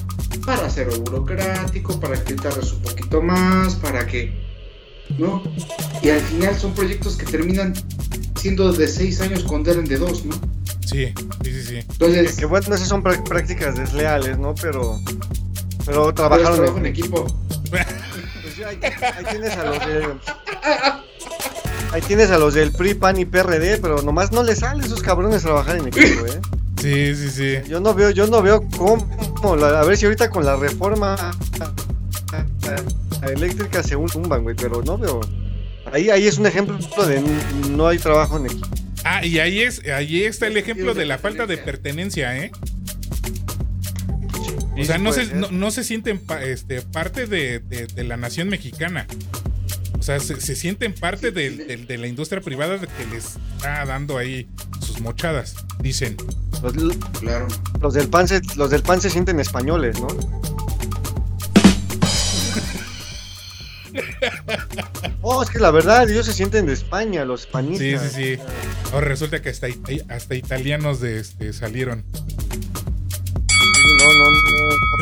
para 0.47 0.67
hacerlo 0.67 0.99
burocrático, 1.01 1.99
para 2.01 2.23
que 2.23 2.35
tardes 2.35 2.73
un 2.73 2.83
poquito 2.83 3.23
más, 3.23 3.75
para 3.77 4.07
que... 4.07 4.33
¿No? 5.19 5.43
Y 6.03 6.09
al 6.11 6.21
final 6.21 6.59
son 6.59 6.73
proyectos 6.75 7.17
que 7.17 7.27
terminan 7.27 7.75
haciendo 8.35 8.73
de 8.73 8.89
seis 8.89 9.21
años 9.21 9.45
cuando 9.45 9.71
eran 9.71 9.85
de 9.85 9.99
dos, 9.99 10.25
¿no? 10.25 10.35
Sí, 10.87 11.12
sí, 11.43 11.53
sí, 11.53 11.62
sí. 11.62 11.77
Entonces, 11.77 12.37
Que 12.37 12.47
bueno, 12.47 12.75
esas 12.75 12.89
son 12.89 13.03
prá- 13.03 13.23
prácticas 13.23 13.77
desleales, 13.77 14.39
¿no? 14.39 14.55
Pero, 14.55 14.99
pero 15.05 15.21
pero 15.87 16.15
trabajaron 16.15 16.57
trabajo 16.57 16.79
en 16.79 16.87
equipo. 16.87 17.27
Pues 17.71 18.57
ya 18.59 18.69
ahí, 18.69 18.79
ahí 18.83 19.25
tienes 19.31 19.57
a 19.57 19.65
los 19.65 19.79
de. 19.87 20.15
Ahí 21.93 22.03
tienes 22.03 22.31
a 22.31 22.39
los 22.39 22.55
del 22.55 22.73
PRI, 22.73 22.95
PAN 22.95 23.19
y 23.19 23.25
PRD, 23.25 23.79
pero 23.79 24.03
nomás 24.03 24.33
no 24.33 24.43
les 24.43 24.59
sale 24.61 24.83
a 24.83 24.87
esos 24.87 25.01
cabrones 25.03 25.43
trabajar 25.43 25.77
en 25.77 25.89
equipo, 25.89 26.27
¿eh? 26.27 26.41
Sí, 26.85 27.14
sí, 27.16 27.30
sí. 27.30 27.57
Yo 27.66 27.80
no 27.80 27.95
veo, 27.95 28.11
yo 28.11 28.26
no 28.26 28.43
veo 28.43 28.62
cómo. 28.76 29.57
la- 29.57 29.80
a 29.80 29.85
ver 29.85 29.97
si 29.97 30.05
ahorita 30.05 30.28
con 30.28 30.45
la 30.45 30.55
reforma 30.57 31.16
eléctrica 33.26 33.82
se 33.82 33.97
tumban, 34.12 34.43
güey, 34.43 34.55
pero 34.55 34.82
no 34.82 34.99
veo. 34.99 35.20
Ahí, 35.91 36.11
ahí 36.11 36.26
es 36.26 36.37
un 36.37 36.47
ejemplo 36.47 36.76
de 37.07 37.22
no 37.70 37.87
hay 37.89 37.97
trabajo 37.99 38.37
en 38.37 38.47
equipo. 38.47 38.68
Ah, 39.03 39.24
y 39.24 39.39
ahí 39.39 39.61
es, 39.62 39.82
ahí 39.89 40.24
está 40.24 40.47
el 40.47 40.59
ejemplo 40.59 40.93
de 40.93 41.07
la 41.07 41.16
falta 41.18 41.47
de 41.47 41.57
pertenencia, 41.57 42.37
¿eh? 42.37 42.51
O 44.78 44.85
sea, 44.85 44.99
no 44.99 45.12
se, 45.12 45.35
no, 45.35 45.51
no 45.51 45.70
se 45.70 45.85
sienten 45.85 46.18
pa- 46.18 46.43
este, 46.43 46.82
parte 46.82 47.26
de, 47.26 47.61
de- 47.61 47.87
de 47.87 48.05
la 48.05 48.16
nación 48.18 48.49
mexicana. 48.51 49.07
O 50.05 50.07
sea, 50.07 50.21
se, 50.21 50.39
se 50.39 50.55
sienten 50.55 50.93
parte 50.95 51.31
de, 51.31 51.49
de- 51.49 51.77
de 51.79 51.97
la 51.97 52.07
industria 52.07 52.43
privada 52.43 52.77
de 52.77 52.87
que 52.87 53.07
les 53.07 53.37
está 53.57 53.87
dando 53.87 54.19
ahí 54.19 54.47
sus 54.81 55.01
mochadas, 55.01 55.55
dicen. 55.81 56.19
Los, 56.63 56.75
Claro. 57.21 57.49
los 57.81 57.95
del 57.95 58.09
PAN 58.11 58.29
se, 58.29 58.43
los 58.57 58.69
del 58.69 58.83
PAN 58.83 59.01
se 59.01 59.09
sienten 59.09 59.41
españoles, 59.41 59.99
¿no? 59.99 60.09
Oh, 65.23 65.43
es 65.43 65.49
que 65.49 65.59
la 65.59 65.71
verdad, 65.71 66.09
ellos 66.11 66.27
se 66.27 66.35
sienten 66.35 66.67
de 66.67 66.75
España, 66.75 67.25
los 67.25 67.43
Sí, 67.43 67.49
panistas. 67.51 68.13
sí, 68.13 68.37
sí. 68.37 68.43
Ahora 68.93 69.09
resulta 69.09 69.41
que 69.41 69.49
hasta, 69.49 69.69
hasta 70.11 70.35
italianos 70.35 71.01
de, 71.01 71.19
este, 71.19 71.55
salieron. 71.55 72.05
Sí, 72.13 73.97
no, 73.99 74.07
no, 74.19 74.31
no. 74.31 74.43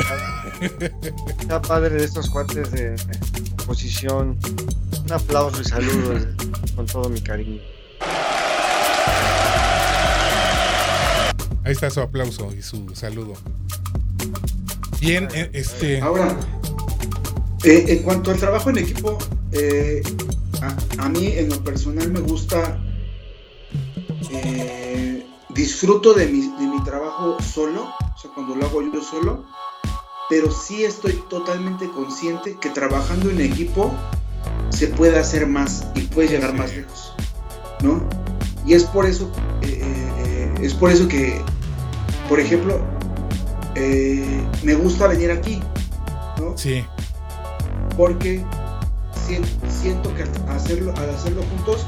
Está 0.00 0.08
padre. 0.08 0.92
Está 1.40 1.62
padre 1.62 1.94
de 1.96 2.04
estos 2.04 2.30
cuates 2.30 2.70
de, 2.70 2.90
de 2.90 3.02
oposición. 3.64 4.38
Un 5.04 5.12
aplauso 5.12 5.60
y 5.60 5.64
saludos 5.64 6.26
con 6.74 6.86
todo 6.86 7.08
mi 7.08 7.20
cariño. 7.20 7.60
Ahí 11.64 11.72
está 11.72 11.90
su 11.90 12.00
aplauso 12.00 12.52
y 12.52 12.62
su 12.62 12.94
saludo. 12.94 13.34
Bien, 15.00 15.28
eh, 15.34 15.50
este. 15.52 16.00
Ahora, 16.00 16.36
eh, 17.64 17.84
en 17.88 18.02
cuanto 18.02 18.30
al 18.30 18.38
trabajo 18.38 18.70
en 18.70 18.78
equipo, 18.78 19.18
eh, 19.52 20.02
a, 20.60 21.04
a 21.04 21.08
mí 21.08 21.26
en 21.26 21.48
lo 21.48 21.62
personal 21.62 22.10
me 22.10 22.20
gusta, 22.20 22.78
eh, 24.30 25.26
disfruto 25.50 26.14
de 26.14 26.26
mi, 26.26 26.40
de 26.40 26.66
mi 26.66 26.82
trabajo 26.84 27.36
solo, 27.42 27.84
o 27.84 28.18
sea, 28.18 28.30
cuando 28.34 28.54
lo 28.56 28.66
hago 28.66 28.82
yo 28.82 29.02
solo, 29.02 29.44
pero 30.28 30.50
sí 30.50 30.84
estoy 30.84 31.12
totalmente 31.28 31.88
consciente 31.90 32.56
que 32.60 32.70
trabajando 32.70 33.30
en 33.30 33.40
equipo 33.40 33.92
se 34.72 34.88
puede 34.88 35.18
hacer 35.18 35.46
más 35.46 35.84
y 35.94 36.02
puede 36.02 36.28
llegar 36.28 36.54
más 36.54 36.74
lejos, 36.74 37.14
¿no? 37.82 38.02
Y 38.66 38.74
es 38.74 38.84
por 38.84 39.06
eso, 39.06 39.30
eh, 39.62 39.80
eh, 39.82 40.54
es 40.62 40.74
por 40.74 40.90
eso 40.90 41.06
que, 41.08 41.40
por 42.28 42.40
ejemplo, 42.40 42.80
eh, 43.74 44.42
me 44.62 44.74
gusta 44.74 45.06
venir 45.08 45.30
aquí, 45.30 45.60
¿no? 46.38 46.56
Sí, 46.56 46.84
porque 47.96 48.42
sien- 49.26 49.44
siento 49.68 50.14
que 50.14 50.22
al 50.22 50.30
hacerlo, 50.56 50.94
al 50.96 51.10
hacerlo 51.10 51.42
juntos 51.54 51.86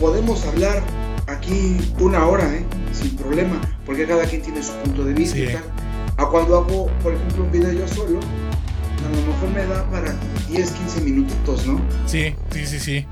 podemos 0.00 0.44
hablar 0.46 0.82
aquí 1.26 1.76
una 2.00 2.26
hora, 2.26 2.52
¿eh? 2.54 2.64
sin 2.92 3.16
problema, 3.16 3.60
porque 3.84 4.06
cada 4.06 4.24
quien 4.24 4.42
tiene 4.42 4.62
su 4.62 4.72
punto 4.84 5.04
de 5.04 5.12
vista 5.12 5.36
Sí. 5.36 5.42
y 5.44 5.52
tal. 5.52 5.64
A 6.16 6.26
cuando 6.26 6.56
hago, 6.56 6.86
por 7.02 7.12
ejemplo, 7.14 7.44
un 7.44 7.52
video 7.52 7.72
yo 7.72 7.86
solo, 7.86 8.18
a 9.08 9.20
lo 9.20 9.26
mejor 9.32 9.48
me 9.50 9.66
da 9.66 9.84
para 9.90 10.14
10, 10.48 10.70
15 10.72 11.00
minutitos, 11.02 11.66
¿no? 11.66 11.80
sí, 12.06 12.34
sí, 12.50 12.66
sí, 12.66 12.78
sí. 12.78 13.06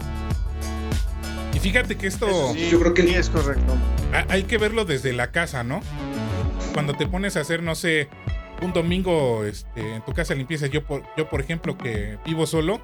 Y 1.55 1.59
fíjate 1.59 1.97
que 1.97 2.07
esto 2.07 2.27
Sí, 2.53 2.69
yo 2.71 2.79
creo 2.81 2.95
que- 2.95 3.03
sí 3.03 3.15
es 3.15 3.31
correcto. 3.31 3.75
ha- 4.13 4.27
hay 4.33 4.43
que 4.45 4.59
verlo 4.59 4.85
desde 4.85 5.13
la 5.13 5.31
casa, 5.33 5.65
¿no? 5.65 5.81
Cuando 6.75 6.95
te 6.95 7.07
pones 7.07 7.37
a 7.37 7.41
hacer, 7.41 7.63
no 7.63 7.75
sé, 7.75 8.09
un 8.63 8.73
domingo 8.73 9.45
este, 9.45 9.95
en 9.97 10.05
tu 10.05 10.13
casa 10.13 10.35
limpieza, 10.35 10.67
yo 10.67 10.85
por, 10.85 11.03
yo 11.17 11.29
por 11.29 11.41
ejemplo 11.41 11.77
que 11.79 12.19
vivo 12.27 12.47
solo, 12.47 12.81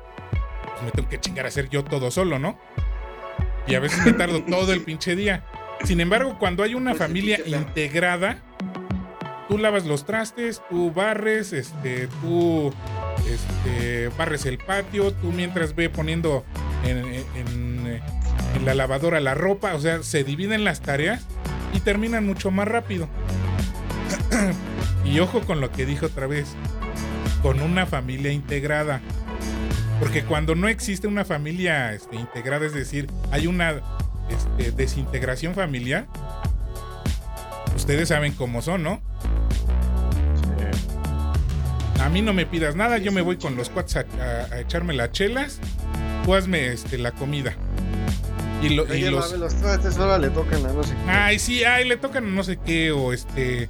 pues 0.64 0.82
me 0.84 0.90
tengo 0.90 1.08
que 1.08 1.20
chingar 1.20 1.44
a 1.44 1.48
hacer 1.48 1.68
yo 1.68 1.84
todo 1.84 2.10
solo, 2.10 2.38
¿no? 2.38 2.58
Y 3.66 3.74
a 3.74 3.80
veces 3.80 4.04
me 4.04 4.12
tardo 4.12 4.42
todo 4.44 4.72
el 4.72 4.80
pinche 4.82 5.14
día. 5.16 5.44
Sin 5.84 6.00
embargo, 6.00 6.36
cuando 6.38 6.62
hay 6.62 6.74
una 6.74 6.92
Pues 6.92 7.00
familia 7.02 7.40
integrada, 7.46 8.38
tú 9.48 9.58
lavas 9.58 9.84
los 9.84 10.06
trastes, 10.06 10.62
tú 10.70 10.92
barres, 10.92 11.52
este, 11.52 12.08
tú 12.22 12.72
este, 13.28 14.08
barres 14.18 14.46
el 14.46 14.58
patio, 14.58 15.12
tú 15.12 15.32
mientras 15.32 15.74
ve 15.74 15.88
poniendo 15.88 16.44
en, 16.84 16.98
en- 16.98 17.82
la 18.64 18.74
lavadora 18.74 19.18
la 19.20 19.34
ropa, 19.34 19.74
o 19.74 19.80
sea, 19.80 20.02
se 20.02 20.24
dividen 20.24 20.62
las 20.64 20.80
tareas 20.80 21.22
y 21.72 21.80
terminan 21.80 22.26
mucho 22.26 22.50
más 22.50 22.68
rápido. 22.68 23.08
y 25.04 25.18
ojo 25.20 25.40
con 25.40 25.60
lo 25.60 25.70
que 25.72 25.86
dijo 25.86 26.06
otra 26.06 26.26
vez, 26.26 26.54
con 27.42 27.60
una 27.60 27.86
familia 27.86 28.30
integrada. 28.30 29.00
Porque 29.98 30.24
cuando 30.24 30.54
no 30.54 30.68
existe 30.68 31.06
una 31.06 31.24
familia 31.24 31.92
este, 31.92 32.16
integrada, 32.16 32.66
es 32.66 32.74
decir, 32.74 33.08
hay 33.30 33.46
una 33.46 33.80
este, 34.28 34.72
desintegración 34.72 35.54
familiar, 35.54 36.06
ustedes 37.74 38.08
saben 38.08 38.32
cómo 38.32 38.62
son, 38.62 38.82
¿no? 38.82 39.00
A 42.04 42.08
mí 42.08 42.20
no 42.22 42.32
me 42.32 42.46
pidas 42.46 42.74
nada, 42.76 42.98
yo 42.98 43.12
me 43.12 43.20
voy 43.22 43.36
con 43.36 43.56
los 43.56 43.70
cuates 43.70 43.96
a, 43.96 44.00
a- 44.00 44.54
a 44.54 44.60
echarme 44.60 44.92
las 44.94 45.12
chelas, 45.12 45.58
tú 46.24 46.34
hazme 46.34 46.68
este, 46.72 46.98
la 46.98 47.12
comida. 47.12 47.54
Y, 48.62 48.70
lo- 48.70 48.86
y 48.86 48.90
Oye, 48.90 49.10
los... 49.10 49.24
mames, 49.26 49.38
los 49.40 49.54
trastes 49.54 49.96
ahora 49.98 50.18
le 50.18 50.30
tocan 50.30 50.64
a 50.66 50.72
no 50.72 50.82
sé 50.82 50.94
qué. 50.94 51.10
Ay, 51.10 51.38
sí, 51.38 51.64
ay, 51.64 51.86
le 51.88 51.96
tocan 51.96 52.34
no 52.34 52.42
sé 52.44 52.58
qué, 52.64 52.92
o 52.92 53.12
este. 53.12 53.68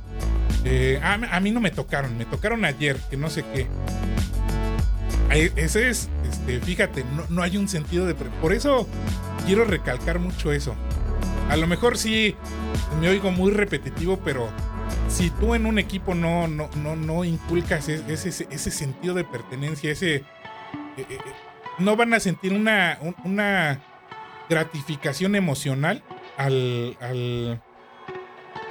eh, 0.64 1.00
a, 1.02 1.14
a 1.14 1.40
mí 1.40 1.50
no 1.50 1.60
me 1.60 1.70
tocaron, 1.70 2.16
me 2.18 2.24
tocaron 2.24 2.64
ayer, 2.64 2.96
que 3.10 3.16
no 3.16 3.30
sé 3.30 3.44
qué. 3.54 3.66
Ese 5.30 5.88
es, 5.88 6.10
este, 6.30 6.60
fíjate, 6.60 7.04
no, 7.16 7.24
no 7.30 7.42
hay 7.42 7.56
un 7.56 7.66
sentido 7.68 8.06
de. 8.06 8.14
Por 8.14 8.52
eso 8.52 8.86
quiero 9.46 9.64
recalcar 9.64 10.18
mucho 10.18 10.52
eso. 10.52 10.74
A 11.48 11.56
lo 11.56 11.66
mejor 11.66 11.96
sí 11.96 12.34
me 13.00 13.08
oigo 13.08 13.30
muy 13.30 13.50
repetitivo, 13.50 14.18
pero 14.22 14.50
si 15.08 15.30
tú 15.30 15.54
en 15.54 15.66
un 15.66 15.78
equipo 15.78 16.14
no, 16.14 16.48
no, 16.48 16.68
no, 16.76 16.96
no 16.96 17.24
inculcas 17.24 17.88
e- 17.88 18.02
ese, 18.08 18.28
ese, 18.50 18.70
sentido 18.70 19.14
de 19.14 19.24
pertenencia, 19.24 19.90
ese. 19.92 20.16
eh, 20.16 20.24
eh, 20.98 21.18
no 21.78 21.96
van 21.96 22.14
a 22.14 22.20
sentir 22.20 22.52
una, 22.52 22.98
un- 23.00 23.16
una 23.24 23.80
gratificación 24.48 25.34
emocional 25.34 26.02
al, 26.36 26.96
al, 27.00 27.60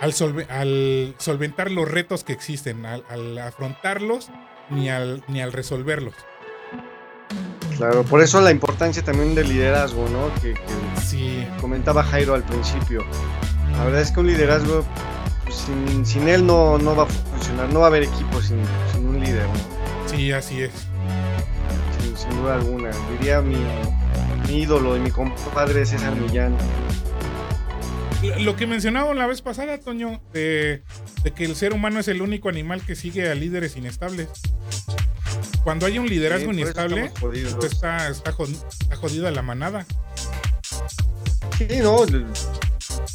al, 0.02 0.14
solve- 0.14 0.48
al 0.50 1.16
solventar 1.18 1.72
los 1.72 1.90
retos 1.90 2.24
que 2.24 2.34
existen, 2.34 2.86
al, 2.86 3.04
al 3.10 3.38
afrontarlos 3.40 4.30
ni 4.70 4.90
al, 4.90 5.24
ni 5.28 5.42
al 5.42 5.52
resolverlos. 5.52 6.14
Claro, 7.78 8.04
por 8.04 8.22
eso 8.22 8.40
la 8.42 8.52
importancia 8.52 9.04
también 9.04 9.34
del 9.34 9.50
liderazgo, 9.50 10.08
¿no? 10.10 10.34
Que, 10.42 10.54
que 10.54 11.02
Sí, 11.02 11.46
comentaba 11.60 12.04
Jairo 12.04 12.36
al 12.36 12.44
principio. 12.44 13.04
La 13.72 13.86
verdad 13.86 14.02
es 14.02 14.12
que 14.12 14.20
un 14.20 14.28
liderazgo, 14.28 14.86
pues, 15.52 15.66
sin, 15.66 16.06
sin 16.06 16.28
él 16.30 16.46
no, 16.46 16.78
no 16.78 16.96
va 16.96 17.04
a 17.04 17.08
funcionar, 17.08 17.72
no 17.74 17.80
va 17.80 17.86
a 17.86 17.90
haber 17.90 18.04
equipo 18.04 18.42
sin, 18.42 18.60
sin 18.94 19.08
un 19.08 19.20
líder, 19.20 19.46
¿no? 19.48 20.10
sí, 20.10 20.32
así 20.32 20.62
es. 20.62 20.72
sin, 22.02 22.18
sin 22.18 22.30
duda 22.42 22.56
alguna. 22.56 22.92
Diría 23.20 23.42
mi, 23.42 23.58
mi 24.48 24.62
ídolo 24.62 24.98
y 24.98 25.00
mi 25.00 25.12
compadre 25.12 25.86
César 25.86 26.16
Millán. 26.16 26.56
Lo- 28.24 28.40
Lo 28.40 28.56
que 28.56 28.68
mencionaba 28.68 29.14
la 29.16 29.26
vez 29.28 29.42
pasada, 29.42 29.80
Toño, 29.80 30.22
de, 30.34 30.84
de 31.24 31.32
que 31.32 31.44
el 31.46 31.56
ser 31.56 31.74
humano 31.74 32.00
es 32.00 32.08
el 32.08 32.22
único 32.22 32.50
animal 32.50 32.82
que 32.86 32.96
sigue 32.96 33.30
a 33.32 33.36
líderes 33.36 33.76
inestables. 33.78 34.30
Cuando 35.64 35.86
hay 35.86 35.98
un 36.00 36.08
liderazgo 36.08 36.52
Sí, 36.54 36.60
inestable, 36.60 37.12
pues 37.20 37.40
está, 37.64 38.10
está 38.10 38.32
jodida 38.96 39.32
la 39.32 39.42
manada. 39.42 39.86
Sí, 41.58 41.68
no, 41.82 42.06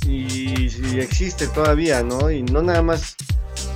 y, 0.05 0.69
y 0.95 1.01
existe 1.01 1.47
todavía, 1.49 2.03
¿no? 2.03 2.31
Y 2.31 2.43
no 2.43 2.63
nada 2.63 2.83
más, 2.83 3.17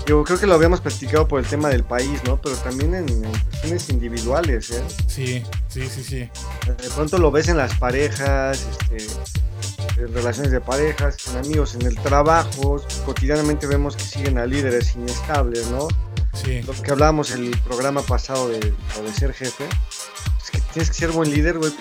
yo 0.07 0.23
creo 0.25 0.39
que 0.39 0.47
lo 0.47 0.55
habíamos 0.55 0.81
platicado 0.81 1.27
por 1.29 1.41
el 1.41 1.47
tema 1.47 1.69
del 1.69 1.85
país, 1.85 2.21
¿no? 2.25 2.41
Pero 2.41 2.57
también 2.57 2.95
en, 2.95 3.09
en 3.09 3.23
cuestiones 3.23 3.89
individuales, 3.91 4.71
¿eh? 4.71 4.83
Sí, 5.07 5.43
sí, 5.69 5.89
sí, 5.89 6.03
sí. 6.03 6.31
De 6.67 6.91
pronto 6.95 7.19
lo 7.19 7.31
ves 7.31 7.49
en 7.49 7.57
las 7.57 7.75
parejas, 7.77 8.67
este, 8.71 9.07
en 10.01 10.15
relaciones 10.15 10.53
de 10.53 10.61
parejas, 10.61 11.17
en 11.29 11.37
amigos, 11.39 11.75
en 11.75 11.83
el 11.83 11.97
trabajo, 11.97 12.83
cotidianamente 13.05 13.67
vemos 13.67 13.97
que 13.97 14.05
siguen 14.05 14.39
a 14.39 14.47
líderes 14.47 14.95
inestables, 14.95 15.67
¿no? 15.69 15.89
Sí, 16.33 16.63
Lo 16.63 16.73
que 16.73 16.91
hablábamos 16.93 17.33
el 17.33 17.51
programa 17.61 18.03
pasado 18.03 18.49
de, 18.49 18.73
ser 19.13 19.33
jefe, 19.33 19.65
es 20.41 20.51
que 20.51 20.61
tienes 20.73 20.89
que 20.89 20.95
ser 20.95 21.11
buen 21.11 21.31
líder, 21.31 21.59
güey, 21.59 21.73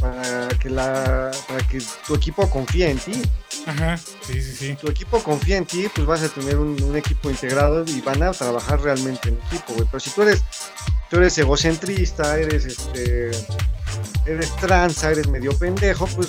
para 0.00 0.48
que 0.60 0.70
la 0.70 1.32
para 1.48 1.66
que 1.66 1.82
tu 2.06 2.14
equipo 2.14 2.48
confíe 2.48 2.90
en 2.90 2.98
ti. 2.98 3.22
Ajá, 3.66 3.96
sí, 3.96 4.42
sí, 4.42 4.52
sí. 4.56 4.76
Tu 4.80 4.88
equipo 4.90 5.22
confía 5.22 5.56
en 5.56 5.66
ti, 5.66 5.86
pues 5.94 6.06
vas 6.06 6.22
a 6.22 6.28
tener 6.28 6.56
un, 6.58 6.80
un 6.82 6.96
equipo 6.96 7.30
integrado 7.30 7.84
y 7.86 8.00
van 8.00 8.22
a 8.22 8.32
trabajar 8.32 8.80
realmente 8.80 9.28
en 9.28 9.38
equipo, 9.46 9.74
güey. 9.74 9.86
Pero 9.90 10.00
si 10.00 10.10
tú 10.10 10.22
eres 10.22 10.42
tú 11.08 11.16
eres 11.18 11.36
egocentrista, 11.38 12.38
eres 12.38 12.64
este 12.64 13.30
eres 14.26 14.56
tranza, 14.56 15.10
eres 15.10 15.28
medio 15.28 15.56
pendejo, 15.56 16.06
pues 16.08 16.28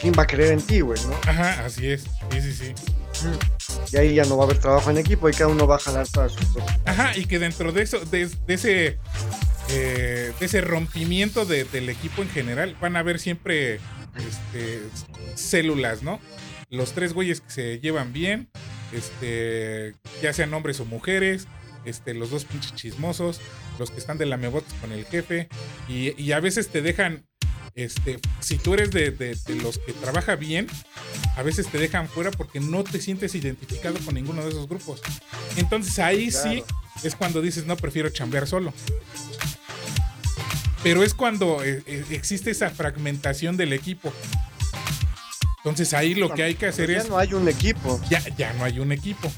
¿quién 0.00 0.12
va 0.18 0.24
a 0.24 0.26
creer 0.26 0.52
en 0.52 0.62
ti, 0.62 0.80
güey, 0.80 1.00
no? 1.06 1.14
Ajá, 1.30 1.64
así 1.64 1.88
es. 1.90 2.02
Sí, 2.32 2.40
sí, 2.42 2.52
sí. 2.52 2.74
Y 3.92 3.96
ahí 3.98 4.14
ya 4.14 4.24
no 4.24 4.36
va 4.36 4.44
a 4.44 4.46
haber 4.46 4.58
trabajo 4.58 4.90
en 4.90 4.98
equipo 4.98 5.28
y 5.28 5.32
cada 5.32 5.48
uno 5.48 5.66
va 5.66 5.76
a 5.76 5.78
jalar 5.78 6.06
para 6.12 6.28
su 6.28 6.38
propio. 6.52 6.64
Ajá, 6.86 7.16
y 7.16 7.26
que 7.26 7.38
dentro 7.38 7.72
de 7.72 7.82
eso, 7.82 8.00
de, 8.00 8.28
de 8.46 8.54
ese 8.54 8.98
eh, 9.72 10.32
de 10.40 10.46
ese 10.46 10.60
rompimiento 10.62 11.44
de- 11.44 11.64
del 11.64 11.88
equipo 11.88 12.22
en 12.22 12.28
general, 12.30 12.76
van 12.80 12.96
a 12.96 13.00
haber 13.00 13.20
siempre 13.20 13.78
este, 14.16 14.82
células, 15.34 16.02
¿no? 16.02 16.20
Los 16.68 16.92
tres 16.92 17.12
güeyes 17.12 17.40
que 17.40 17.50
se 17.50 17.78
llevan 17.80 18.12
bien, 18.12 18.48
este, 18.92 19.94
ya 20.22 20.32
sean 20.32 20.52
hombres 20.54 20.80
o 20.80 20.84
mujeres, 20.84 21.46
este, 21.84 22.14
los 22.14 22.30
dos 22.30 22.44
pinches 22.44 22.74
chismosos, 22.74 23.40
los 23.78 23.90
que 23.90 23.98
están 23.98 24.18
de 24.18 24.26
lamebotes 24.26 24.72
con 24.80 24.92
el 24.92 25.04
jefe, 25.04 25.48
y, 25.88 26.20
y 26.22 26.32
a 26.32 26.40
veces 26.40 26.68
te 26.68 26.82
dejan, 26.82 27.26
este, 27.74 28.20
si 28.40 28.58
tú 28.58 28.74
eres 28.74 28.90
de, 28.90 29.10
de- 29.10 29.34
de 29.34 29.54
los 29.56 29.78
que 29.78 29.92
trabaja 29.92 30.36
bien, 30.36 30.66
a 31.36 31.42
veces 31.42 31.68
te 31.68 31.78
dejan 31.78 32.08
fuera 32.08 32.30
porque 32.30 32.60
no 32.60 32.84
te 32.84 33.00
sientes 33.00 33.34
identificado 33.34 33.98
con 34.04 34.14
ninguno 34.14 34.42
de 34.42 34.50
esos 34.50 34.68
grupos. 34.68 35.00
Entonces 35.56 35.98
ahí 35.98 36.30
sí 36.30 36.62
es 37.02 37.14
cuando 37.14 37.40
dices, 37.40 37.64
no, 37.66 37.76
prefiero 37.76 38.10
chambear 38.10 38.46
solo. 38.46 38.74
Pero 40.82 41.02
es 41.02 41.14
cuando 41.14 41.62
eh, 41.62 41.82
eh, 41.86 42.04
existe 42.10 42.50
esa 42.50 42.70
fragmentación 42.70 43.56
del 43.56 43.72
equipo. 43.72 44.12
Entonces 45.58 45.92
ahí 45.92 46.14
lo 46.14 46.32
que 46.32 46.42
hay 46.42 46.54
que 46.54 46.66
hacer 46.66 46.90
Ya 46.90 46.98
es... 46.98 47.08
no 47.08 47.18
hay 47.18 47.34
un 47.34 47.46
equipo. 47.48 48.00
Ya, 48.08 48.22
ya 48.36 48.52
no 48.54 48.64
hay 48.64 48.78
un 48.78 48.92
equipo. 48.92 49.30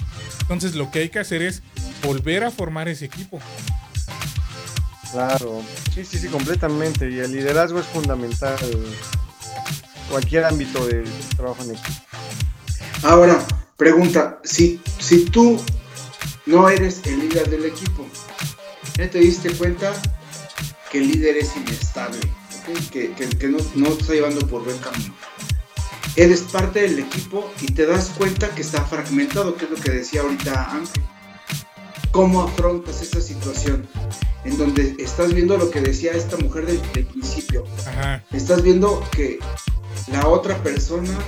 Entonces 0.43 0.77
lo 0.77 0.91
que 0.91 1.01
hay 1.01 1.09
que 1.09 1.19
hacer 1.19 1.43
es 1.43 1.63
volver 2.03 2.45
a 2.45 2.51
formar 2.51 2.89
ese 2.89 3.07
equipo. 3.07 3.41
Claro, 5.11 5.63
sí, 5.93 6.05
sí, 6.05 6.19
sí, 6.19 6.29
completamente. 6.29 7.11
Y 7.11 7.19
el 7.19 7.33
liderazgo 7.33 7.81
es 7.81 7.87
fundamental 7.87 8.57
en 8.63 8.85
cualquier 10.09 10.45
ámbito 10.45 10.87
de 10.87 11.05
trabajo 11.37 11.65
en 11.65 11.73
equipo. 11.73 12.01
Ahora, 13.03 13.45
pregunta, 13.77 14.39
si, 14.45 14.81
si 14.99 15.25
tú 15.25 15.61
no 16.47 16.69
eres 16.69 17.03
el 17.05 17.19
líder 17.19 17.51
del 17.51 17.65
equipo, 17.67 18.07
ya 18.97 19.11
te 19.11 19.19
diste 19.19 19.51
cuenta 19.55 19.93
que 20.93 20.99
el 20.99 21.09
líder 21.09 21.39
es 21.39 21.57
inestable, 21.57 22.21
que, 22.93 23.13
que- 23.15 23.29
que 23.31 23.49
no, 23.49 23.57
no 23.75 23.89
te 23.93 24.03
está 24.03 24.13
llevando 24.13 24.47
por 24.47 24.63
buen 24.63 24.77
camino. 24.79 25.15
Eres 26.17 26.43
parte 26.43 26.83
del 26.83 26.99
equipo 26.99 27.51
y 27.63 27.67
te 27.73 27.87
das 27.87 28.11
cuenta 28.19 28.51
que 28.55 28.61
está 28.61 28.85
fragmentado, 28.85 29.57
que 29.57 29.65
es 29.65 29.71
lo 29.71 29.77
que 29.79 29.91
decía 29.91 30.21
ahorita 30.21 30.71
Ángel. 30.71 31.03
¿Cómo 32.11 32.43
afrontas 32.43 33.01
esa 33.01 33.23
situación? 33.23 33.89
En 34.45 34.59
donde 34.59 34.95
estás 34.99 35.33
viendo 35.33 35.57
lo 35.57 35.71
que 35.71 35.81
decía 35.81 36.13
esta 36.13 36.37
mujer 36.37 36.67
del, 36.67 36.83
del 36.93 37.07
principio. 37.07 37.65
Ajá. 37.87 38.23
Estás 38.33 38.63
viendo 38.63 39.03
que 39.13 39.39
la 40.09 40.27
otra 40.29 40.63
persona 40.63 41.19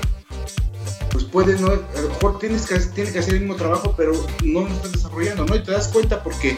pues 1.10 1.24
puede 1.24 1.58
no, 1.58 1.68
a 1.68 2.00
lo 2.02 2.08
mejor 2.10 2.38
tienes 2.38 2.66
que, 2.66 2.78
tiene 2.80 3.12
que 3.12 3.20
hacer 3.20 3.34
el 3.34 3.40
mismo 3.40 3.54
trabajo, 3.56 3.94
pero 3.96 4.12
no 4.42 4.62
lo 4.62 4.68
estás 4.68 4.92
desarrollando, 4.92 5.46
¿no? 5.46 5.54
Y 5.56 5.62
te 5.62 5.70
das 5.70 5.88
cuenta 5.88 6.22
porque 6.22 6.54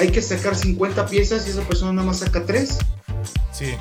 hay 0.00 0.10
que 0.10 0.22
sacar 0.22 0.56
50 0.56 1.06
piezas 1.06 1.46
y 1.46 1.50
esa 1.50 1.62
persona 1.62 1.92
nada 1.92 2.06
más 2.08 2.18
saca 2.20 2.44
3, 2.46 2.78
Sí. 3.52 3.74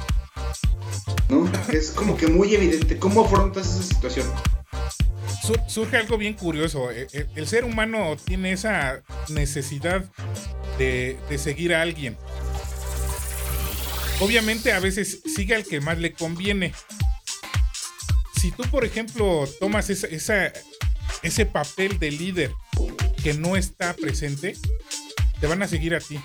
¿no? 1.29 1.49
Es 1.71 1.91
como 1.91 2.17
que 2.17 2.27
muy 2.27 2.53
evidente. 2.53 2.97
¿Cómo 2.99 3.25
afrontas 3.25 3.67
esa 3.67 3.83
situación? 3.83 4.27
Sur- 5.41 5.61
surge 5.67 5.97
algo 5.97 6.17
bien 6.17 6.33
curioso. 6.33 6.91
E- 6.91 7.07
e- 7.13 7.27
El, 7.35 7.47
ser 7.47 7.63
humano 7.63 8.17
tiene 8.23 8.51
esa 8.51 9.01
necesidad 9.29 10.03
de, 10.77 11.17
de 11.29 11.37
seguir 11.37 11.73
a 11.73 11.81
alguien. 11.81 12.17
Obviamente 14.19 14.73
a 14.73 14.79
veces 14.79 15.21
sigue 15.33 15.55
al 15.55 15.63
que 15.63 15.79
más 15.79 15.97
le 15.97 16.11
conviene. 16.13 16.73
Si 18.35 18.51
tú, 18.51 18.63
por 18.69 18.83
ejemplo, 18.83 19.47
tomas 19.59 19.89
esa, 19.89 20.07
esa- 20.07 20.51
ese 21.23 21.45
papel 21.45 21.97
de 21.99 22.11
líder 22.11 22.51
que 23.23 23.33
no 23.33 23.55
está 23.55 23.93
presente, 23.93 24.55
te 25.39 25.47
van 25.47 25.61
a 25.61 25.67
seguir 25.67 25.95
a 25.95 25.99
ti. 25.99 26.19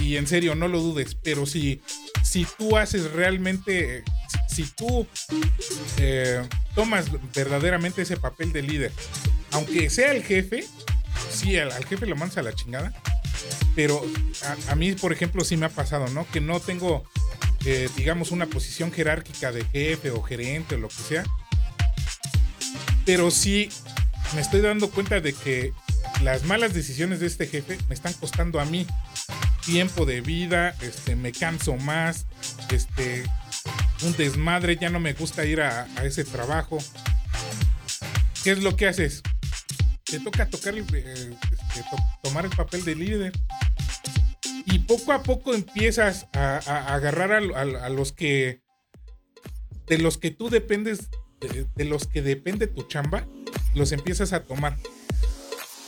Y, 0.00 0.16
en 0.16 0.26
serio, 0.26 0.54
no 0.54 0.68
lo 0.68 0.80
dudes. 0.80 1.14
Pero 1.14 1.46
si, 1.46 1.80
si 2.22 2.46
tú 2.58 2.76
haces 2.76 3.10
realmente, 3.12 4.04
si, 4.46 4.64
tú 4.64 5.06
eh, 5.98 6.46
tomas 6.74 7.06
verdaderamente 7.34 8.02
ese 8.02 8.18
papel 8.18 8.52
de 8.52 8.62
líder, 8.62 8.92
aunque 9.52 9.88
sea 9.88 10.12
el 10.12 10.22
jefe, 10.22 10.66
sí, 11.30 11.56
al, 11.56 11.72
jefe 11.86 12.06
lo 12.06 12.16
mandas 12.16 12.38
a 12.38 12.42
la 12.42 12.52
chingada. 12.52 12.92
Pero 13.74 14.04
a, 14.42 14.72
a 14.72 14.74
mí, 14.74 14.92
por 14.92 15.12
ejemplo, 15.12 15.44
sí 15.44 15.56
me 15.56 15.66
ha 15.66 15.70
pasado, 15.70 16.08
¿no? 16.08 16.26
Que 16.30 16.42
no 16.42 16.60
tengo, 16.60 17.04
eh, 17.64 17.88
digamos, 17.96 18.32
una 18.32 18.46
posición 18.46 18.92
jerárquica 18.92 19.50
de 19.50 19.64
jefe 19.64 20.10
o 20.10 20.20
gerente 20.22 20.74
o 20.74 20.78
lo 20.78 20.88
que 20.88 21.02
sea. 21.08 21.24
Pero 23.06 23.30
sí 23.30 23.70
me 24.34 24.42
estoy 24.42 24.60
dando 24.60 24.90
cuenta 24.90 25.20
de 25.20 25.32
que 25.32 25.72
las 26.22 26.44
malas 26.44 26.74
decisiones 26.74 27.20
de 27.20 27.26
este 27.26 27.46
jefe 27.46 27.78
me 27.88 27.94
están 27.94 28.12
costando 28.14 28.60
a 28.60 28.64
mí 28.64 28.86
tiempo 29.64 30.06
de 30.06 30.20
vida, 30.20 30.74
este, 30.80 31.16
me 31.16 31.32
canso 31.32 31.76
más, 31.76 32.26
este, 32.72 33.24
un 34.02 34.16
desmadre, 34.16 34.76
ya 34.76 34.90
no 34.90 35.00
me 35.00 35.12
gusta 35.12 35.44
ir 35.44 35.60
a, 35.60 35.86
ese 36.02 36.24
trabajo. 36.24 36.78
¿Qué 38.42 38.52
es 38.52 38.62
lo 38.62 38.76
que 38.76 38.88
haces? 38.88 39.22
Te 40.04 40.18
toca 40.20 40.48
tocar, 40.48 40.74
eh, 40.76 40.84
este, 40.88 41.82
to- 41.90 42.18
tomar 42.22 42.44
el 42.44 42.50
papel 42.50 42.84
de 42.84 42.94
líder. 42.96 43.32
Y 44.64 44.80
poco 44.80 45.12
a 45.12 45.22
poco 45.22 45.54
empiezas 45.54 46.26
a, 46.32 46.56
agarrar 46.94 47.32
a, 47.32 47.88
los 47.88 48.12
que. 48.12 48.62
De 49.86 49.98
los 49.98 50.16
que 50.18 50.30
tú 50.30 50.48
dependes. 50.48 51.10
De, 51.40 51.66
de 51.74 51.84
los 51.84 52.06
que 52.06 52.22
depende 52.22 52.66
tu 52.66 52.82
chamba. 52.84 53.26
Los 53.74 53.92
empiezas 53.92 54.32
a 54.32 54.44
tomar. 54.44 54.76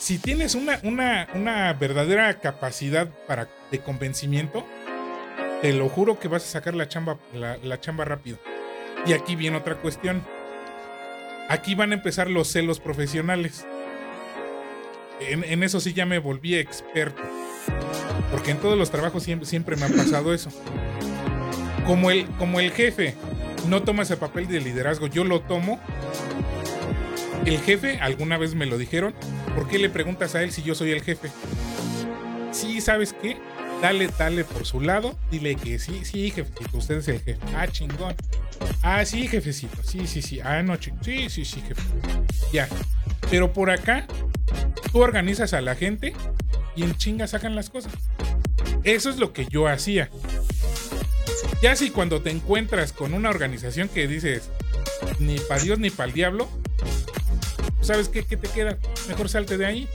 Si 0.03 0.18
tienes 0.18 0.57
una, 0.57 0.80
una, 0.82 1.28
una 1.32 1.72
verdadera 1.74 2.40
capacidad 2.40 3.09
para, 3.28 3.46
de 3.70 3.78
convencimiento, 3.78 4.66
te 5.61 5.72
lo 5.72 5.88
juro 5.88 6.18
que 6.18 6.26
vas 6.26 6.42
a 6.42 6.46
sacar 6.48 6.74
la 6.74 6.88
chamba, 6.88 7.20
la, 7.32 7.57
la 7.59 7.78
chamba 7.78 8.05
rápido. 8.05 8.36
Y 9.07 9.12
aquí 9.12 9.36
viene 9.36 9.59
otra 9.59 9.76
cuestión. 9.76 10.20
Aquí 11.48 11.76
van 11.76 11.92
a 11.92 11.94
empezar 11.94 12.28
los 12.28 12.48
celos 12.48 12.80
profesionales. 12.80 13.64
En, 15.20 15.44
en 15.44 15.62
eso 15.62 15.78
sí 15.78 15.92
ya 15.92 16.05
me 16.05 16.18
volví 16.18 16.57
experto. 16.57 17.22
Porque 18.32 18.50
en 18.50 18.59
todos 18.59 18.76
los 18.76 18.90
trabajos 18.90 19.22
siempre, 19.22 19.46
siempre 19.46 19.76
me 19.76 19.84
ha 19.84 19.88
pasado 19.88 20.34
eso. 20.34 20.50
Como 21.86 22.11
el, 22.11 22.26
como 22.38 22.59
el 22.59 22.72
jefe 22.72 23.14
no 23.68 23.84
toma 23.84 24.03
ese 24.03 24.16
papel 24.16 24.48
de 24.48 24.59
liderazgo, 24.59 25.07
yo 25.07 25.22
lo 25.22 25.42
tomo. 25.42 25.78
El 27.46 27.61
jefe, 27.61 28.00
alguna 28.00 28.36
vez 28.36 28.57
me 28.57 28.66
lo 28.66 28.78
dijeron, 28.78 29.14
¿por 29.55 29.68
qué 29.68 29.78
le 29.78 29.88
preguntas 29.88 30.34
a 30.34 30.42
él 30.42 30.53
si 30.53 30.62
yo 30.62 30.74
soy 30.74 30.92
el 30.92 31.03
jefe? 31.03 31.30
Sí, 32.53 32.80
¿sabes 32.80 33.14
qué? 33.20 33.36
Dale, 33.80 34.09
dale 34.16 34.44
por 34.44 34.64
su 34.64 34.80
lado, 34.80 35.18
dile 35.30 35.57
que 35.57 35.78
sí, 35.78 36.05
sí, 36.05 36.30
jefecito, 36.30 36.76
usted 36.78 36.98
es 36.98 37.09
el 37.09 37.20
jefe. 37.20 37.40
Ah, 37.57 37.66
chingón. 37.66 38.14
Ah, 38.82 39.05
sí, 39.05 39.26
jefecito, 39.26 39.82
sí, 39.82 40.07
sí, 40.07 40.22
sí. 40.22 40.40
Ah, 40.40 40.62
no, 40.62 40.76
sí, 40.76 40.92
sí, 41.28 41.44
sí, 41.44 41.61
jefe. 41.61 41.82
Ya. 42.53 42.68
Pero 43.30 43.53
por 43.53 43.70
acá, 43.70 44.07
tú 44.92 45.03
organizas 45.03 45.53
a 45.53 45.61
la 45.61 45.74
gente 45.74 46.12
y 46.76 46.84
en 46.84 46.94
chinga 46.96 47.26
sacan 47.26 47.57
las 47.57 47.70
cosas. 47.70 47.92
Eso 48.84 49.11
es 49.11 49.16
lo 49.16 49.32
que 49.32 49.46
yo 49.46 49.66
hacía. 49.66 50.11
Ya 51.62 51.76
si 51.76 51.90
cuando 51.90 52.22
te 52.22 52.30
encuentras 52.30 52.92
con 52.92 53.14
una 53.14 53.30
organización 53.30 53.88
que 53.88 54.07
dices 54.07 54.50
ni 55.18 55.38
para 55.38 55.62
Dios 55.62 55.78
ni 55.78 55.90
para 55.90 56.09
el 56.09 56.14
diablo, 56.14 56.48
¿sabes 57.83 58.09
qué, 58.09 58.24
qué 58.24 58.37
te 58.37 58.49
queda? 58.49 58.78
Mejor 59.09 59.28
salte 59.28 59.59
de 59.59 59.66
ahí. 59.66 59.89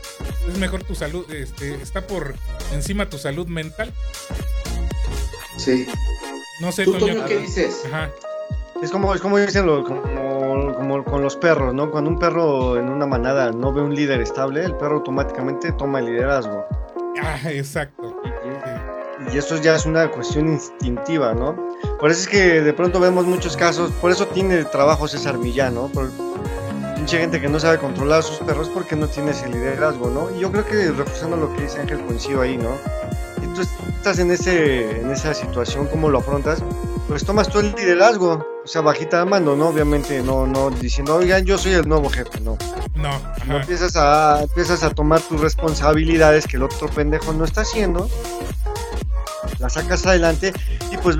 Es 0.48 0.58
mejor 0.58 0.84
tu 0.84 0.94
salud, 0.96 1.26
este, 1.32 1.76
está 1.82 2.06
por 2.06 2.36
encima 2.74 3.10
tu 3.10 3.18
salud 3.18 3.48
mental. 3.48 3.92
Sí. 5.58 5.88
No 6.62 6.72
sé, 6.72 6.86
¿Tú, 6.86 6.94
Toño. 6.94 7.14
Toño, 7.16 7.26
qué 7.26 7.38
dices? 7.40 7.84
Ajá. 7.88 8.10
Es 8.82 8.92
como, 8.92 9.14
es 9.16 9.22
como 9.22 9.38
dicen 9.40 9.66
lo- 9.66 9.84
como, 9.84 10.76
como 10.76 11.04
con 11.04 11.24
los 11.24 11.36
perros, 11.36 11.74
¿no? 11.74 11.90
Cuando 11.90 12.10
un 12.12 12.20
perro 12.20 12.78
en 12.78 12.90
una 12.90 13.06
manada 13.08 13.52
no 13.52 13.74
ve 13.74 13.82
un 13.82 13.96
líder 13.96 14.22
estable, 14.22 14.64
el 14.64 14.76
perro 14.76 14.98
automáticamente 14.98 15.72
toma 15.72 16.00
el 16.00 16.06
liderazgo. 16.06 16.64
Ah, 17.24 17.40
exacto. 17.52 18.16
Y 19.34 19.38
eso 19.38 19.60
ya 19.62 19.76
es 19.76 19.86
una 19.88 20.10
cuestión 20.12 20.48
instintiva, 20.48 21.34
¿no? 21.34 21.56
Por 22.00 22.12
eso 22.12 22.22
es 22.22 22.28
que 22.28 22.62
de 22.62 22.74
pronto 22.74 23.00
vemos 23.00 23.26
muchos 23.26 23.58
casos, 23.58 23.92
por 23.94 24.12
eso 24.12 24.28
tiene 24.28 24.64
trabajo 24.66 25.08
César 25.08 25.40
Millán, 25.40 25.74
¿no? 25.74 25.88
Por 25.88 26.12
mucha 27.08 27.20
gente 27.20 27.40
que 27.40 27.48
no 27.48 27.58
sabe 27.58 27.78
controlar 27.78 28.20
a 28.20 28.22
sus 28.22 28.40
perros 28.40 28.68
porque 28.68 28.98
no 28.98 29.08
tiene 29.08 29.32
ese 29.32 29.48
liderazgo, 29.48 30.10
¿no? 30.10 30.30
Y 30.36 30.42
yo 30.42 30.52
creo 30.52 30.66
que 30.66 30.92
reforzando 30.92 31.38
lo 31.38 31.56
que 31.56 31.62
dice 31.62 31.80
Ángel 31.80 32.02
coincido 32.02 32.42
ahí, 32.42 32.58
¿no? 32.58 32.72
Que 33.40 33.48
tú 33.56 33.62
estás 33.96 34.20
en, 34.20 34.30
ese, 34.30 35.00
en 35.00 35.10
esa 35.10 35.34
situación, 35.34 35.88
¿cómo 35.88 36.10
lo 36.10 36.20
afrontas? 36.20 36.62
Pues 37.08 37.24
tomas 37.24 37.48
tú 37.48 37.60
el 37.60 37.74
liderazgo, 37.76 38.46
o 38.62 38.68
sea, 38.68 38.82
bajita 38.82 39.20
de 39.20 39.26
mando, 39.26 39.56
¿no? 39.56 39.70
Obviamente, 39.70 40.22
no, 40.22 40.46
no 40.46 40.70
diciendo, 40.70 41.16
oigan, 41.16 41.46
yo 41.46 41.58
soy 41.58 41.76
el 41.76 41.88
nuevo 41.88 42.10
jefe, 42.10 42.42
no. 42.42 42.58
No, 42.94 43.18
No 43.46 43.56
empiezas 43.62 43.96
a, 43.96 44.42
empiezas 44.44 44.84
a 44.84 44.90
tomar 44.90 45.22
tus 45.22 45.40
responsabilidades 45.40 46.46
que 46.46 46.58
el 46.58 46.64
otro 46.64 46.90
pendejo 46.90 47.32
no 47.32 47.46
está 47.46 47.62
haciendo, 47.62 48.10
las 49.60 49.76
sacas 49.76 50.06
adelante 50.06 50.52
y 50.92 50.98
pues 50.98 51.16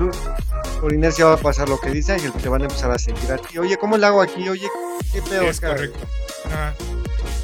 por 0.80 0.92
inercia 0.92 1.26
va 1.26 1.34
a 1.34 1.38
pasar 1.38 1.68
lo 1.68 1.80
que 1.80 1.90
dice 1.90 2.12
Ángel, 2.12 2.32
te 2.32 2.48
van 2.48 2.62
a 2.62 2.64
empezar 2.64 2.90
a 2.90 2.98
seguir 2.98 3.30
a 3.32 3.38
ti. 3.38 3.58
Oye, 3.58 3.76
¿cómo 3.76 3.96
le 3.96 4.06
hago 4.06 4.22
aquí? 4.22 4.48
Oye, 4.48 4.68
¿qué 5.12 5.22
pedo? 5.22 5.42
Es 5.42 5.58
acá?" 5.58 5.74
correcto. 5.74 5.98
Ajá. 6.46 6.74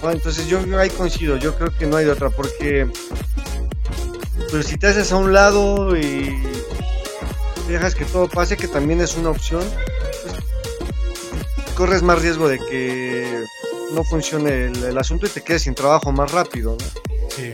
No, 0.02 0.10
entonces 0.10 0.46
yo, 0.46 0.64
yo 0.66 0.78
ahí 0.78 0.90
coincido, 0.90 1.36
yo 1.36 1.56
creo 1.56 1.76
que 1.76 1.86
no 1.86 1.96
hay 1.96 2.04
de 2.04 2.10
otra, 2.12 2.30
porque 2.30 2.86
pues 4.50 4.66
si 4.66 4.76
te 4.76 4.88
haces 4.88 5.10
a 5.12 5.16
un 5.16 5.32
lado 5.32 5.96
y 5.96 6.36
dejas 7.68 7.94
que 7.94 8.04
todo 8.04 8.28
pase, 8.28 8.56
que 8.56 8.68
también 8.68 9.00
es 9.00 9.16
una 9.16 9.30
opción, 9.30 9.62
pues, 10.22 11.74
corres 11.74 12.02
más 12.02 12.20
riesgo 12.20 12.48
de 12.48 12.58
que 12.58 13.44
no 13.92 14.04
funcione 14.04 14.66
el, 14.66 14.84
el 14.84 14.98
asunto 14.98 15.26
y 15.26 15.30
te 15.30 15.42
quedes 15.42 15.62
sin 15.62 15.74
trabajo 15.74 16.12
más 16.12 16.30
rápido, 16.32 16.76
¿no? 16.78 17.28
Sí, 17.30 17.52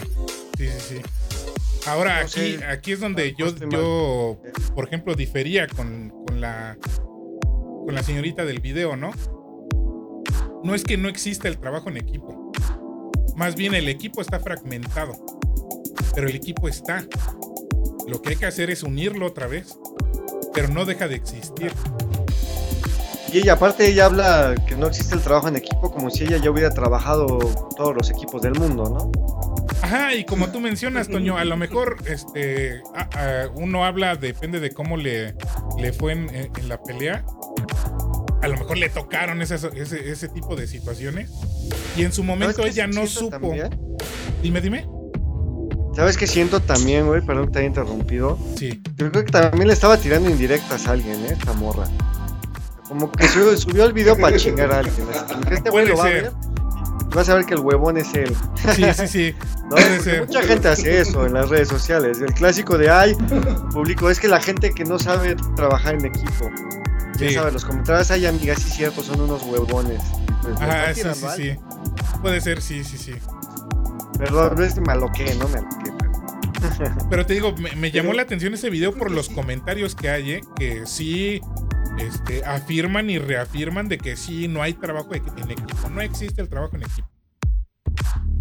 sí, 0.59 0.69
sí, 0.69 0.71
sí. 0.89 1.03
Ahora 1.87 2.21
aquí, 2.21 2.57
aquí 2.69 2.93
es 2.93 3.01
donde 3.01 3.35
yo, 3.37 3.49
yo, 3.71 4.41
por 4.75 4.87
ejemplo, 4.87 5.15
difería 5.15 5.67
con, 5.67 6.13
con 6.27 6.41
la 6.41 6.77
con 7.85 7.95
la 7.95 8.03
señorita 8.03 8.45
del 8.45 8.61
video, 8.61 8.97
¿no? 8.97 9.11
No 10.63 10.75
es 10.75 10.85
que 10.85 10.97
no 10.97 11.09
exista 11.09 11.49
el 11.49 11.59
trabajo 11.59 11.89
en 11.89 11.97
equipo. 11.97 12.53
Más 13.35 13.57
bien 13.57 13.75
el 13.75 13.89
equipo 13.89 14.21
está 14.21 14.39
fragmentado. 14.39 15.15
Pero 16.15 16.29
el 16.29 16.37
equipo 16.37 16.69
está. 16.69 17.05
Lo 18.07 18.21
que 18.21 18.31
hay 18.31 18.37
que 18.37 18.47
hacer 18.47 18.71
es 18.71 18.83
unirlo 18.83 19.27
otra 19.27 19.47
vez. 19.47 19.79
Pero 20.53 20.69
no 20.69 20.85
deja 20.85 21.09
de 21.09 21.17
existir. 21.17 21.73
Y 23.33 23.39
ella, 23.39 23.55
aparte, 23.55 23.89
ella 23.89 24.07
habla 24.07 24.55
que 24.67 24.77
no 24.77 24.89
existe 24.89 25.15
el 25.15 25.23
trabajo 25.23 25.49
en 25.49 25.57
equipo 25.57 25.91
como 25.91 26.11
si 26.11 26.25
ella 26.25 26.39
ya 26.39 26.51
hubiera 26.51 26.71
trabajado 26.71 27.39
todos 27.77 27.95
los 27.95 28.11
equipos 28.11 28.43
del 28.43 28.59
mundo, 28.59 28.85
¿no? 28.91 29.60
Ajá, 29.93 30.15
y 30.15 30.25
como 30.25 30.49
tú 30.53 30.61
mencionas, 30.61 31.09
Toño, 31.09 31.37
a 31.37 31.45
lo 31.45 31.57
mejor 31.57 31.97
este 32.07 32.81
a- 32.95 33.09
a- 33.43 33.49
uno 33.55 33.85
habla, 33.85 34.15
depende 34.15 34.61
de 34.61 34.71
cómo 34.71 34.97
le, 34.97 35.35
le 35.79 35.93
fue 35.93 36.13
en, 36.13 36.33
en- 36.35 36.51
en 36.57 36.69
la 36.69 36.81
pelea. 36.81 37.25
A 38.43 38.47
lo 38.49 38.57
mejor 38.57 38.79
le 38.79 38.89
tocaron 38.89 39.43
esas- 39.43 39.65
ese, 39.65 40.11
ese 40.11 40.29
tipo 40.29 40.55
de 40.55 40.67
situaciones. 40.69 41.31
Y 41.97 42.05
en 42.05 42.13
su 42.13 42.23
momento 42.23 42.59
¿Sabes 42.59 42.75
qué 42.75 42.81
ella 42.83 42.87
no 42.87 43.07
supo. 43.07 43.31
también? 43.31 43.69
Dime, 44.43 44.61
dime. 44.61 44.87
¿Sabes 45.97 46.17
qué 46.17 46.27
siento 46.29 46.61
también, 46.61 47.07
güey? 47.07 47.21
Perdón 47.21 47.47
que 47.47 47.53
te 47.53 47.59
haya 47.59 47.69
interrumpido. 47.69 48.39
Sí. 48.57 48.81
Yo 48.97 49.11
creo 49.11 49.25
que 49.25 49.33
también 49.33 49.67
le 49.67 49.73
estaba 49.75 49.97
tirando 49.97 50.31
indirectas 50.31 50.87
a 50.87 50.93
alguien, 50.93 51.17
¿eh? 51.27 51.33
Esta 51.33 51.53
morra. 51.55 51.85
Como 52.87 53.11
que 53.11 53.27
subió, 53.29 53.57
subió 53.57 53.85
el 53.85 53.93
video 53.93 54.17
para 54.17 54.37
chingar 54.37 54.73
a 54.73 54.79
alguien. 54.79 55.07
así 55.11 55.25
como 55.35 55.41
que 55.43 55.55
este 55.55 55.71
güey 55.71 55.87
lo 55.89 55.97
va 55.97 56.05
a 56.05 56.09
ver. 56.09 56.33
Vas 57.15 57.29
a 57.29 57.35
ver 57.35 57.45
que 57.45 57.55
el 57.55 57.61
huevón 57.61 57.97
es 57.97 58.15
él. 58.15 58.35
Sí, 58.75 58.85
sí, 58.95 59.09
sí. 59.09 59.35
¿no? 59.71 59.77
Mucha 60.27 60.43
gente 60.43 60.69
hace 60.69 61.01
eso 61.01 61.27
en 61.27 61.35
las 61.35 61.49
redes 61.49 61.69
sociales. 61.69 62.21
El 62.21 62.33
clásico 62.33 62.79
de 62.79 62.91
ay, 62.91 63.15
público, 63.73 64.11
es 64.11 64.21
que 64.21 64.29
la 64.29 64.41
gente 64.41 64.71
que 64.71 64.85
no 64.85 64.99
sabe 64.99 65.37
trabajar 65.57 65.95
en 65.95 66.07
equipo. 66.07 66.51
Ya 67.19 67.33
sabes, 67.33 67.53
los 67.53 67.65
comentarios, 67.65 68.11
ay, 68.11 68.27
amigas, 68.27 68.63
sí, 68.63 68.71
cierto, 68.71 69.03
son 69.03 69.21
unos 69.21 69.43
huevones. 69.43 70.01
Pues, 70.43 70.57
Ajá, 70.61 70.95
sí, 70.95 71.03
tirando 71.03 71.31
sí, 71.33 71.43
sí. 71.43 71.57
Puede 72.23 72.41
ser, 72.41 72.63
sí, 72.63 72.83
sí, 72.83 72.97
sí. 72.97 73.15
Perdón, 74.19 74.63
es 74.63 74.75
que 74.75 74.81
me 74.81 74.93
aloqué, 74.93 75.35
¿no? 75.35 75.49
Me 75.49 75.59
aloqué. 75.59 75.93
pero- 77.11 77.27
te 77.27 77.35
digo, 77.35 77.55
me, 77.59 77.75
me 77.77 77.91
llamó 77.91 78.13
la 78.13 78.23
atención 78.23 78.55
ese 78.55 78.71
video 78.71 78.93
por 78.93 79.11
los 79.11 79.29
comentarios 79.29 79.95
que 79.95 80.11
hay, 80.11 80.33
¿eh? 80.33 80.41
que 80.57 80.87
sí 80.87 81.41
este, 82.01 82.45
afirman 82.45 83.11
y 83.11 83.19
reafirman 83.19 83.89
de 83.89 83.99
que 83.99 84.17
sí 84.17 84.49
no 84.49 84.63
hay 84.63 84.75
trabajo 84.75 85.15
en 85.15 85.51
equipo. 85.51 85.89
No 85.91 86.01
existe 86.01 86.41
el 86.43 86.49
trabajo 86.49 86.77
en 86.77 86.83
equipo. 86.83 87.09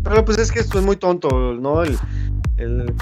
Pero 0.03 0.26
pues 0.26 0.38
es 0.38 0.51
que 0.51 0.60
esto 0.60 0.80
es 0.80 0.86
muy 0.86 0.95
tonto, 0.95 1.30
¿no? 1.53 1.84
El, 1.84 1.97
el 2.57 2.93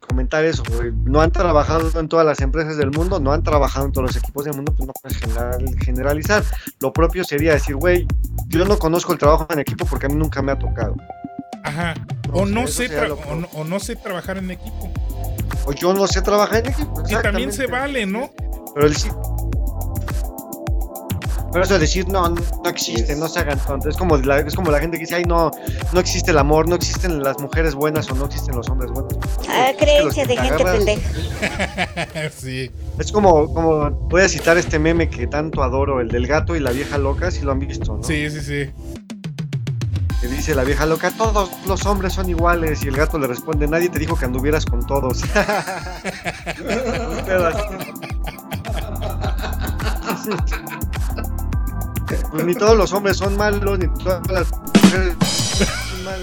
comentar 0.00 0.44
eso, 0.44 0.62
güey. 0.76 0.92
No 1.04 1.20
han 1.20 1.30
trabajado 1.30 1.98
en 1.98 2.08
todas 2.08 2.26
las 2.26 2.40
empresas 2.40 2.76
del 2.76 2.90
mundo, 2.90 3.20
no 3.20 3.32
han 3.32 3.42
trabajado 3.42 3.86
en 3.86 3.92
todos 3.92 4.08
los 4.08 4.16
equipos 4.16 4.44
del 4.44 4.54
mundo, 4.56 4.74
pues 4.74 4.86
no 4.86 4.92
puedes 5.00 5.18
general- 5.18 5.76
generalizar. 5.80 6.42
Lo 6.80 6.92
propio 6.92 7.22
sería 7.24 7.52
decir, 7.52 7.76
güey, 7.76 8.06
yo 8.48 8.64
no 8.64 8.78
conozco 8.78 9.12
el 9.12 9.18
trabajo 9.18 9.46
en 9.50 9.60
equipo 9.60 9.86
porque 9.86 10.06
a 10.06 10.08
mí 10.08 10.16
nunca 10.16 10.42
me 10.42 10.52
ha 10.52 10.58
tocado. 10.58 10.96
Ajá. 11.62 11.94
O 12.32 12.46
no, 12.46 12.66
sé 12.66 12.88
o, 13.10 13.36
no, 13.36 13.46
o 13.52 13.64
no 13.64 13.78
sé 13.78 13.94
trabajar 13.94 14.38
en 14.38 14.50
equipo. 14.50 14.92
O 15.66 15.72
yo 15.72 15.94
no 15.94 16.06
sé 16.06 16.22
trabajar 16.22 16.66
en 16.66 16.72
equipo. 16.72 17.02
Y 17.08 17.14
también 17.22 17.52
se 17.52 17.66
vale, 17.66 18.06
¿no? 18.06 18.30
Pero 18.74 18.86
el 18.86 18.96
sí. 18.96 19.10
Pero 21.52 21.64
eso 21.64 21.74
de 21.74 21.80
decir, 21.80 22.08
no, 22.08 22.28
no 22.28 22.70
existe, 22.70 23.16
no 23.16 23.28
se 23.28 23.40
hagan 23.40 23.58
tontos. 23.58 23.90
Es 23.90 23.96
como, 23.96 24.16
la, 24.16 24.38
es 24.38 24.54
como 24.54 24.70
la 24.70 24.78
gente 24.78 24.98
que 24.98 25.04
dice, 25.04 25.16
ay, 25.16 25.24
no, 25.24 25.50
no 25.92 26.00
existe 26.00 26.30
el 26.30 26.38
amor, 26.38 26.68
no 26.68 26.76
existen 26.76 27.20
las 27.22 27.40
mujeres 27.40 27.74
buenas 27.74 28.08
o 28.10 28.14
no 28.14 28.26
existen 28.26 28.54
los 28.54 28.68
hombres 28.68 28.92
buenos. 28.92 29.18
Ah, 29.48 29.72
creencia 29.76 30.26
de 30.26 30.36
que 30.36 30.42
te 30.42 30.48
gente 30.48 30.64
pendeja. 30.64 31.10
sí. 32.36 32.70
Es 32.98 33.10
como, 33.10 33.52
como, 33.52 33.90
voy 33.90 34.22
a 34.22 34.28
citar 34.28 34.58
este 34.58 34.78
meme 34.78 35.10
que 35.10 35.26
tanto 35.26 35.62
adoro, 35.62 36.00
el 36.00 36.08
del 36.08 36.28
gato 36.28 36.54
y 36.54 36.60
la 36.60 36.70
vieja 36.70 36.98
loca, 36.98 37.32
si 37.32 37.42
lo 37.42 37.50
han 37.50 37.58
visto, 37.58 37.96
¿no? 37.96 38.04
Sí, 38.04 38.30
sí, 38.30 38.40
sí. 38.40 38.70
Que 40.20 40.28
dice 40.28 40.54
la 40.54 40.62
vieja 40.62 40.86
loca, 40.86 41.10
todos 41.10 41.50
los 41.66 41.84
hombres 41.86 42.12
son 42.12 42.30
iguales, 42.30 42.84
y 42.84 42.88
el 42.88 42.96
gato 42.96 43.18
le 43.18 43.26
responde, 43.26 43.66
nadie 43.66 43.88
te 43.88 43.98
dijo 43.98 44.16
que 44.16 44.26
anduvieras 44.26 44.66
con 44.66 44.86
todos. 44.86 45.22
Pues 52.30 52.44
ni 52.44 52.54
todos 52.54 52.76
los 52.76 52.92
hombres 52.92 53.16
son 53.16 53.36
malos, 53.36 53.78
ni 53.78 53.86
todas 54.02 54.26
las 54.28 54.50
mujeres 54.52 55.14
son 55.20 56.04
malas. 56.04 56.20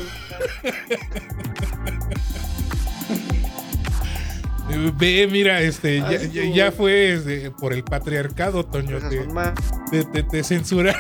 Ve, 5.00 5.28
mira, 5.32 5.62
este, 5.62 6.00
ya, 6.00 6.22
ya- 6.24 6.44
ya 6.54 6.72
fue 6.72 7.14
este, 7.14 7.52
por 7.52 7.74
el 7.74 7.84
patriarcado, 7.84 8.66
Toño. 8.66 9.00
Te, 9.10 9.26
te, 9.92 10.04
te, 10.06 10.24
te 10.24 10.44
censura. 10.44 10.94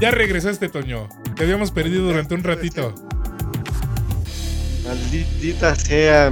Ya 0.00 0.10
regresaste, 0.10 0.68
Toño. 0.68 1.08
Te 1.36 1.42
habíamos 1.44 1.70
perdido 1.70 2.04
durante 2.04 2.34
un 2.34 2.42
ratito. 2.44 2.94
Maldita 4.84 5.74
sea, 5.74 6.30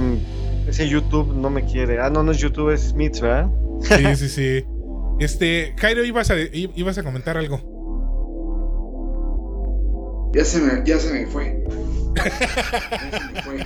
ese 0.67 0.87
YouTube 0.89 1.33
no 1.35 1.49
me 1.49 1.65
quiere. 1.65 1.99
Ah, 1.99 2.09
no, 2.09 2.23
no 2.23 2.31
es 2.31 2.37
YouTube, 2.37 2.71
es 2.71 2.89
Smith, 2.89 3.19
¿verdad? 3.19 3.49
Sí, 3.81 4.15
sí, 4.15 4.29
sí. 4.29 4.65
Este, 5.19 5.73
Jairo, 5.77 6.03
ibas 6.03 6.29
a, 6.31 6.35
ibas 6.53 6.97
a 6.97 7.03
comentar 7.03 7.37
algo. 7.37 7.59
Ya 10.33 10.43
se 10.45 10.59
me, 10.61 10.83
ya 10.85 10.99
se 10.99 11.11
me 11.13 11.25
fue. 11.25 11.63
Ya 12.15 12.23
se 12.23 13.33
me 13.33 13.41
fue. 13.41 13.65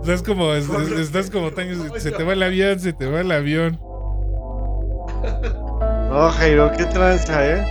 Estás 0.00 0.22
como, 0.22 0.52
es- 0.54 0.68
es- 0.68 0.92
estás 0.98 1.30
como 1.30 1.50
tan, 1.52 1.68
se 2.00 2.10
te 2.12 2.22
va 2.22 2.32
el 2.34 2.42
avión, 2.42 2.78
se 2.80 2.92
te 2.92 3.06
va 3.06 3.20
el 3.20 3.30
avión. 3.32 3.78
No, 6.10 6.28
Jairo, 6.30 6.70
qué 6.76 6.84
tranza, 6.86 7.46
¿eh? 7.46 7.64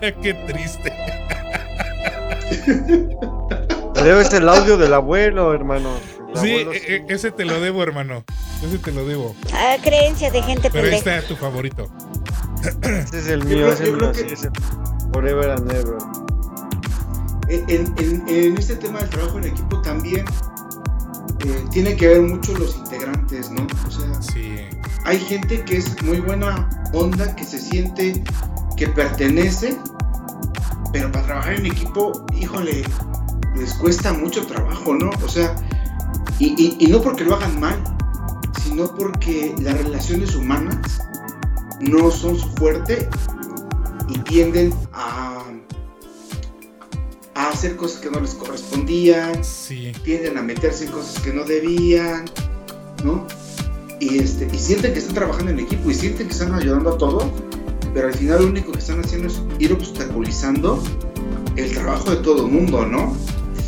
Qué 0.22 0.34
triste. 0.34 0.92
Debes 4.04 4.32
el 4.34 4.48
audio 4.48 4.76
del 4.76 4.92
abuelo, 4.92 5.54
hermano. 5.54 5.90
El 6.34 6.40
Sí, 6.40 6.50
abuelo 6.52 6.72
e- 6.74 6.96
e- 6.96 7.04
ese 7.08 7.30
te 7.30 7.44
lo 7.44 7.58
debo, 7.60 7.82
hermano. 7.82 8.22
Ese 8.62 8.78
te 8.78 8.92
lo 8.92 9.06
debo. 9.06 9.34
Ah, 9.52 9.76
creencia 9.82 10.30
de 10.30 10.42
gente 10.42 10.68
Pero 10.70 10.90
pendeja. 10.90 11.16
está 11.16 11.28
tu 11.28 11.36
favorito. 11.36 11.88
Ese 12.82 13.18
es 13.18 13.28
el 13.28 13.44
mío, 13.44 13.68
ese 13.68 13.84
es 13.84 13.90
creo 13.90 13.96
mío, 13.96 14.12
que- 14.12 14.18
sí, 14.20 14.26
ese 14.34 14.50
Forever 15.12 15.50
and 15.50 15.70
ever. 15.72 15.96
En, 17.48 17.94
en- 17.98 18.24
en 18.28 18.56
este 18.58 18.76
tema 18.76 18.98
del 19.00 19.08
trabajo 19.10 19.38
en 19.38 19.44
equipo 19.44 19.80
también 19.82 20.24
eh, 21.46 21.64
tiene 21.70 21.94
que 21.96 22.08
ver 22.08 22.22
mucho 22.22 22.56
los 22.58 22.74
integrantes, 22.76 23.50
¿no? 23.50 23.66
O 23.86 23.90
sea, 23.90 24.22
Sí. 24.22 24.56
hay 25.04 25.18
gente 25.18 25.62
que 25.64 25.76
es 25.78 26.02
muy 26.02 26.20
buena 26.20 26.68
onda, 26.94 27.34
que 27.36 27.44
se 27.44 27.58
siente 27.58 28.24
que 28.76 28.88
pertenece, 28.88 29.76
pero 30.92 31.12
para 31.12 31.26
trabajar 31.26 31.52
en 31.54 31.66
equipo, 31.66 32.24
híjole, 32.34 32.82
les 33.56 33.74
cuesta 33.74 34.12
mucho 34.12 34.46
trabajo, 34.46 34.94
¿no? 34.94 35.10
O 35.24 35.28
sea, 35.28 35.54
y, 36.38 36.54
y- 36.60 36.76
y 36.80 36.86
no 36.88 37.00
porque 37.00 37.24
lo 37.24 37.34
hagan 37.36 37.58
mal, 37.60 37.76
sino 38.62 38.92
porque 38.94 39.54
las 39.60 39.76
relaciones 39.78 40.34
humanas 40.34 41.00
no 41.80 42.10
son 42.10 42.38
su 42.38 42.48
fuerte 42.54 43.08
y 44.08 44.18
tienden 44.20 44.72
a, 44.92 45.42
a 47.34 47.48
hacer 47.48 47.76
cosas 47.76 48.00
que 48.00 48.10
no 48.10 48.20
les 48.20 48.34
correspondían, 48.34 49.42
Sí. 49.44 49.92
tienden 50.04 50.38
a 50.38 50.42
meterse 50.42 50.86
en 50.86 50.92
cosas 50.92 51.20
que 51.22 51.32
no 51.32 51.44
debían, 51.44 52.24
¿no? 53.04 53.26
Y, 54.00 54.18
este, 54.18 54.48
y 54.52 54.58
sienten 54.58 54.92
que 54.92 54.98
están 54.98 55.14
trabajando 55.14 55.50
en 55.52 55.60
equipo 55.60 55.90
y 55.90 55.94
sienten 55.94 56.26
que 56.26 56.32
están 56.32 56.54
ayudando 56.54 56.94
a 56.94 56.98
todo, 56.98 57.30
pero 57.92 58.08
al 58.08 58.14
final 58.14 58.42
lo 58.42 58.48
único 58.48 58.72
que 58.72 58.78
están 58.78 59.00
haciendo 59.00 59.28
es 59.28 59.40
ir 59.58 59.72
obstaculizando 59.72 60.82
el 61.56 61.72
trabajo 61.72 62.10
de 62.10 62.16
todo 62.16 62.46
el 62.46 62.52
mundo, 62.52 62.84
¿no? 62.86 63.16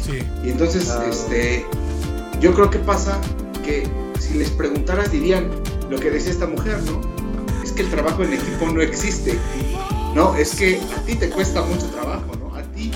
Sí. 0.07 0.19
Y 0.45 0.51
entonces, 0.51 0.85
Claro. 0.85 1.11
este, 1.11 1.67
yo 2.41 2.55
creo 2.55 2.71
que 2.71 2.79
pasa 2.79 3.21
que 3.65 3.89
si 4.21 4.35
les 4.35 4.51
preguntaras 4.51 5.11
dirían 5.11 5.51
lo 5.91 5.99
que 5.99 6.11
decía 6.11 6.33
esta 6.33 6.47
mujer, 6.47 6.79
¿no? 6.85 7.01
Es 7.65 7.73
que 7.73 7.83
el 7.83 7.91
trabajo 7.91 8.23
en 8.23 8.33
equipo 8.35 8.67
no 8.69 8.81
existe, 8.81 9.37
¿no? 10.15 10.37
Es 10.37 10.55
que 10.55 10.79
a 10.97 11.01
ti 11.03 11.15
te 11.17 11.29
cuesta 11.31 11.63
mucho 11.63 11.87
trabajo, 11.87 12.33
¿no? 12.39 12.55
A 12.57 12.63
ti, 12.63 12.91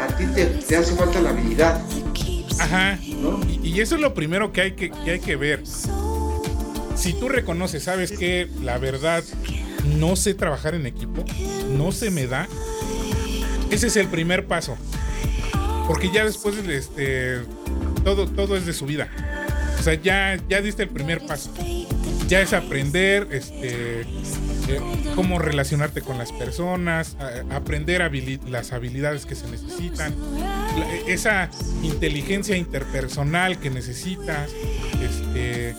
a 0.00 0.06
ti 0.16 0.24
te, 0.34 0.46
te 0.46 0.76
hace 0.76 0.94
falta 0.94 1.20
la 1.20 1.30
habilidad, 1.30 1.82
Ajá. 2.58 2.98
¿no? 3.20 3.40
Y, 3.48 3.68
y 3.68 3.80
eso 3.80 3.96
es 3.96 4.00
lo 4.00 4.14
primero 4.14 4.52
que 4.52 4.60
hay 4.60 4.72
que, 4.72 4.90
que 4.90 5.10
hay 5.10 5.20
que 5.20 5.36
ver. 5.36 5.62
Si 6.94 7.12
tú 7.14 7.28
reconoces, 7.28 7.84
sabes 7.84 8.12
que 8.12 8.48
la 8.62 8.76
verdad 8.78 9.24
no 9.98 10.14
sé 10.16 10.34
trabajar 10.34 10.74
en 10.74 10.86
equipo, 10.86 11.24
no 11.76 11.90
se 11.92 12.10
me 12.10 12.26
da, 12.26 12.46
ese 13.70 13.86
es 13.86 13.96
el 13.96 14.08
primer 14.08 14.46
paso. 14.46 14.76
Porque 15.90 16.08
ya 16.12 16.24
después 16.24 16.54
este 16.56 17.40
todo, 18.04 18.28
todo 18.28 18.56
es 18.56 18.64
de 18.64 18.72
su 18.72 18.86
vida. 18.86 19.08
O 19.76 19.82
sea, 19.82 19.94
ya, 19.94 20.38
ya 20.48 20.62
diste 20.62 20.84
el 20.84 20.88
primer 20.88 21.26
paso. 21.26 21.52
Ya 22.28 22.40
es 22.40 22.52
aprender 22.52 23.26
este, 23.32 24.02
eh, 24.02 24.80
cómo 25.16 25.40
relacionarte 25.40 26.00
con 26.00 26.16
las 26.16 26.30
personas, 26.30 27.16
aprender 27.50 28.08
las 28.46 28.72
habilidades 28.72 29.26
que 29.26 29.34
se 29.34 29.48
necesitan, 29.48 30.14
esa 31.08 31.50
inteligencia 31.82 32.56
interpersonal 32.56 33.58
que 33.58 33.70
necesitas. 33.70 34.48
Este, 35.02 35.74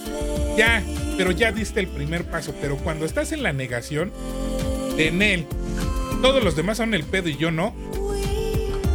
ya, 0.58 0.84
pero 1.16 1.32
ya 1.32 1.54
diste 1.54 1.80
el 1.80 1.88
primer 1.88 2.30
paso. 2.30 2.54
Pero 2.60 2.76
cuando 2.76 3.06
estás 3.06 3.32
en 3.32 3.44
la 3.44 3.54
negación, 3.54 4.12
en 4.98 5.22
él, 5.22 5.46
todos 6.22 6.44
los 6.44 6.58
demás 6.58 6.76
son 6.76 6.94
el 6.94 7.06
pedo 7.06 7.30
y 7.30 7.38
yo 7.38 7.50
no. 7.50 7.74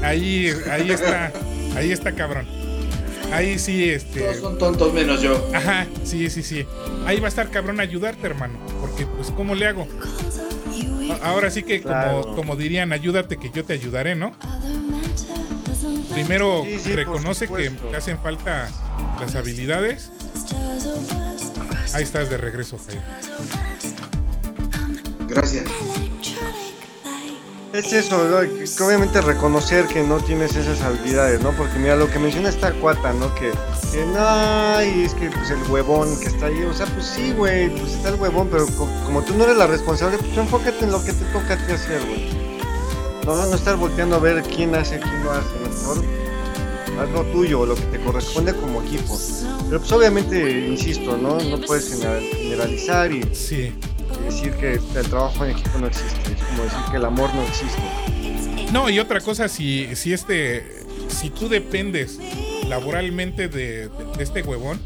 Ahí, 0.03 0.53
ahí 0.71 0.91
está, 0.91 1.33
ahí 1.77 1.93
está 1.93 2.13
cabrón. 2.13 2.47
Ahí 3.33 3.59
sí, 3.59 3.91
este. 3.91 4.21
Todos 4.21 4.37
son 4.39 4.59
tontos 4.59 4.93
menos 4.95 5.21
yo. 5.21 5.51
Ajá, 5.53 5.87
sí, 6.05 6.31
sí, 6.31 6.43
sí. 6.43 6.65
Ahí 7.07 7.19
va 7.19 7.27
a 7.27 7.29
estar 7.29 7.51
cabrón 7.51 7.81
ayudarte, 7.81 8.27
hermano. 8.27 8.59
Porque, 8.81 9.05
pues, 9.07 9.31
¿cómo 9.33 9.55
le 9.55 9.67
hago? 9.67 9.89
Ahora 11.23 11.51
sí 11.51 11.63
que, 11.63 11.83
como, 11.83 11.95
Claro. 11.95 12.35
como 12.37 12.57
dirían, 12.57 12.93
ayúdate 12.93 13.37
que 13.37 13.51
yo 13.51 13.65
te 13.65 13.73
ayudaré, 13.73 14.15
¿no? 14.15 14.33
Primero 16.13 16.63
Sí, 16.65 16.79
sí, 16.79 16.89
por 16.91 16.97
reconoce 16.97 17.49
que 17.49 17.71
te 17.71 17.97
hacen 17.97 18.19
falta 18.19 18.69
las 19.21 19.35
habilidades. 19.35 20.11
Ahí 21.95 22.03
estás 22.03 22.31
de 22.31 22.37
regreso, 22.37 22.79
Jairo. 22.87 23.03
Es 27.77 27.93
eso, 27.93 28.17
obviamente 28.87 29.21
reconocer 29.21 29.87
que 29.87 30.03
no 30.03 30.17
tienes 30.19 30.57
esas 30.57 30.81
habilidades, 30.81 31.43
¿no? 31.43 31.53
Porque 31.53 31.79
mira, 31.79 31.95
lo 31.95 32.09
que 32.11 32.19
menciona 32.19 32.49
esta 32.49 32.73
cuata, 32.73 33.13
¿no? 33.13 33.35
Que, 33.35 33.51
que 33.93 34.07
no, 34.07 34.83
y 34.83 35.05
es 35.05 35.13
que 35.15 35.29
pues 35.31 35.51
el 35.51 35.63
huevón 35.71 36.19
que 36.21 36.29
está 36.29 36.47
ahí, 36.47 36.63
o 36.63 36.73
sea, 36.73 36.87
pues 36.87 37.05
sí, 37.07 37.33
güey, 37.37 37.69
pues 37.79 37.93
está 37.93 38.09
el 38.09 38.15
huevón, 38.15 38.49
pero 38.51 38.67
co- 38.67 38.89
como 39.05 39.23
tú 39.23 39.35
no 39.37 39.45
eres 39.45 39.59
la 39.59 39.67
responsable, 39.67 40.17
pues 40.17 40.37
enfócate 40.39 40.85
en 40.85 40.91
lo 40.93 41.05
que 41.05 41.13
te 41.13 41.25
toca 41.27 41.53
a 41.55 41.67
ti 41.67 41.73
hacer, 41.73 42.01
güey. 42.07 42.31
No, 43.27 43.45
no 43.45 43.55
estar 43.55 43.77
volteando 43.77 44.17
a 44.17 44.21
ver 44.21 44.43
quién 44.43 44.75
hace, 44.75 44.99
quién 44.99 45.23
no 45.23 45.33
hace, 45.33 45.49
mejor 45.69 46.05
haz 46.99 47.11
lo 47.11 47.25
tuyo, 47.25 47.67
lo 47.67 47.75
que 47.75 47.83
te 47.83 48.01
corresponde 48.01 48.55
como 48.55 48.81
equipo. 48.83 49.19
Pero 49.69 49.81
pues 49.81 49.93
obviamente, 49.93 50.67
insisto, 50.67 51.17
¿no? 51.19 51.39
No 51.41 51.61
puedes 51.67 51.91
general- 51.91 52.23
generalizar 52.33 53.13
y 53.13 53.23
Sí. 53.35 53.75
Decir 54.25 54.53
que 54.53 54.73
el 54.75 55.09
trabajo 55.09 55.45
en 55.45 55.51
equipo 55.53 55.79
no 55.79 55.87
existe. 55.87 56.33
Es 56.33 56.43
como 56.43 56.63
decir 56.65 56.79
que 56.91 56.97
el 56.97 57.05
amor 57.05 57.35
no 57.35 57.43
existe. 57.43 57.83
No, 58.73 58.91
y 58.91 58.99
otra 58.99 59.21
cosa, 59.21 59.49
si, 59.49 59.95
si 59.97 60.13
este. 60.13 60.85
Si 61.09 61.31
tú 61.31 61.49
dependes 61.49 62.19
laboralmente 62.69 63.49
de, 63.49 63.89
de- 63.89 64.05
de 64.19 64.25
este 64.25 64.43
huevón, 64.43 64.81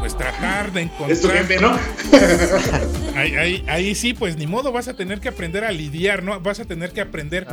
pues 0.00 0.16
tratar 0.16 0.72
de 0.72 0.82
Es 0.82 1.20
tu 1.20 1.28
encontrar. 1.28 1.36
jefe, 1.46 1.60
¿no? 1.60 1.78
Ahí, 3.16 3.36
ahí- 3.36 3.64
ahí 3.68 3.94
sí, 3.94 4.14
pues 4.14 4.36
ni 4.36 4.46
modo, 4.46 4.72
vas 4.72 4.88
a 4.88 4.94
tener 4.94 5.20
que 5.20 5.28
aprender 5.28 5.64
a 5.64 5.70
lidiar, 5.70 6.22
¿no? 6.22 6.40
Vas 6.40 6.58
a 6.60 6.64
tener 6.64 6.92
que 6.92 7.00
aprender 7.02 7.46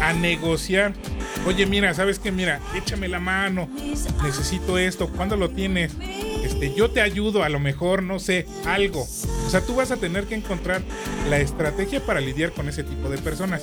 a 0.00 0.12
negociar. 0.12 0.92
Oye, 1.46 1.64
mira, 1.66 1.94
¿sabes 1.94 2.18
qué? 2.18 2.30
Mira, 2.30 2.60
échame 2.76 3.08
la 3.08 3.18
mano. 3.18 3.68
Necesito 4.22 4.78
esto. 4.78 5.08
¿Cuándo 5.08 5.36
lo 5.36 5.48
tienes? 5.50 5.92
Este, 6.60 6.74
yo 6.74 6.90
te 6.90 7.00
ayudo, 7.00 7.42
a 7.44 7.48
lo 7.48 7.60
mejor, 7.60 8.02
no 8.02 8.18
sé, 8.18 8.46
algo. 8.64 9.02
O 9.46 9.50
sea, 9.50 9.60
tú 9.60 9.74
vas 9.74 9.90
a 9.90 9.96
tener 9.96 10.24
que 10.24 10.34
encontrar 10.34 10.82
la 11.28 11.38
estrategia 11.38 12.04
para 12.04 12.20
lidiar 12.20 12.52
con 12.52 12.68
ese 12.68 12.82
tipo 12.82 13.08
de 13.08 13.18
personas. 13.18 13.62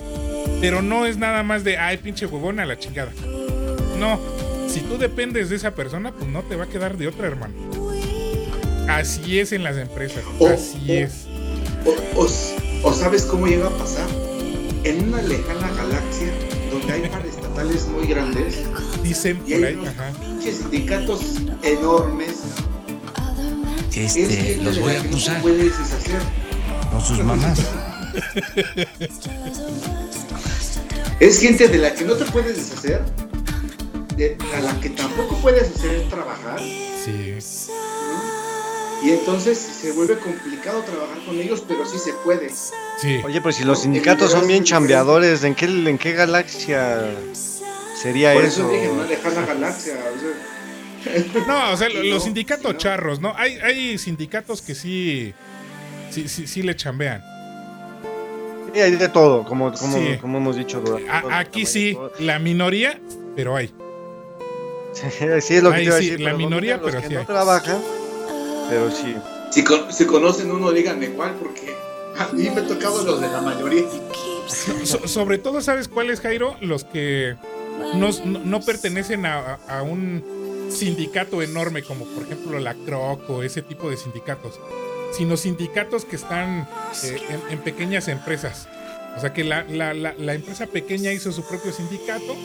Pero 0.62 0.82
no 0.82 1.06
es 1.06 1.18
nada 1.18 1.44
más 1.44 1.64
de, 1.64 1.78
ay, 1.78 1.98
pinche 1.98 2.26
huevón 2.26 2.60
a 2.60 2.66
la 2.66 2.78
chingada. 2.78 3.12
No. 4.00 4.20
Si 4.68 4.80
tú 4.82 4.98
dependes 4.98 5.50
de 5.50 5.56
esa 5.56 5.72
persona, 5.76 6.12
pues 6.14 6.28
no 6.30 6.42
te 6.44 6.56
va 6.56 6.64
a 6.66 6.68
quedar 6.68 6.98
de 6.98 7.08
otra, 7.08 7.28
hermano. 7.28 7.54
Así 8.88 9.40
es 9.40 9.52
en 9.52 9.64
las 9.64 9.78
empresas. 9.78 10.24
O- 10.40 10.48
Así 10.48 10.90
o- 10.90 10.94
es. 10.94 11.26
O, 12.84 12.94
sabes 12.94 13.24
cómo 13.24 13.48
llega 13.48 13.68
a 13.68 13.72
pasar? 13.72 14.08
En 14.84 15.08
una 15.10 15.22
lejana 15.22 15.70
galaxia 15.76 16.28
donde 16.72 16.92
hay 16.92 17.08
paraestatales 17.10 17.88
muy 17.88 18.08
grandes 18.08 18.58
Dicen 19.02 19.42
y 19.46 19.54
por 19.54 19.60
hay 19.60 19.64
ahí, 19.66 19.74
unos 19.76 19.88
ajá. 19.90 20.12
pinches 20.20 20.58
sindicatos 20.58 21.22
enormes. 21.62 22.34
Es 23.96 24.16
Este, 24.16 24.36
gente 24.36 24.64
los 24.64 24.76
de 24.76 24.82
voy 24.82 24.94
la 24.94 25.00
a 25.00 25.02
que 25.04 25.08
no 25.10 25.12
te 25.12 25.16
acusar 25.18 25.42
puedes 25.42 25.78
deshacer. 25.80 26.22
con 26.92 27.02
sus 27.02 27.20
mamás. 27.24 27.60
Es 31.20 31.40
gente 31.40 31.68
de 31.68 31.78
la 31.78 31.94
que 31.94 32.04
no 32.06 32.14
te 32.16 32.26
puedes 32.26 32.56
deshacer, 32.58 33.02
de- 34.18 34.38
a 34.56 34.62
la 34.62 34.80
que 34.80 34.90
tampoco 34.90 35.38
puedes 35.38 35.64
hacer 35.76 36.08
trabajar. 36.10 36.60
Sí. 36.60 37.34
Y 39.04 39.10
entonces 39.12 39.58
se 39.58 39.92
vuelve 39.92 40.18
complicado 40.20 40.82
trabajar 40.84 41.18
con 41.26 41.40
ellos, 41.40 41.64
pero 41.68 41.86
sí 41.86 41.98
se 41.98 42.14
puede. 42.14 42.50
Sí. 43.02 43.20
Oye, 43.26 43.42
pues 43.42 43.56
si 43.58 43.64
los 43.64 43.82
sindicatos 43.82 44.32
son 44.32 44.48
bien 44.48 44.64
chambeadores, 44.64 45.44
¿en 45.44 45.56
qué, 45.56 45.66
en 45.66 45.98
qué 45.98 46.14
galaxia 46.14 47.12
sería 48.02 48.34
Por 48.34 48.46
eso? 48.46 48.62
eso 48.62 48.70
dije, 48.72 48.90
una 48.90 49.06
lejana 49.06 49.46
galaxia. 49.46 49.94
o 49.94 50.20
sea, 50.20 50.30
No, 51.48 51.72
o 51.72 51.78
sea, 51.78 51.90
los 51.90 52.24
sindicatos 52.24 52.78
charros, 52.78 53.20
¿no? 53.20 53.34
Hay, 53.36 53.54
hay 53.60 53.98
sindicatos 53.98 54.62
que 54.62 54.76
sí, 54.76 55.34
sí, 56.10 56.28
sí, 56.28 56.48
sí 56.48 56.64
le 56.64 56.76
chambean. 56.76 57.24
Sí, 58.74 58.80
hay 58.82 58.92
de 58.96 59.10
todo, 59.10 59.44
como, 59.46 59.72
como, 59.74 59.98
Sí. 59.98 60.18
como 60.20 60.38
hemos 60.40 60.56
dicho. 60.56 60.82
durante 60.82 61.10
A- 61.10 61.40
aquí 61.40 61.66
sí, 61.66 61.98
la 62.20 62.40
minoría, 62.40 63.00
pero 63.36 63.56
hay. 63.56 63.72
Sí, 64.94 65.56
es 65.56 65.64
lo 65.64 65.72
que 65.72 65.76
Ahí 65.78 65.82
te 65.84 65.88
iba 65.88 65.96
a 65.96 66.00
sí, 66.00 66.10
decir. 66.12 66.22
la 66.22 66.34
minoría, 66.34 66.78
los 66.78 66.86
pero 66.86 67.02
que 67.02 67.08
sí 67.08 67.14
no 67.16 67.20
hay. 67.22 67.26
trabajan, 67.26 67.82
pero 68.70 68.92
sí. 68.92 69.16
si, 69.52 69.64
con- 69.64 69.92
si 69.92 70.06
conocen 70.06 70.52
uno, 70.52 70.72
díganme 70.72 71.10
cuál, 71.10 71.34
porque 71.34 71.74
a 72.18 72.32
mí 72.32 72.50
me 72.50 72.62
tocado 72.62 73.04
los 73.04 73.20
de 73.20 73.28
la 73.28 73.42
mayoría. 73.42 73.84
So- 74.84 75.08
sobre 75.08 75.38
todo, 75.40 75.62
¿sabes 75.62 75.88
cuáles, 75.88 76.22
Jairo? 76.22 76.56
Los 76.62 76.84
que 76.84 77.36
no, 77.96 78.10
no- 78.26 78.40
no 78.40 78.62
pertenecen 78.62 79.26
a- 79.26 79.56
a 79.68 79.82
un 79.82 80.24
sindicato 80.70 81.42
enorme 81.42 81.84
como 81.84 82.06
por 82.06 82.24
ejemplo 82.24 82.60
la 82.60 82.74
CROC 82.76 83.30
o 83.30 83.44
ese 83.44 83.62
tipo 83.62 83.90
de 83.90 83.98
sindicatos, 83.98 84.60
sino 85.12 85.38
sindicatos 85.38 86.06
que 86.06 86.16
están 86.16 86.68
eh, 87.04 87.22
en, 87.30 87.54
en 87.54 87.60
pequeñas 87.64 88.08
empresas. 88.08 88.68
O 89.18 89.22
sea 89.22 89.34
que 89.34 89.44
la, 89.44 89.64
la- 89.66 89.94
la- 89.94 90.16
la 90.18 90.34
empresa 90.34 90.66
pequeña 90.68 91.12
hizo 91.12 91.32
su 91.32 91.44
propio 91.44 91.72
sindicato, 91.72 92.36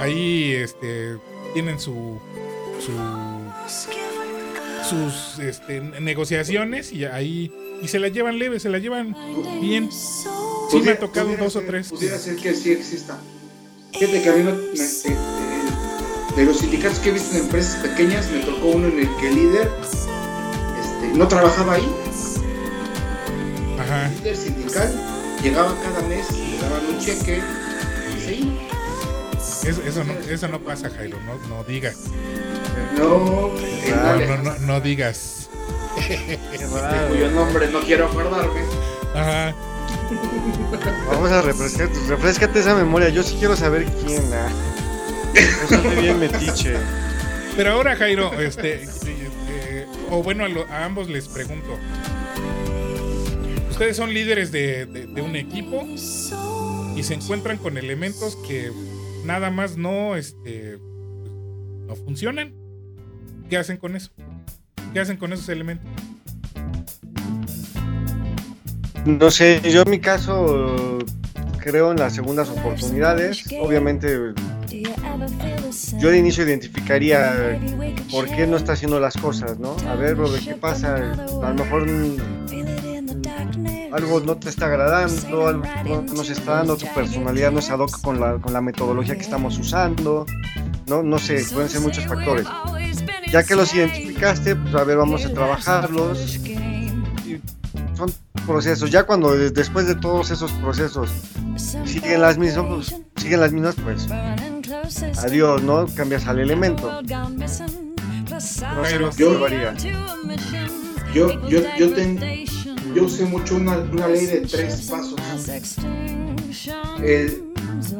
ahí 0.00 0.52
este, 0.52 1.16
tienen 1.54 1.78
su, 1.78 2.18
su- 2.84 3.88
sus 4.88 5.38
este, 5.38 5.80
negociaciones 5.80 6.92
y 6.92 7.04
ahí 7.04 7.52
y 7.82 7.86
se 7.88 7.98
la 8.00 8.08
llevan 8.08 8.38
leve, 8.38 8.58
se 8.58 8.68
la 8.68 8.78
llevan 8.78 9.14
bien. 9.60 9.88
Sí 9.92 10.80
me 10.82 10.90
ha 10.92 10.98
tocado 10.98 11.36
dos 11.36 11.54
o 11.56 11.60
tres. 11.62 11.88
Pudiera 11.90 12.18
ser 12.18 12.36
que 12.36 12.52
sí 12.54 12.72
exista. 12.72 13.18
Fíjate 13.92 14.22
que 14.22 14.28
a 14.28 14.32
mí 14.34 14.42
me- 14.42 14.52
me- 14.52 14.58
eh, 14.74 15.57
de 16.38 16.44
los 16.44 16.58
sindicatos 16.58 17.00
que 17.00 17.08
he 17.08 17.12
visto 17.12 17.36
en 17.36 17.42
empresas 17.42 17.82
pequeñas, 17.82 18.30
me 18.30 18.38
tocó 18.38 18.68
uno 18.68 18.86
en 18.86 19.00
el 19.00 19.16
que 19.16 19.28
el 19.28 19.34
líder 19.34 19.70
este, 19.82 21.18
no 21.18 21.26
trabajaba 21.26 21.74
ahí. 21.74 21.92
Ajá. 23.80 24.06
El 24.06 24.18
líder 24.18 24.36
sindical 24.36 24.94
llegaba 25.42 25.74
cada 25.82 26.00
mes, 26.08 26.30
le 26.30 26.58
daban 26.58 26.86
un 26.86 26.98
cheque 27.00 27.42
y 28.16 28.20
se 28.20 28.34
iba. 28.34 28.52
Eso, 29.64 29.82
eso, 29.82 30.04
no, 30.04 30.12
eso 30.12 30.48
no 30.48 30.60
pasa, 30.60 30.88
Jairo. 30.90 31.18
No, 31.26 31.34
no 31.48 31.64
digas. 31.64 31.96
No, 32.96 33.50
No, 33.50 34.16
la 34.16 34.26
no, 34.36 34.42
no, 34.44 34.58
no 34.60 34.80
digas. 34.80 35.48
Raro. 36.72 37.08
cuyo 37.08 37.30
nombre 37.32 37.68
no 37.68 37.80
quiero 37.80 38.06
acordarme. 38.06 38.60
Ajá. 39.12 39.54
Vamos 41.10 41.32
a 41.32 41.42
refrescar, 41.42 41.88
refrescate 42.08 42.60
esa 42.60 42.76
memoria. 42.76 43.08
Yo 43.08 43.24
sí 43.24 43.34
quiero 43.40 43.56
saber 43.56 43.86
quién. 44.04 44.22
Ah. 44.32 44.48
Bien 46.00 46.18
metiche. 46.18 46.74
Pero 47.56 47.72
ahora, 47.72 47.96
Jairo, 47.96 48.32
este. 48.40 48.84
eh, 48.84 48.88
eh, 49.50 49.86
o 50.10 50.22
bueno, 50.22 50.44
a, 50.44 50.48
lo- 50.48 50.66
a 50.68 50.84
ambos 50.84 51.08
les 51.08 51.28
pregunto. 51.28 51.78
ustedes 53.70 53.96
son 53.96 54.12
líderes 54.12 54.50
de, 54.52 54.86
de- 54.86 55.06
de 55.06 55.22
un 55.22 55.36
equipo 55.36 55.84
y 56.96 57.02
se 57.02 57.14
encuentran 57.14 57.58
con 57.58 57.76
elementos 57.78 58.36
que 58.46 58.70
nada 59.24 59.50
más 59.50 59.76
no, 59.76 60.16
este, 60.16 60.78
no 61.86 61.94
funcionan. 61.96 62.54
¿Qué 63.50 63.56
hacen 63.56 63.76
con 63.76 63.96
eso? 63.96 64.10
¿Qué 64.92 65.00
hacen 65.00 65.16
con 65.16 65.32
esos 65.32 65.48
elementos? 65.48 65.86
No 69.04 69.30
sé, 69.30 69.60
yo 69.70 69.82
en 69.82 69.90
mi 69.90 70.00
caso 70.00 70.98
creo 71.58 71.92
en 71.92 71.98
las 71.98 72.14
segundas 72.14 72.48
oportunidades. 72.50 73.44
Obviamente 73.60 74.32
yo 75.98 76.10
de 76.10 76.18
inicio 76.18 76.44
identificaría 76.44 77.58
por 78.10 78.26
qué 78.26 78.46
no 78.46 78.56
está 78.56 78.72
haciendo 78.72 78.98
las 79.00 79.16
cosas, 79.16 79.58
¿no? 79.58 79.76
A 79.88 79.94
ver, 79.94 80.14
bro, 80.14 80.28
¿qué 80.44 80.54
pasa? 80.54 80.96
A 80.96 81.48
lo 81.50 81.54
mejor 81.54 81.86
mm, 81.88 82.16
algo 83.92 84.20
no 84.20 84.36
te 84.36 84.48
está 84.48 84.66
agradando, 84.66 85.46
algo 85.48 86.02
no 86.04 86.14
no 86.14 86.24
se 86.24 86.32
está 86.32 86.56
dando, 86.56 86.76
tu 86.76 86.86
personalidad 86.94 87.50
no 87.52 87.58
es 87.60 87.70
ad 87.70 87.78
hoc 87.80 88.00
con 88.00 88.20
la, 88.20 88.34
con 88.38 88.52
la 88.52 88.60
metodología 88.60 89.14
que 89.16 89.22
estamos 89.22 89.58
usando, 89.58 90.26
¿no? 90.86 91.02
No 91.02 91.18
sé, 91.18 91.44
pueden 91.52 91.68
ser 91.68 91.80
muchos 91.80 92.06
factores. 92.06 92.46
Ya 93.32 93.42
que 93.44 93.54
los 93.54 93.74
identificaste, 93.74 94.56
pues 94.56 94.74
a 94.74 94.84
ver, 94.84 94.96
vamos 94.96 95.24
a 95.26 95.32
trabajarlos. 95.32 96.36
Y 96.46 97.40
son 97.94 98.10
procesos. 98.46 98.90
Ya 98.90 99.02
cuando 99.04 99.32
de- 99.36 99.50
después 99.50 99.86
de 99.86 99.94
todos 99.96 100.30
esos 100.30 100.50
procesos 100.52 101.10
siguen 101.84 102.22
las 102.22 102.38
mismas, 102.38 102.66
pues, 102.66 102.94
siguen 103.16 103.40
las 103.40 103.52
mismas, 103.52 103.74
pues 103.82 104.06
adiós, 105.18 105.62
¿no? 105.62 105.86
Cambias 105.94 106.26
al 106.26 106.38
elemento. 106.40 106.90
No 108.76 108.84
sé 108.84 108.98
lo 108.98 109.10
que 109.10 109.16
Yo- 109.22 109.32
yo 109.38 109.44
haría. 109.46 109.74
Yo, 111.14 111.48
yo, 111.48 111.60
yo, 111.78 111.92
ten- 111.94 112.18
yo 112.94 113.04
usé 113.04 113.24
mucho 113.24 113.56
una, 113.56 113.78
una 113.78 114.08
ley 114.08 114.26
de 114.26 114.40
tres 114.42 114.88
pasos. 114.90 115.14
El 117.02 117.44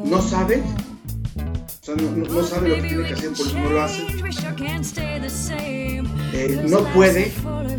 no 0.05 0.21
sabe, 0.21 0.61
o 0.61 1.85
sea, 1.85 1.95
no, 1.95 2.11
no- 2.11 2.25
no 2.33 2.43
sabe 2.43 2.69
lo 2.69 2.75
que 2.75 2.81
tiene 2.81 3.03
que 3.07 3.13
hacer, 3.13 3.29
por 3.31 3.47
eso 3.47 3.59
no 3.59 3.69
lo 3.69 3.81
hace. 3.81 4.01
Eh, 6.33 6.61
no 6.67 6.83
puede, 6.93 7.31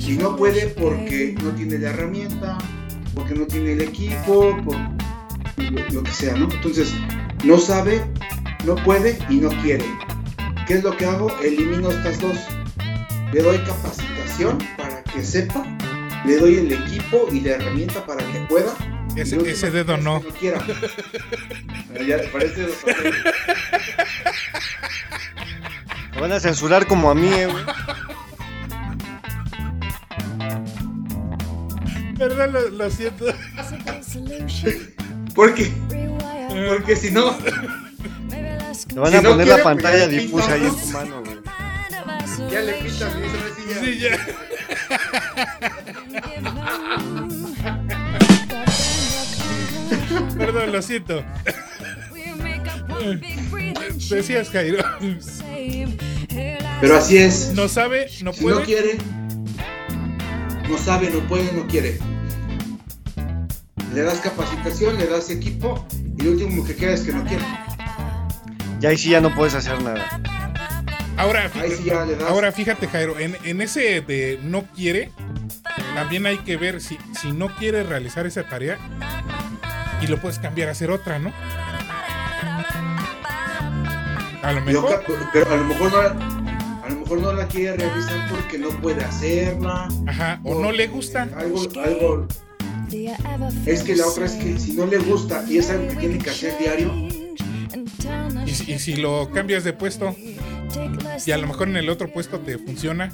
y 0.06 0.12
no 0.16 0.36
puede 0.36 0.66
porque 0.68 1.36
no 1.42 1.50
tiene 1.50 1.78
la 1.78 1.90
herramienta, 1.90 2.58
porque 3.14 3.34
no 3.34 3.46
tiene 3.46 3.72
el 3.72 3.80
equipo, 3.82 4.56
por 4.64 4.76
lo, 4.76 5.88
lo 5.92 6.02
que 6.02 6.10
sea, 6.10 6.34
¿no? 6.34 6.50
Entonces, 6.52 6.92
no 7.44 7.58
sabe, 7.58 8.02
no 8.64 8.76
puede 8.76 9.18
y 9.28 9.36
no 9.36 9.48
quiere. 9.62 9.84
¿Qué 10.66 10.74
es 10.74 10.84
lo 10.84 10.96
que 10.96 11.06
hago? 11.06 11.30
Elimino 11.40 11.90
estas 11.90 12.20
dos. 12.20 12.36
Le 13.32 13.42
doy 13.42 13.58
capacitación 13.58 14.58
para 14.76 15.02
que 15.04 15.24
sepa, 15.24 15.64
le 16.24 16.38
doy 16.38 16.58
el 16.58 16.72
equipo 16.72 17.28
y 17.32 17.40
la 17.40 17.52
herramienta 17.52 18.04
para 18.04 18.24
que 18.32 18.40
pueda. 18.48 18.74
Ese, 19.16 19.70
dedo 19.70 19.96
no. 19.96 20.20
que 20.20 20.28
no 20.28 20.34
quiera. 20.34 20.66
Ya, 22.06 22.18
parece 22.32 22.62
los. 22.62 22.76
Me 26.14 26.20
van 26.20 26.32
a 26.32 26.40
censurar 26.40 26.86
como 26.86 27.10
a 27.10 27.14
mí, 27.14 27.28
eh, 27.28 27.46
güey. 27.46 27.64
Perdón, 32.16 32.52
lo, 32.52 32.68
lo 32.68 32.90
siento. 32.90 33.26
¿Por 35.34 35.54
qué? 35.54 35.72
Porque 36.68 36.94
si 36.96 37.10
no, 37.10 37.36
Te 38.86 38.98
van 39.00 39.10
Si 39.10 39.16
a 39.16 39.22
no 39.22 39.30
poner 39.30 39.46
quiere, 39.46 39.58
la 39.58 39.64
pantalla 39.64 40.04
pues 40.06 40.10
difusa 40.22 40.52
ahí 40.52 40.64
en 40.64 40.76
tu 40.80 40.86
mano, 40.88 41.22
güey. 41.24 41.38
ya 42.52 42.60
le 42.60 42.72
pintas 42.74 43.14
y 43.16 43.20
dices, 43.20 43.40
"Ahora 43.40 43.54
sí 43.56 43.62
ya". 43.68 43.80
Sí, 43.80 43.98
ya. 43.98 44.16
Perdón, 50.38 50.72
lo 50.72 50.82
siento. 50.82 51.22
Decías, 54.10 54.50
Jairo. 54.50 54.82
Pero 56.80 56.96
así 56.96 57.18
es. 57.18 57.52
No 57.54 57.68
sabe, 57.68 58.04
no 58.04 58.08
Si 58.10 58.24
no 58.24 58.32
puede. 58.32 58.64
quiere, 58.64 58.98
no 60.68 60.78
sabe, 60.78 61.10
no 61.10 61.20
puede, 61.28 61.52
no 61.52 61.66
quiere. 61.66 61.98
Le 63.94 64.02
das 64.02 64.18
capacitación, 64.20 64.96
le 64.98 65.06
das 65.06 65.30
equipo 65.30 65.84
y 66.16 66.22
lo 66.22 66.30
último 66.32 66.64
que 66.64 66.76
queda 66.76 66.92
es 66.92 67.00
que 67.02 67.12
no 67.12 67.24
quiere. 67.24 67.44
Y 68.80 68.86
ahí 68.86 68.96
sí 68.96 69.10
ya 69.10 69.20
no 69.20 69.34
puedes 69.34 69.54
hacer 69.54 69.80
nada. 69.82 70.20
Ahora, 71.16 71.50
Ahí 71.54 71.70
sí 71.72 71.84
ya 71.84 72.04
le 72.06 72.16
das. 72.16 72.28
ahora 72.30 72.50
fíjate, 72.50 72.88
Jairo, 72.88 73.18
en, 73.18 73.36
en 73.44 73.60
ese 73.60 74.00
de 74.00 74.38
no 74.42 74.62
quiere, 74.74 75.12
también 75.94 76.24
hay 76.26 76.38
que 76.38 76.56
ver 76.56 76.80
si, 76.80 76.96
si 77.20 77.30
no 77.32 77.54
quiere 77.56 77.82
realizar 77.82 78.24
esa 78.26 78.48
tarea 78.48 78.78
y 80.00 80.06
lo 80.06 80.18
puedes 80.18 80.38
cambiar 80.38 80.68
a 80.68 80.72
hacer 80.72 80.90
otra, 80.90 81.18
¿no? 81.18 81.30
A 84.42 84.52
lo 84.52 84.60
mejor. 84.62 85.02
pero 85.32 85.52
a 85.52 85.56
lo 85.56 85.64
mejor 85.64 85.92
no 85.92 86.02
la, 86.02 86.10
a 86.84 86.88
lo 86.88 86.96
mejor 87.00 87.20
no 87.20 87.32
la 87.34 87.46
quiere 87.46 87.76
realizar 87.76 88.28
porque 88.30 88.58
no 88.58 88.70
puede 88.70 89.04
hacerla. 89.04 89.88
Ajá, 90.06 90.40
o 90.44 90.54
no 90.60 90.72
le 90.72 90.86
gusta. 90.88 91.28
Algo, 91.36 91.60
algo. 91.84 92.26
Es 93.66 93.82
que 93.82 93.94
la 93.94 94.06
otra 94.06 94.24
es 94.24 94.32
que 94.32 94.58
si 94.58 94.72
no 94.72 94.86
le 94.86 94.98
gusta 94.98 95.44
y 95.46 95.58
es 95.58 95.70
algo 95.70 95.88
que 95.88 95.96
tiene 95.96 96.18
que 96.18 96.30
hacer 96.30 96.58
diario, 96.58 96.92
Y 98.46 98.50
si, 98.54 98.72
y 98.72 98.78
si 98.78 98.96
lo 98.96 99.30
cambias 99.30 99.64
de 99.64 99.72
puesto 99.72 100.14
y 101.26 101.30
a 101.32 101.38
lo 101.38 101.46
mejor 101.46 101.68
en 101.68 101.76
el 101.76 101.88
otro 101.90 102.10
puesto 102.12 102.38
te 102.40 102.58
funciona, 102.58 103.10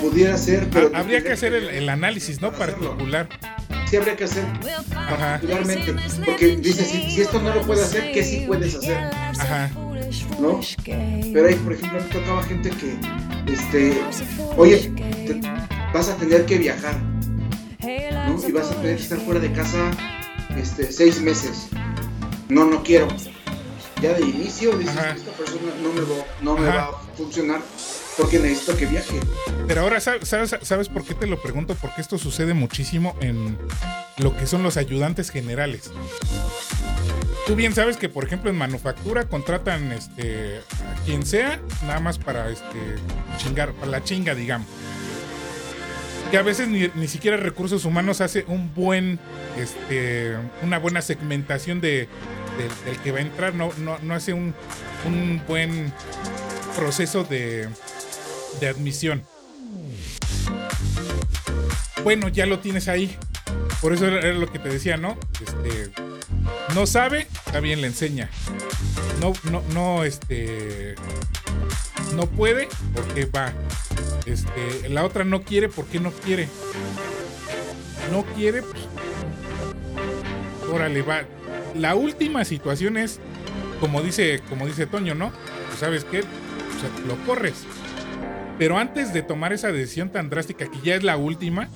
pudiera 0.00 0.36
ser, 0.36 0.68
pero 0.70 0.90
ha- 0.94 0.98
habría 1.00 1.22
que 1.22 1.32
hacer 1.32 1.54
el, 1.54 1.68
el 1.68 1.88
análisis, 1.88 2.40
¿no? 2.40 2.52
Particular. 2.52 3.28
sí 3.88 3.96
habría 3.96 4.16
que 4.16 4.24
hacer 4.24 4.44
Ajá, 4.94 5.38
particularmente. 5.40 5.94
Porque 6.24 6.56
dice, 6.56 6.84
si, 6.84 7.10
si 7.10 7.20
esto 7.22 7.40
no 7.40 7.54
lo 7.54 7.62
puede 7.62 7.82
hacer, 7.82 8.12
¿qué 8.12 8.22
sí 8.24 8.44
puedes 8.46 8.74
hacer? 8.74 8.96
ajá. 9.38 9.70
¿No? 10.40 10.60
Pero 10.84 11.48
ahí, 11.48 11.54
por 11.54 11.72
ejemplo, 11.72 11.98
me 12.00 12.08
tocaba 12.08 12.42
gente 12.42 12.70
que, 12.70 13.52
este, 13.52 13.98
oye, 14.56 14.76
te- 15.26 15.40
vas 15.94 16.08
a 16.08 16.16
tener 16.16 16.44
que 16.44 16.58
viajar, 16.58 16.96
¿no? 17.00 18.48
Y 18.48 18.52
vas 18.52 18.70
a 18.70 18.74
tener 18.76 18.96
que 18.96 19.02
estar 19.02 19.18
fuera 19.20 19.40
de 19.40 19.50
casa, 19.52 19.90
este, 20.56 20.90
seis 20.92 21.20
meses. 21.20 21.68
No, 22.48 22.64
no 22.64 22.82
quiero. 22.82 23.08
Ya 24.00 24.14
de 24.14 24.22
inicio 24.22 24.76
dices, 24.78 24.96
Ajá. 24.96 25.12
esta 25.12 25.30
persona 25.32 25.72
no 25.80 25.92
me, 25.92 26.00
va, 26.00 26.26
no 26.40 26.56
me 26.56 26.66
va 26.66 26.84
a 26.84 26.92
funcionar 27.16 27.60
porque 28.16 28.38
necesito 28.38 28.76
que 28.76 28.86
viaje. 28.86 29.20
Pero 29.66 29.82
ahora, 29.82 30.00
¿sabes, 30.00 30.28
sabes, 30.28 30.56
sabes 30.62 30.88
por 30.88 31.04
qué 31.04 31.14
te 31.14 31.26
lo 31.26 31.40
pregunto? 31.40 31.76
Porque 31.80 32.00
esto 32.00 32.18
sucede 32.18 32.52
muchísimo 32.52 33.16
en 33.20 33.56
lo 34.18 34.36
que 34.36 34.46
son 34.46 34.62
los 34.62 34.76
ayudantes 34.76 35.30
generales. 35.30 35.90
Tú 37.46 37.56
bien 37.56 37.74
sabes 37.74 37.96
que, 37.96 38.08
por 38.08 38.24
ejemplo, 38.24 38.50
en 38.50 38.56
manufactura 38.56 39.28
contratan 39.28 39.92
este, 39.92 40.58
a 40.58 41.04
quien 41.04 41.26
sea, 41.26 41.60
nada 41.82 42.00
más 42.00 42.18
para 42.18 42.50
este, 42.50 42.96
chingar, 43.38 43.72
para 43.72 43.90
la 43.90 44.04
chinga, 44.04 44.34
digamos. 44.34 44.68
Que 46.32 46.38
a 46.38 46.42
veces 46.42 46.66
ni, 46.66 46.90
ni 46.94 47.08
siquiera 47.08 47.36
recursos 47.36 47.84
humanos 47.84 48.22
hace 48.22 48.44
un 48.48 48.74
buen, 48.74 49.20
este, 49.58 50.34
una 50.62 50.78
buena 50.78 51.02
segmentación 51.02 51.80
de, 51.82 52.08
del- 52.86 52.96
que 53.04 53.12
va 53.12 53.18
a 53.18 53.20
entrar, 53.22 53.54
no, 53.54 53.70
no, 53.78 53.98
no 53.98 54.14
hace 54.14 54.32
un, 54.32 54.54
un 55.06 55.42
buen 55.46 55.92
proceso 56.74 57.22
de, 57.24 57.68
de 58.60 58.66
admisión. 58.68 59.22
Bueno, 62.02 62.28
ya 62.28 62.46
lo 62.46 62.60
tienes 62.60 62.88
ahí. 62.88 63.14
Por 63.80 63.92
eso 63.92 64.06
era 64.06 64.32
lo 64.32 64.50
que 64.50 64.58
te 64.58 64.68
decía, 64.68 64.96
¿no? 64.96 65.18
Este, 65.40 65.90
no 66.74 66.86
sabe, 66.86 67.26
está 67.46 67.60
bien, 67.60 67.80
le 67.80 67.88
enseña. 67.88 68.30
No, 69.20 69.32
no, 69.50 69.62
no, 69.74 70.04
este, 70.04 70.94
no 72.14 72.26
puede 72.26 72.68
porque 72.94 73.26
va. 73.26 73.52
Este, 74.26 74.88
la 74.88 75.04
otra 75.04 75.24
no 75.24 75.42
quiere 75.42 75.68
porque 75.68 75.98
no 75.98 76.12
quiere. 76.12 76.48
No 78.10 78.24
quiere, 78.36 78.62
pues, 78.62 78.82
órale, 80.70 81.02
va. 81.02 81.22
La 81.74 81.94
última 81.94 82.44
situación 82.44 82.96
es, 82.96 83.18
como 83.80 84.02
dice, 84.02 84.40
como 84.48 84.66
dice 84.66 84.86
Toño, 84.86 85.14
¿no? 85.14 85.32
Pues, 85.68 85.80
¿Sabes 85.80 86.04
qué? 86.04 86.22
Lo 87.06 87.16
corres. 87.26 87.64
Pero 88.58 88.78
antes 88.78 89.12
de 89.12 89.22
tomar 89.22 89.52
esa 89.52 89.72
decisión 89.72 90.10
tan 90.10 90.30
drástica, 90.30 90.70
que 90.70 90.78
ya 90.84 90.94
es 90.94 91.02
la 91.02 91.16
última, 91.16 91.68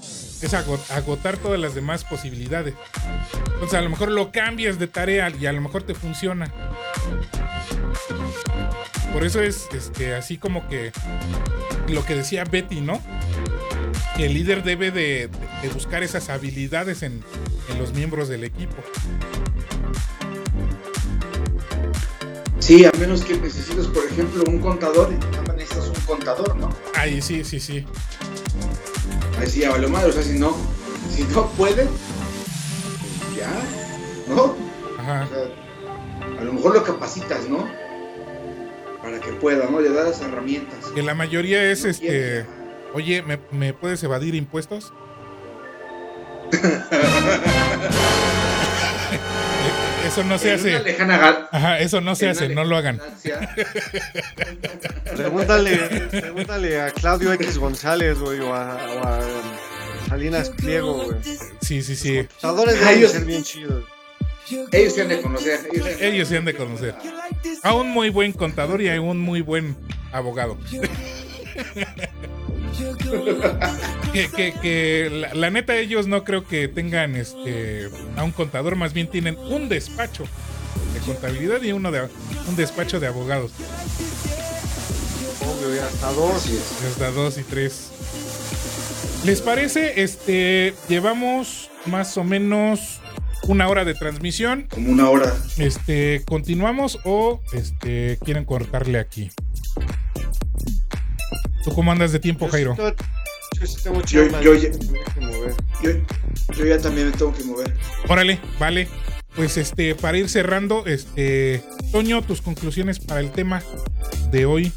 es 0.43 0.55
ago- 0.55 0.79
agotar 0.91 1.37
todas 1.39 1.59
las 1.59 1.75
demás 1.75 2.05
posibilidades. 2.05 2.75
Entonces 3.55 3.75
a 3.79 3.83
lo 3.83 3.91
mejor 3.91 4.11
lo 4.11 4.31
cambias 4.33 4.79
de 4.79 4.87
tarea 4.87 5.31
y 5.31 5.47
a 5.47 5.53
lo 5.53 5.61
mejor 5.61 5.83
te 5.83 5.95
funciona. 5.95 6.53
Por 9.13 9.25
eso 9.25 9.41
es 9.41 9.67
este, 9.73 10.15
así 10.15 10.37
como 10.37 10.69
que 10.69 10.93
lo 11.89 12.05
que 12.05 12.15
decía 12.17 12.45
Betty, 12.45 12.81
¿no? 12.81 13.01
Que 14.17 14.27
el 14.27 14.35
líder 14.35 14.63
debe 14.63 14.91
de, 14.91 15.31
de 15.63 15.69
buscar 15.71 16.03
esas 16.03 16.29
habilidades 16.29 17.03
en, 17.03 17.23
en 17.71 17.79
los 17.79 17.93
miembros 17.95 18.29
del 18.29 18.45
equipo. 18.45 18.77
Sí, 22.59 22.85
a 22.85 22.91
menos 22.99 23.23
que 23.23 23.37
necesites, 23.39 23.87
por 23.87 24.05
ejemplo, 24.05 24.43
un 24.49 24.59
contador 24.59 25.13
y 25.13 25.53
necesitas 25.53 25.87
un 25.89 26.05
contador, 26.05 26.57
¿no? 26.57 26.75
Ahí 26.95 27.23
sí, 27.23 27.45
sí, 27.45 27.61
sí. 27.61 27.87
Ahí 29.39 29.47
sí 29.49 29.61
ya 29.61 29.71
valió 29.71 29.89
madre, 29.89 30.11
o 30.11 30.13
sea, 30.13 30.23
si 30.23 30.39
no, 30.39 30.57
Si 31.15 31.23
no 31.25 31.47
puede, 31.51 31.85
pues 31.87 33.37
ya, 33.37 33.51
¿no? 34.29 34.55
Ajá. 34.99 35.25
O 35.25 35.29
sea, 35.29 36.41
a 36.41 36.45
lo 36.45 36.53
mejor 36.53 36.75
lo 36.75 36.83
capacitas, 36.85 37.49
¿no? 37.49 37.69
Para 39.03 39.21
que 39.21 39.33
pueda, 39.33 39.69
¿no? 39.71 39.81
Le 39.81 39.91
das 39.91 40.21
herramientas. 40.21 40.87
Que 40.95 41.03
la 41.03 41.15
mayoría 41.15 41.63
es 41.71 41.85
No 41.85 41.91
este. 41.91 42.07
quiere. 42.07 42.47
Oye, 42.95 43.23
¿me, 43.23 43.39
me 43.51 43.73
puedes 43.75 44.03
evadir 44.03 44.35
impuestos? 44.35 44.93
Eso 50.07 50.25
no 50.25 50.39
se 50.39 50.55
En 50.55 50.61
una 50.61 50.77
hace. 50.79 50.85
lejana 50.85 51.49
Ajá, 51.53 51.79
eso 51.81 52.01
no 52.01 52.15
se 52.15 52.25
en 52.27 52.31
hace, 52.33 52.49
no 52.51 52.65
lo 52.65 52.77
hagan. 52.77 53.01
Pregúntale, 55.17 55.77
pregúntale 56.11 56.81
a 56.81 56.91
Claudio 56.91 57.33
X 57.35 57.59
González, 57.59 58.19
güey, 58.19 58.41
o 58.41 58.55
a, 58.55 58.75
o 58.75 59.07
a, 59.07 59.19
um, 59.19 60.09
Salinas 60.09 60.51
Pliego, 60.51 61.05
güey. 61.05 61.19
Sí, 61.61 61.83
sí, 61.83 61.97
sí. 61.97 62.17
Computadores 62.19 62.75
Ah, 62.77 62.79
deben 62.87 62.99
ellos- 62.99 63.13
ser 63.13 63.25
bien 63.25 63.43
chidos. 63.43 63.85
Ellos 64.71 64.95
se 64.95 65.03
han 65.03 65.09
de 65.09 65.21
conocer. 65.21 65.61
ellos 65.73 65.85
se 65.87 65.93
han 65.93 65.99
de- 65.99 66.09
Ellos 66.09 66.29
se 66.29 66.37
han 66.37 66.45
de 66.45 66.55
conocer. 66.55 66.95
A 67.65 67.75
un 67.75 67.91
muy 67.91 68.11
buen 68.11 68.33
contador 68.33 68.81
y 68.81 68.89
a 68.89 69.01
un 69.01 69.19
muy 69.19 69.41
buen 69.41 69.77
abogado. 70.13 70.57
que, 74.13 74.29
que, 74.29 74.55
que 74.61 75.09
la, 75.11 75.35
la 75.35 75.51
neta 75.51 75.77
ellos 75.77 76.07
no 76.07 76.25
creo 76.25 76.47
que 76.47 76.69
tengan 76.69 77.17
este 77.17 77.89
a 78.17 78.25
un 78.25 78.33
contador, 78.33 78.77
más 78.77 78.93
bien 78.93 79.09
tienen 79.09 79.37
un 79.39 79.69
despacho 79.69 80.25
de 80.95 81.01
contabilidad 81.01 81.63
y 81.63 81.73
uno 81.73 81.91
de 81.91 82.09
un 82.49 82.57
despacho 82.57 83.01
de 83.01 83.07
abogados. 83.07 83.53
Obvio, 85.41 85.83
hasta 85.83 86.13
dos. 86.13 86.47
Hasta 86.91 87.11
dos 87.11 87.39
y 87.39 87.43
tres. 87.43 87.91
¿Les 89.25 89.41
parece? 89.41 90.03
Este 90.03 90.75
llevamos 90.89 91.71
más 91.87 92.17
o 92.17 92.25
menos 92.25 93.01
una 93.49 93.69
hora 93.69 93.85
de 93.85 93.95
transmisión. 93.95 94.67
Como 94.71 94.91
una 94.91 95.11
hora. 95.11 95.35
Este, 95.57 96.23
¿continuamos 96.27 96.99
o 97.05 97.41
este 97.53 98.19
quieren 98.25 98.45
cortarle 98.45 98.99
aquí? 98.99 99.31
¿Tú 101.67 101.75
cómo 101.75 101.91
andas 101.91 102.13
de 102.13 102.21
tiempo, 102.21 102.47
Jairo? 102.47 102.77
Yo, 102.77 102.95
yo 103.61 103.67
sí 103.67 103.77
tengo 103.83 104.01
Yo- 104.03 104.23
chamba, 104.23 104.41
yo 104.41 104.55
yo 104.55 104.71
ya-. 104.71 105.91
Yo, 106.55 106.65
yo 106.65 106.81
también 106.81 107.11
me 107.11 107.17
tengo 107.17 107.35
que 107.35 107.43
mover. 107.43 107.75
Órale, 108.07 108.39
vale. 108.61 108.87
Pues 109.35 109.57
este, 109.57 109.97
para 109.97 110.17
ir 110.17 110.29
cerrando, 110.29 110.87
este, 110.87 111.65
Toño, 111.91 112.23
tus 112.23 112.41
conclusiones 112.41 113.01
para 113.01 113.19
el 113.19 113.33
tema 113.33 113.65
de 114.31 114.47
hoy. 114.47 114.73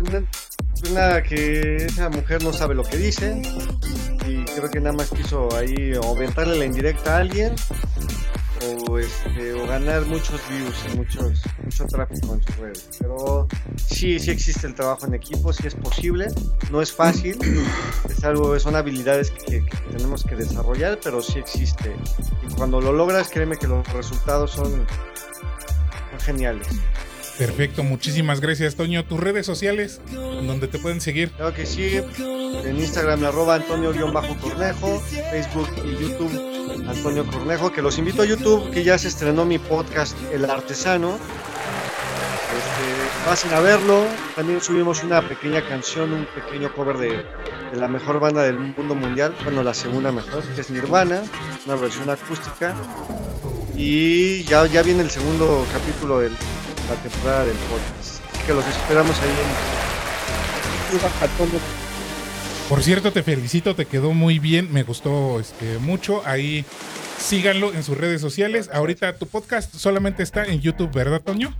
Pues 0.00 0.22
pues 0.80 0.92
nada, 0.94 1.22
que 1.22 1.76
esa 1.76 2.08
mujer 2.08 2.42
no 2.42 2.54
sabe 2.54 2.74
lo 2.74 2.82
que 2.82 2.96
dice. 2.96 3.42
Y 4.26 4.42
creo 4.56 4.70
que 4.70 4.80
nada 4.80 4.96
más 4.96 5.10
quiso 5.10 5.54
ahí 5.54 5.92
o 6.02 6.16
aventarle 6.16 6.56
la 6.56 6.64
indirecta 6.64 7.16
a 7.16 7.20
alguien. 7.20 7.54
O, 8.62 8.98
este, 8.98 9.54
o 9.54 9.66
ganar 9.66 10.04
muchos 10.06 10.40
views 10.48 10.76
y 10.92 10.96
muchos, 10.96 11.40
mucho 11.64 11.86
tráfico 11.86 12.34
en 12.34 12.42
sus 12.42 12.56
redes. 12.56 12.88
Pero 12.98 13.48
sí, 13.76 14.18
sí 14.18 14.30
existe 14.30 14.66
el 14.66 14.74
trabajo 14.74 15.06
en 15.06 15.14
equipo, 15.14 15.52
sí 15.52 15.66
es 15.66 15.74
posible. 15.74 16.28
No 16.70 16.80
es 16.80 16.92
fácil. 16.92 17.36
Es 18.08 18.22
algo, 18.24 18.58
son 18.60 18.76
habilidades 18.76 19.30
que, 19.30 19.64
que 19.64 19.76
tenemos 19.90 20.24
que 20.24 20.36
desarrollar, 20.36 21.00
pero 21.02 21.22
sí 21.22 21.38
existe. 21.38 21.94
Y 22.48 22.54
cuando 22.54 22.80
lo 22.80 22.92
logras, 22.92 23.28
créeme 23.28 23.56
que 23.56 23.66
los 23.66 23.86
resultados 23.92 24.52
son, 24.52 24.70
son 24.70 26.20
geniales. 26.20 26.68
Perfecto, 27.38 27.82
muchísimas 27.82 28.40
gracias, 28.40 28.76
Toño. 28.76 29.04
Tus 29.04 29.18
redes 29.18 29.46
sociales, 29.46 30.00
donde 30.12 30.68
te 30.68 30.78
pueden 30.78 31.00
seguir. 31.00 31.30
Claro 31.32 31.54
que 31.54 31.66
sí. 31.66 32.00
En 32.64 32.78
Instagram, 32.78 33.24
arroba 33.24 33.56
Antonio-Cornejo. 33.56 35.00
Facebook 35.30 35.68
y 35.84 36.02
YouTube, 36.02 36.51
Antonio 36.88 37.26
Cornejo. 37.26 37.72
Que 37.72 37.82
los 37.82 37.98
invito 37.98 38.22
a 38.22 38.24
YouTube, 38.24 38.70
que 38.70 38.84
ya 38.84 38.96
se 38.98 39.08
estrenó 39.08 39.44
mi 39.44 39.58
podcast, 39.58 40.16
El 40.32 40.48
Artesano. 40.50 41.14
Este, 41.14 43.26
pasen 43.26 43.52
a 43.54 43.60
verlo. 43.60 44.04
También 44.36 44.60
subimos 44.60 45.02
una 45.02 45.26
pequeña 45.26 45.66
canción, 45.66 46.12
un 46.12 46.26
pequeño 46.26 46.72
cover 46.74 46.98
de, 46.98 47.24
la 47.74 47.88
mejor 47.88 48.20
banda 48.20 48.42
del 48.42 48.58
mundo 48.58 48.94
mundial. 48.94 49.34
Bueno, 49.44 49.62
la 49.62 49.72
segunda 49.74 50.12
mejor, 50.12 50.42
que 50.42 50.60
es 50.60 50.70
Nirvana. 50.70 51.22
Una 51.66 51.76
versión 51.76 52.10
acústica. 52.10 52.74
Y 53.76 54.42
ya, 54.44 54.66
ya 54.66 54.82
viene 54.82 55.02
el 55.02 55.10
segundo 55.10 55.64
capítulo 55.72 56.20
de 56.20 56.30
la 56.30 56.94
temporada 57.02 57.44
del 57.44 57.56
podcast. 57.56 58.22
Así 58.32 58.42
que 58.46 58.54
los 58.54 58.66
esperamos 58.66 59.18
ahí 59.20 59.30
en 59.30 59.82
Por 62.68 62.82
cierto, 62.82 63.12
te 63.12 63.22
felicito, 63.22 63.74
te 63.74 63.86
quedó 63.86 64.12
muy 64.12 64.38
bien, 64.38 64.72
me 64.72 64.82
gustó 64.82 65.40
este, 65.40 65.78
mucho. 65.78 66.22
Ahí 66.24 66.64
síganlo 67.18 67.72
en 67.72 67.82
sus 67.82 67.96
redes 67.96 68.20
sociales. 68.20 68.70
Ahorita 68.72 69.16
tu 69.16 69.26
podcast 69.26 69.74
solamente 69.74 70.22
está 70.22 70.44
en 70.44 70.60
YouTube, 70.60 70.90
¿verdad, 70.92 71.20
Toño? 71.20 71.54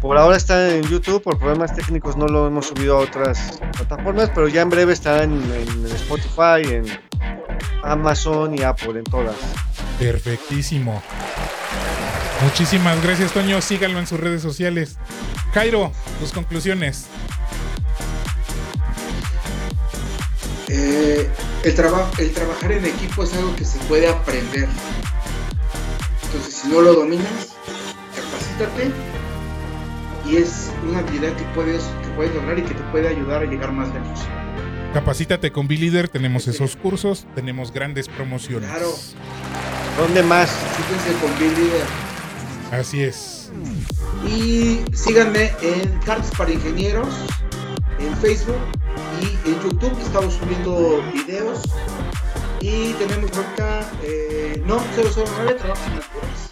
Por 0.00 0.16
ahora 0.16 0.36
está 0.36 0.74
en 0.74 0.82
YouTube, 0.84 1.22
por 1.22 1.38
problemas 1.38 1.74
técnicos 1.74 2.16
no 2.16 2.26
lo 2.26 2.46
hemos 2.46 2.66
subido 2.68 2.96
a 2.96 3.00
otras 3.00 3.60
plataformas, 3.76 4.30
pero 4.34 4.48
ya 4.48 4.62
en 4.62 4.70
breve 4.70 4.92
estará 4.92 5.24
en, 5.24 5.32
en 5.32 5.86
Spotify, 5.86 6.62
en 6.64 6.84
Amazon 7.82 8.58
y 8.58 8.62
Apple, 8.62 8.98
en 8.98 9.04
todas. 9.04 9.36
Perfectísimo. 9.98 11.02
Muchísimas 12.42 13.02
gracias, 13.02 13.32
Toño. 13.32 13.60
Síganlo 13.60 13.98
en 13.98 14.06
sus 14.06 14.18
redes 14.18 14.40
sociales. 14.40 14.96
Jairo, 15.52 15.92
tus 16.20 16.32
conclusiones. 16.32 17.06
Eh, 20.72 21.28
el, 21.64 21.74
traba- 21.74 22.08
el 22.18 22.30
trabajar 22.32 22.70
en 22.70 22.84
equipo 22.86 23.24
es 23.24 23.34
algo 23.34 23.56
que 23.56 23.64
se 23.64 23.78
puede 23.80 24.08
aprender. 24.08 24.68
Entonces, 26.26 26.54
si 26.54 26.68
no 26.68 26.80
lo 26.80 26.94
dominas, 26.94 27.48
capacítate 28.14 28.92
y 30.28 30.36
es 30.36 30.70
una 30.88 31.00
habilidad 31.00 31.34
que 31.34 31.42
puedes, 31.56 31.82
que 32.02 32.08
puedes 32.14 32.32
lograr 32.36 32.56
y 32.58 32.62
que 32.62 32.74
te 32.74 32.82
puede 32.92 33.08
ayudar 33.08 33.42
a 33.42 33.46
llegar 33.46 33.72
más 33.72 33.88
lejos. 33.92 34.20
Capacítate 34.94 35.50
con 35.50 35.66
B-Leader, 35.66 36.08
tenemos 36.08 36.46
esos 36.46 36.76
cursos, 36.76 37.26
tenemos 37.34 37.72
grandes 37.72 38.08
promociones. 38.08 38.70
Claro. 38.70 38.92
¿Dónde 39.98 40.22
más? 40.22 40.50
Fíjense 40.76 41.20
con 41.20 41.36
Bill 41.38 41.54
Leader. 41.64 41.86
Así 42.70 43.02
es. 43.02 43.50
Y 44.24 44.80
síganme 44.94 45.52
en 45.62 45.88
Cartas 46.04 46.30
para 46.38 46.52
Ingenieros, 46.52 47.08
en 48.00 48.16
Facebook 48.18 48.58
y 49.20 49.48
en 49.48 49.62
YouTube. 49.62 49.96
Estamos 50.00 50.34
subiendo 50.34 51.02
videos. 51.12 51.60
Y 52.60 52.92
tenemos 52.94 53.30
ahorita, 53.32 53.90
eh, 54.02 54.62
no, 54.66 54.82
009, 54.96 55.54
trabajo 55.54 55.82
en 55.86 55.96
las 55.96 56.04
puras. 56.06 56.50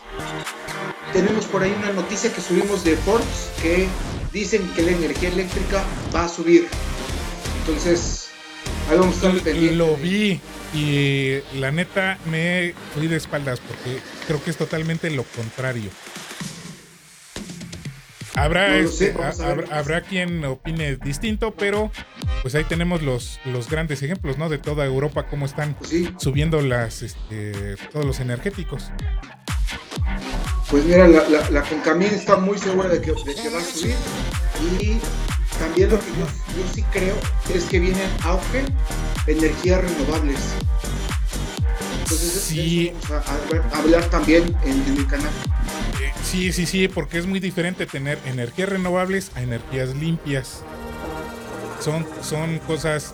Tenemos 1.12 1.44
por 1.46 1.62
ahí 1.62 1.74
una 1.78 1.92
noticia 1.92 2.32
que 2.32 2.40
subimos 2.40 2.84
de 2.84 2.96
Forbes 2.96 3.50
que 3.62 3.86
dicen 4.32 4.66
que 4.74 4.82
la 4.82 4.92
energía 4.92 5.28
eléctrica 5.28 5.84
va 6.14 6.24
a 6.24 6.28
subir. 6.28 6.68
Entonces, 7.60 8.28
ahí 8.90 8.98
vamos 8.98 9.22
a 9.22 9.28
estar 9.28 9.42
pendientes. 9.42 9.76
Lo 9.76 9.96
vi 9.96 10.40
y 10.74 11.40
la 11.58 11.70
neta 11.70 12.18
me 12.30 12.74
fui 12.94 13.06
de 13.06 13.16
espaldas 13.16 13.60
porque 13.60 14.00
creo 14.26 14.42
que 14.42 14.50
es 14.50 14.56
totalmente 14.56 15.10
lo 15.10 15.24
contrario. 15.24 15.90
Habrá, 18.34 18.68
No 18.68 18.74
lo 18.82 18.88
este, 18.88 19.12
sé, 19.14 19.22
a 19.22 19.50
habrá, 19.50 19.78
habrá 19.78 20.00
quien 20.02 20.44
opine 20.44 20.96
distinto, 20.96 21.54
pero 21.54 21.90
pues 22.42 22.54
ahí 22.54 22.64
tenemos 22.64 23.02
los, 23.02 23.40
los 23.44 23.68
grandes 23.68 24.02
ejemplos, 24.02 24.38
¿no? 24.38 24.48
De 24.48 24.58
toda 24.58 24.84
Europa, 24.84 25.26
cómo 25.28 25.46
están 25.46 25.74
Pues 25.74 25.90
sí, 25.90 26.10
subiendo 26.18 26.60
las, 26.60 27.02
este, 27.02 27.76
todos 27.92 28.04
los 28.04 28.20
energéticos. 28.20 28.90
Pues 30.70 30.84
mira, 30.84 31.08
la, 31.08 31.28
la, 31.28 31.50
la 31.50 31.62
Concamín 31.62 32.08
está 32.08 32.36
muy 32.36 32.58
segura 32.58 32.88
de 32.88 33.00
que, 33.00 33.12
de 33.12 33.34
que 33.34 33.48
va 33.48 33.58
a 33.58 33.64
subir 33.64 33.94
y 34.80 35.00
también 35.58 35.90
lo 35.90 35.98
que 35.98 36.06
yo, 36.06 36.26
yo 36.56 36.72
sí 36.74 36.82
creo 36.92 37.14
es 37.54 37.64
que 37.64 37.80
viene 37.80 38.02
en 38.02 38.26
auge 38.26 38.64
energías 39.26 39.80
renovables. 39.82 40.38
Entonces 42.10 42.42
Sí. 42.42 42.92
eso 43.02 43.14
a, 43.16 43.78
hablar 43.78 44.04
también 44.10 44.56
en, 44.64 44.82
en 44.86 44.96
el 44.98 45.06
canal. 45.06 45.28
Eh, 46.02 46.10
sí, 46.24 46.52
sí, 46.52 46.64
sí, 46.64 46.88
porque 46.88 47.18
es 47.18 47.26
muy 47.26 47.38
diferente 47.38 47.84
tener 47.86 48.18
energías 48.24 48.68
renovables 48.70 49.30
a 49.34 49.42
energías 49.42 49.94
limpias. 49.94 50.62
Son, 51.80 52.06
son 52.22 52.58
cosas 52.60 53.12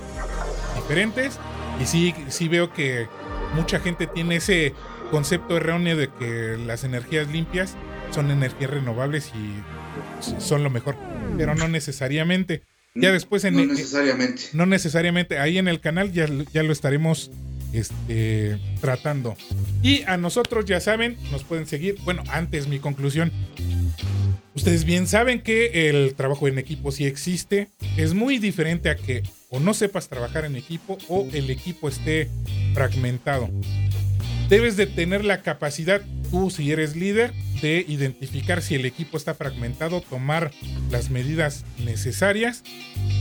diferentes 0.77 1.39
y 1.83 1.87
sí, 1.87 2.15
sí 2.29 2.49
veo 2.49 2.73
que 2.73 3.09
mucha 3.55 3.81
gente 3.81 4.07
tiene 4.07 4.37
ese 4.37 4.73
concepto 5.11 5.57
erróneo 5.57 5.97
de 5.97 6.09
que 6.09 6.57
las 6.65 6.85
energías 6.85 7.29
limpias 7.29 7.75
son 8.13 8.31
energías 8.31 8.71
renovables 8.71 9.33
y 9.35 10.41
son 10.41 10.63
lo 10.63 10.71
mejor, 10.71 10.97
pero 11.37 11.55
no 11.55 11.67
necesariamente. 11.69 12.63
Ya 12.95 13.11
después 13.11 13.43
en 13.45 13.55
no 13.55 13.61
el- 13.63 13.69
necesariamente. 13.69 14.43
no 14.53 14.67
necesariamente. 14.67 15.39
Ahí 15.41 15.59
en 15.59 15.67
el 15.67 15.81
canal 15.81 16.13
ya, 16.13 16.27
ya 16.53 16.63
lo 16.63 16.73
estaremos 16.73 17.31
este, 17.75 18.59
tratando. 18.81 19.37
Y 19.83 20.03
a 20.03 20.17
nosotros, 20.17 20.65
ya 20.65 20.81
saben, 20.81 21.17
nos 21.31 21.45
pueden 21.45 21.67
seguir. 21.67 21.97
Bueno, 22.05 22.23
antes 22.29 22.69
mi 22.69 22.79
conclusión. 22.79 23.33
Ustedes 24.55 24.85
bien 24.85 25.09
saben 25.09 25.43
que 25.43 25.91
el 25.91 26.15
trabajo 26.15 26.47
en 26.47 26.59
equipo 26.59 26.93
sí 26.93 27.07
existe. 27.07 27.69
Es 27.97 28.15
muy 28.15 28.39
diferente 28.39 28.89
a 28.89 28.95
que 28.95 29.25
o 29.51 29.59
no 29.59 29.75
sepas 29.75 30.09
trabajar 30.09 30.45
en 30.45 30.55
equipo 30.55 30.97
o 31.09 31.27
el 31.33 31.51
equipo 31.51 31.89
esté 31.89 32.29
fragmentado. 32.73 33.51
Debes 34.49 34.77
de 34.77 34.87
tener 34.87 35.25
la 35.25 35.43
capacidad, 35.43 36.03
tú 36.31 36.51
si 36.51 36.71
eres 36.71 36.97
líder, 36.97 37.33
de 37.63 37.85
identificar 37.89 38.61
si 38.61 38.75
el 38.75 38.85
equipo 38.85 39.17
está 39.17 39.35
fragmentado, 39.35 40.03
tomar 40.03 40.51
las 40.91 41.09
medidas 41.09 41.65
necesarias 41.85 42.63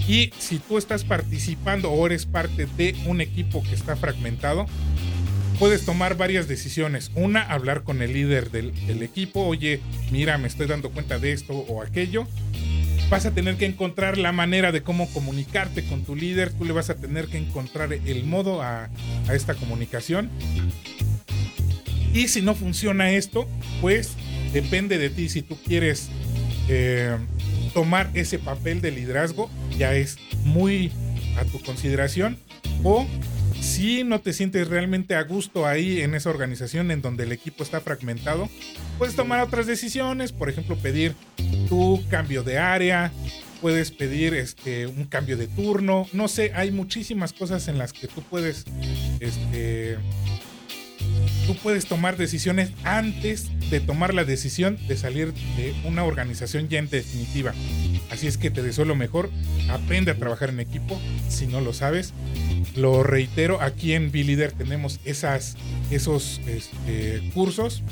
y 0.07 0.31
si 0.37 0.59
tú 0.59 0.77
estás 0.77 1.05
participando 1.05 1.91
o 1.91 2.05
eres 2.05 2.25
parte 2.25 2.67
de 2.77 2.95
un 3.05 3.21
equipo 3.21 3.63
que 3.63 3.73
está 3.73 3.95
fragmentado, 3.95 4.65
puedes 5.59 5.85
tomar 5.85 6.17
varias 6.17 6.49
decisiones. 6.49 7.09
Una, 7.15 7.41
hablar 7.41 7.83
con 7.83 8.01
el 8.01 8.11
líder 8.11 8.51
del, 8.51 8.73
del 8.85 9.01
equipo, 9.01 9.45
oye, 9.45 9.79
mira, 10.11 10.37
me 10.37 10.49
estoy 10.49 10.67
dando 10.67 10.89
cuenta 10.89 11.19
de 11.19 11.31
esto 11.31 11.53
o 11.53 11.81
aquello 11.81 12.27
vas 13.09 13.25
a 13.27 13.31
tener 13.31 13.57
que 13.57 13.65
encontrar 13.65 14.17
la 14.17 14.31
manera 14.31 14.71
de 14.71 14.81
cómo 14.81 15.07
comunicarte 15.11 15.85
con 15.85 16.03
tu 16.03 16.15
líder, 16.15 16.51
tú 16.51 16.65
le 16.65 16.73
vas 16.73 16.89
a 16.89 16.95
tener 16.95 17.27
que 17.27 17.37
encontrar 17.37 17.93
el 17.93 18.23
modo 18.25 18.63
a, 18.63 18.89
a 19.27 19.35
esta 19.35 19.53
comunicación. 19.53 20.31
Y 22.13 22.27
si 22.27 22.41
no 22.41 22.55
funciona 22.55 23.11
esto, 23.11 23.47
pues 23.81 24.11
depende 24.53 24.97
de 24.97 25.09
ti. 25.09 25.29
Si 25.29 25.41
tú 25.41 25.57
quieres 25.65 26.09
eh, 26.69 27.17
tomar 27.73 28.09
ese 28.13 28.39
papel 28.39 28.81
de 28.81 28.91
liderazgo, 28.91 29.49
ya 29.77 29.93
es 29.95 30.17
muy 30.43 30.91
a 31.37 31.45
tu 31.45 31.59
consideración. 31.61 32.37
O 32.83 33.07
si 33.59 34.03
no 34.03 34.19
te 34.19 34.33
sientes 34.33 34.67
realmente 34.67 35.15
a 35.15 35.23
gusto 35.23 35.65
ahí 35.65 36.01
en 36.01 36.15
esa 36.15 36.29
organización 36.29 36.91
en 36.91 37.01
donde 37.01 37.23
el 37.23 37.31
equipo 37.31 37.63
está 37.63 37.81
fragmentado, 37.81 38.49
puedes 38.97 39.15
tomar 39.15 39.41
otras 39.41 39.65
decisiones, 39.65 40.31
por 40.31 40.49
ejemplo, 40.49 40.75
pedir 40.75 41.15
tu 41.69 42.03
cambio 42.09 42.43
de 42.43 42.59
área, 42.59 43.11
puedes 43.61 43.91
pedir 43.91 44.33
este, 44.33 44.85
un 44.85 45.05
cambio 45.05 45.37
de 45.37 45.47
turno, 45.47 46.07
no 46.11 46.27
sé, 46.27 46.51
hay 46.53 46.71
muchísimas 46.71 47.31
cosas 47.31 47.69
en 47.69 47.77
las 47.77 47.93
que 47.93 48.07
tú 48.07 48.21
puedes, 48.21 48.65
este, 49.21 49.97
tú 51.47 51.55
puedes 51.55 51.85
tomar 51.85 52.17
decisiones 52.17 52.71
antes 52.83 53.49
de 53.69 53.79
tomar 53.79 54.13
la 54.13 54.23
decisión 54.23 54.77
de 54.87 54.97
salir 54.97 55.33
de 55.57 55.73
una 55.83 56.03
organización 56.03 56.69
ya 56.69 56.79
en 56.79 56.89
definitiva. 56.89 57.53
Así 58.09 58.27
es 58.27 58.37
que 58.37 58.51
te 58.51 58.61
deseo 58.61 58.85
lo 58.85 58.95
mejor, 58.95 59.29
aprende 59.69 60.11
a 60.11 60.15
trabajar 60.15 60.49
en 60.49 60.59
equipo 60.59 60.99
si 61.29 61.47
no 61.47 61.61
lo 61.61 61.73
sabes. 61.73 62.13
Lo 62.75 63.03
reitero, 63.03 63.61
aquí 63.61 63.93
en 63.93 64.11
B-Leader 64.11 64.51
tenemos 64.51 64.99
esas, 65.05 65.55
esos 65.91 66.41
este, 66.47 67.29
cursos 67.33 67.83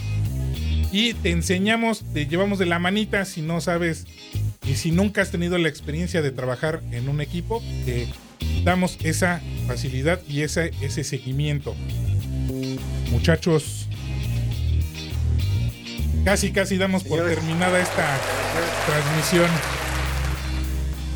y 0.92 1.14
te 1.14 1.32
enseñamos, 1.32 2.04
te 2.14 2.28
llevamos 2.28 2.60
de 2.60 2.66
la 2.66 2.80
manita 2.80 3.26
si 3.26 3.42
no 3.42 3.62
sabes 3.62 4.06
y 4.68 4.76
si 4.76 4.92
nunca 4.92 5.22
has 5.22 5.32
tenido 5.32 5.58
la 5.58 5.70
experiencia 5.70 6.22
de 6.22 6.32
trabajar 6.32 6.82
en 6.92 7.10
un 7.10 7.22
equipo, 7.22 7.64
te 7.86 8.08
damos 8.64 8.98
esa 9.04 9.42
facilidad 9.68 10.22
y 10.28 10.42
ese, 10.42 10.72
ese 10.82 11.04
seguimiento. 11.04 11.76
Muchachos, 13.12 13.88
casi 16.24 16.52
casi 16.52 16.78
damos 16.78 17.04
por 17.04 17.18
Señores. 17.20 17.38
terminada 17.40 17.80
esta 17.80 18.18
transmisión. 18.88 19.50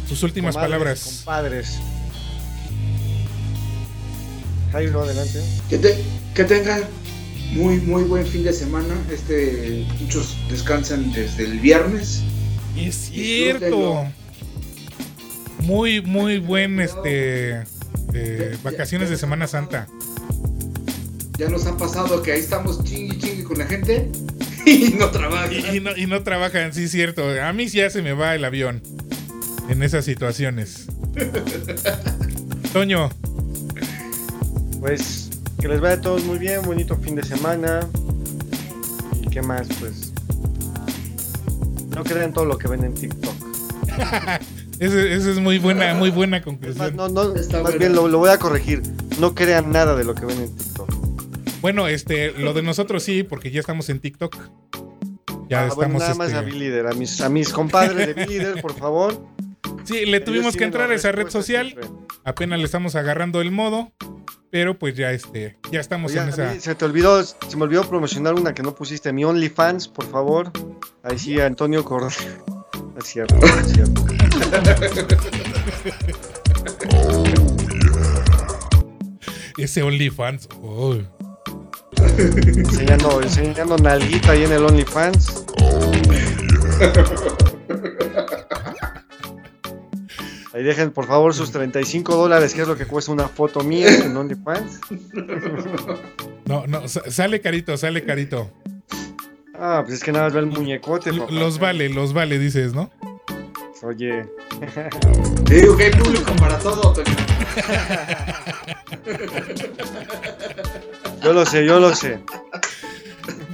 Sus 0.07 0.22
últimas 0.23 0.55
Comadres, 0.55 0.72
palabras. 0.72 1.13
Compadres. 1.26 1.80
Jairo, 4.72 5.01
adelante. 5.01 5.41
Que, 5.69 5.77
te- 5.77 6.03
que 6.35 6.43
tengan 6.43 6.81
muy, 7.53 7.80
muy 7.80 8.03
buen 8.03 8.26
fin 8.27 8.43
de 8.43 8.53
semana. 8.53 8.93
Este, 9.11 9.88
muchos 10.01 10.35
descansan 10.49 11.11
desde 11.13 11.45
el 11.45 11.59
viernes. 11.59 12.22
Es 12.77 12.95
cierto. 13.11 14.05
Muy, 15.59 16.01
muy 16.01 16.38
buen 16.39 16.80
este 16.81 17.63
eh, 18.13 18.57
vacaciones 18.63 19.09
de 19.09 19.17
Semana 19.17 19.47
Santa. 19.47 19.88
Ya 21.38 21.49
nos 21.49 21.66
ha 21.66 21.78
pasado 21.78 22.22
que 22.22 22.32
ahí 22.32 22.40
estamos 22.40 22.84
chingue 22.84 23.18
chingue 23.18 23.44
con 23.44 23.57
la 23.57 23.66
gente 23.66 24.10
y 24.66 24.95
no 24.98 25.10
trabajan. 25.12 25.52
Y, 25.52 25.78
y 25.78 25.80
no, 25.80 25.95
y 25.95 26.06
no 26.07 26.24
trabajan, 26.24 26.74
sí, 26.74 26.88
cierto. 26.88 27.24
A 27.41 27.52
mí 27.53 27.68
ya 27.68 27.90
se 27.90 28.02
me 28.02 28.14
va 28.14 28.36
el 28.36 28.45
avión 28.45 28.82
en 29.70 29.84
esas 29.84 30.06
situaciones. 30.06 30.88
Toño, 32.74 33.10
Pues 34.80 35.30
que 35.62 35.68
les 35.68 35.82
vaya 35.82 35.95
a 35.95 36.02
todos 36.02 36.24
muy 36.24 36.38
bien, 36.38 36.62
bonito 36.64 36.95
fin 36.98 37.16
de 37.16 37.24
semana. 37.24 37.82
¿Y 39.22 39.30
qué 39.30 39.41
más? 39.41 39.68
Pues 39.80 40.14
no 41.95 42.03
crean 42.03 42.34
todo 42.34 42.45
lo 42.45 42.57
que 42.57 42.68
ven 42.68 42.84
en 42.84 42.94
TikTok. 42.94 43.34
esa 44.80 45.32
es 45.32 45.40
muy 45.40 45.57
buena, 45.60 45.94
muy 45.95 46.12
buena 46.12 46.38
Es 46.38 46.45
más, 46.45 46.53
conclusión. 46.56 46.95
no, 46.95 47.64
más 47.64 47.78
bien 47.78 47.94
lo, 47.95 48.07
lo 48.07 48.20
voy 48.20 48.30
a 48.30 48.38
corregir. 48.38 48.82
No 49.20 49.34
crean 49.34 49.72
nada 49.72 49.95
de 49.95 50.03
lo 50.03 50.14
que 50.14 50.26
ven 50.26 50.41
en 50.41 50.56
TikTok. 50.56 50.94
Bueno, 51.66 51.88
este, 51.88 52.32
lo 52.34 52.54
de 52.54 52.62
nosotros 52.62 53.02
sí, 53.02 53.24
porque 53.24 53.50
ya 53.50 53.60
estamos 53.60 53.90
en 53.90 54.00
TikTok. 54.00 54.38
Ya 55.50 55.66
Ah, 55.66 55.70
bueno, 55.74 55.98
estamos. 55.98 56.00
nada 56.00 56.14
más 56.14 56.28
este, 56.28 56.38
a 56.38 56.44
mi 56.44 56.52
líder, 56.52 56.86
a 56.86 56.94
mis, 56.94 57.20
a 57.22 57.28
mis 57.28 57.50
compadres 57.50 58.16
de 58.16 58.24
mi 58.28 58.34
líder, 58.34 58.62
por 58.62 58.76
favor. 58.76 59.20
sí, 59.84 60.06
le 60.06 60.20
tuvimos 60.20 60.56
que 60.56 60.64
entrar 60.64 60.92
a 60.92 60.94
esa 60.94 61.12
red 61.12 61.28
social. 61.30 61.72
siempre. 61.72 61.90
Apenas 62.24 62.60
le 62.60 62.66
estamos 62.66 62.94
agarrando 62.94 63.42
el 63.42 63.50
modo. 63.50 63.92
Pero 64.52 64.78
pues 64.78 64.96
ya 64.96 65.12
este, 65.12 65.58
ya 65.72 65.80
estamos 65.80 66.12
Oye, 66.12 66.22
en 66.22 66.30
esa. 66.30 66.60
se 66.60 66.76
te 66.76 66.86
olvidó, 66.86 67.24
se 67.24 67.58
me 67.58 67.64
olvidó 67.64 67.84
promocionar 67.90 68.36
una 68.36 68.54
que 68.54 68.62
no 68.62 68.76
pusiste, 68.76 69.12
mi 69.12 69.26
OnlyFans, 69.26 69.88
por 69.88 70.06
favor. 70.06 70.52
Ahí 71.02 71.18
sí, 71.18 71.40
Antonio 71.40 71.84
Cordero. 71.84 72.14
Es 72.96 73.06
cierto, 73.06 73.38
es 73.44 73.74
cierto. 73.74 74.06
Ese 79.58 79.82
OnlyFans. 79.82 80.48
Uy. 80.62 81.08
Enseñando, 82.17 83.22
enseñando 83.22 83.77
nalguita 83.77 84.31
ahí 84.31 84.43
en 84.43 84.51
el 84.53 84.65
OnlyFans. 84.65 85.45
Ahí 90.53 90.63
dejen 90.63 90.91
por 90.91 91.05
favor 91.05 91.34
sus 91.34 91.51
35 91.51 92.15
dólares, 92.15 92.53
que 92.53 92.61
es 92.61 92.67
lo 92.67 92.77
que 92.77 92.85
cuesta 92.85 93.11
una 93.11 93.27
foto 93.27 93.61
mía 93.61 93.89
en 93.93 94.15
OnlyFans. 94.15 94.80
No, 96.45 96.65
no, 96.67 96.88
sa- 96.88 97.09
sale 97.11 97.41
carito, 97.41 97.76
sale 97.76 98.05
carito. 98.05 98.49
Ah, 99.59 99.81
pues 99.84 99.95
es 99.95 100.03
que 100.03 100.11
nada 100.13 100.26
más 100.26 100.34
ve 100.34 100.39
el 100.41 100.45
muñecote. 100.47 101.11
Papá. 101.13 101.31
Los 101.31 101.59
vale, 101.59 101.89
los 101.89 102.13
vale, 102.13 102.39
dices, 102.39 102.73
¿no? 102.73 102.89
Oye, 103.84 104.26
Te 105.45 105.55
digo 105.61 105.76
que 105.77 105.84
hay 105.85 105.91
público 105.91 106.31
para 106.39 106.57
todo. 106.59 106.93
yo 111.26 111.34
lo 111.34 111.43
sé, 111.43 111.65
yo 111.65 111.80
lo 111.80 111.95
sé. 111.95 112.19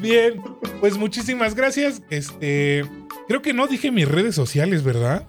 Bien, 0.02 0.44
pues 0.82 0.98
muchísimas 0.98 1.56
gracias. 1.56 2.02
Este, 2.10 2.84
creo 3.30 3.42
que 3.42 3.54
no 3.54 3.66
dije 3.66 3.92
mis 3.92 4.10
redes 4.10 4.36
sociales, 4.36 4.84
¿verdad? 4.84 5.26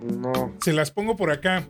No. 0.00 0.54
Se 0.60 0.72
las 0.72 0.92
pongo 0.92 1.16
por 1.16 1.32
acá. 1.32 1.66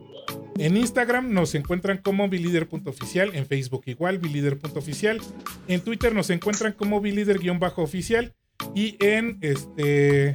En 0.58 0.76
Instagram 0.76 1.32
nos 1.32 1.54
encuentran 1.54 1.96
como 1.98 2.28
bilider.oficial, 2.28 3.34
en 3.34 3.46
Facebook 3.46 3.84
igual, 3.86 4.18
bilider.oficial, 4.18 5.22
en 5.66 5.80
Twitter 5.80 6.14
nos 6.14 6.28
encuentran 6.28 6.72
como 6.72 7.00
bilider-oficial 7.00 8.34
y 8.74 8.98
en 9.00 9.38
este 9.40 10.34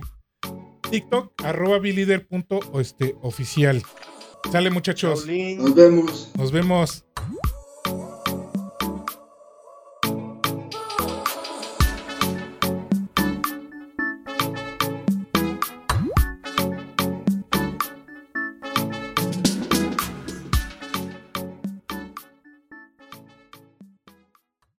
TikTok 0.89 1.33
arroba 1.43 1.77
bilider.oficial. 1.77 3.83
Sale 4.51 4.71
muchachos. 4.71 5.27
Nos 5.27 5.75
vemos. 5.75 6.31
nos 6.35 6.51
vemos. 6.51 7.05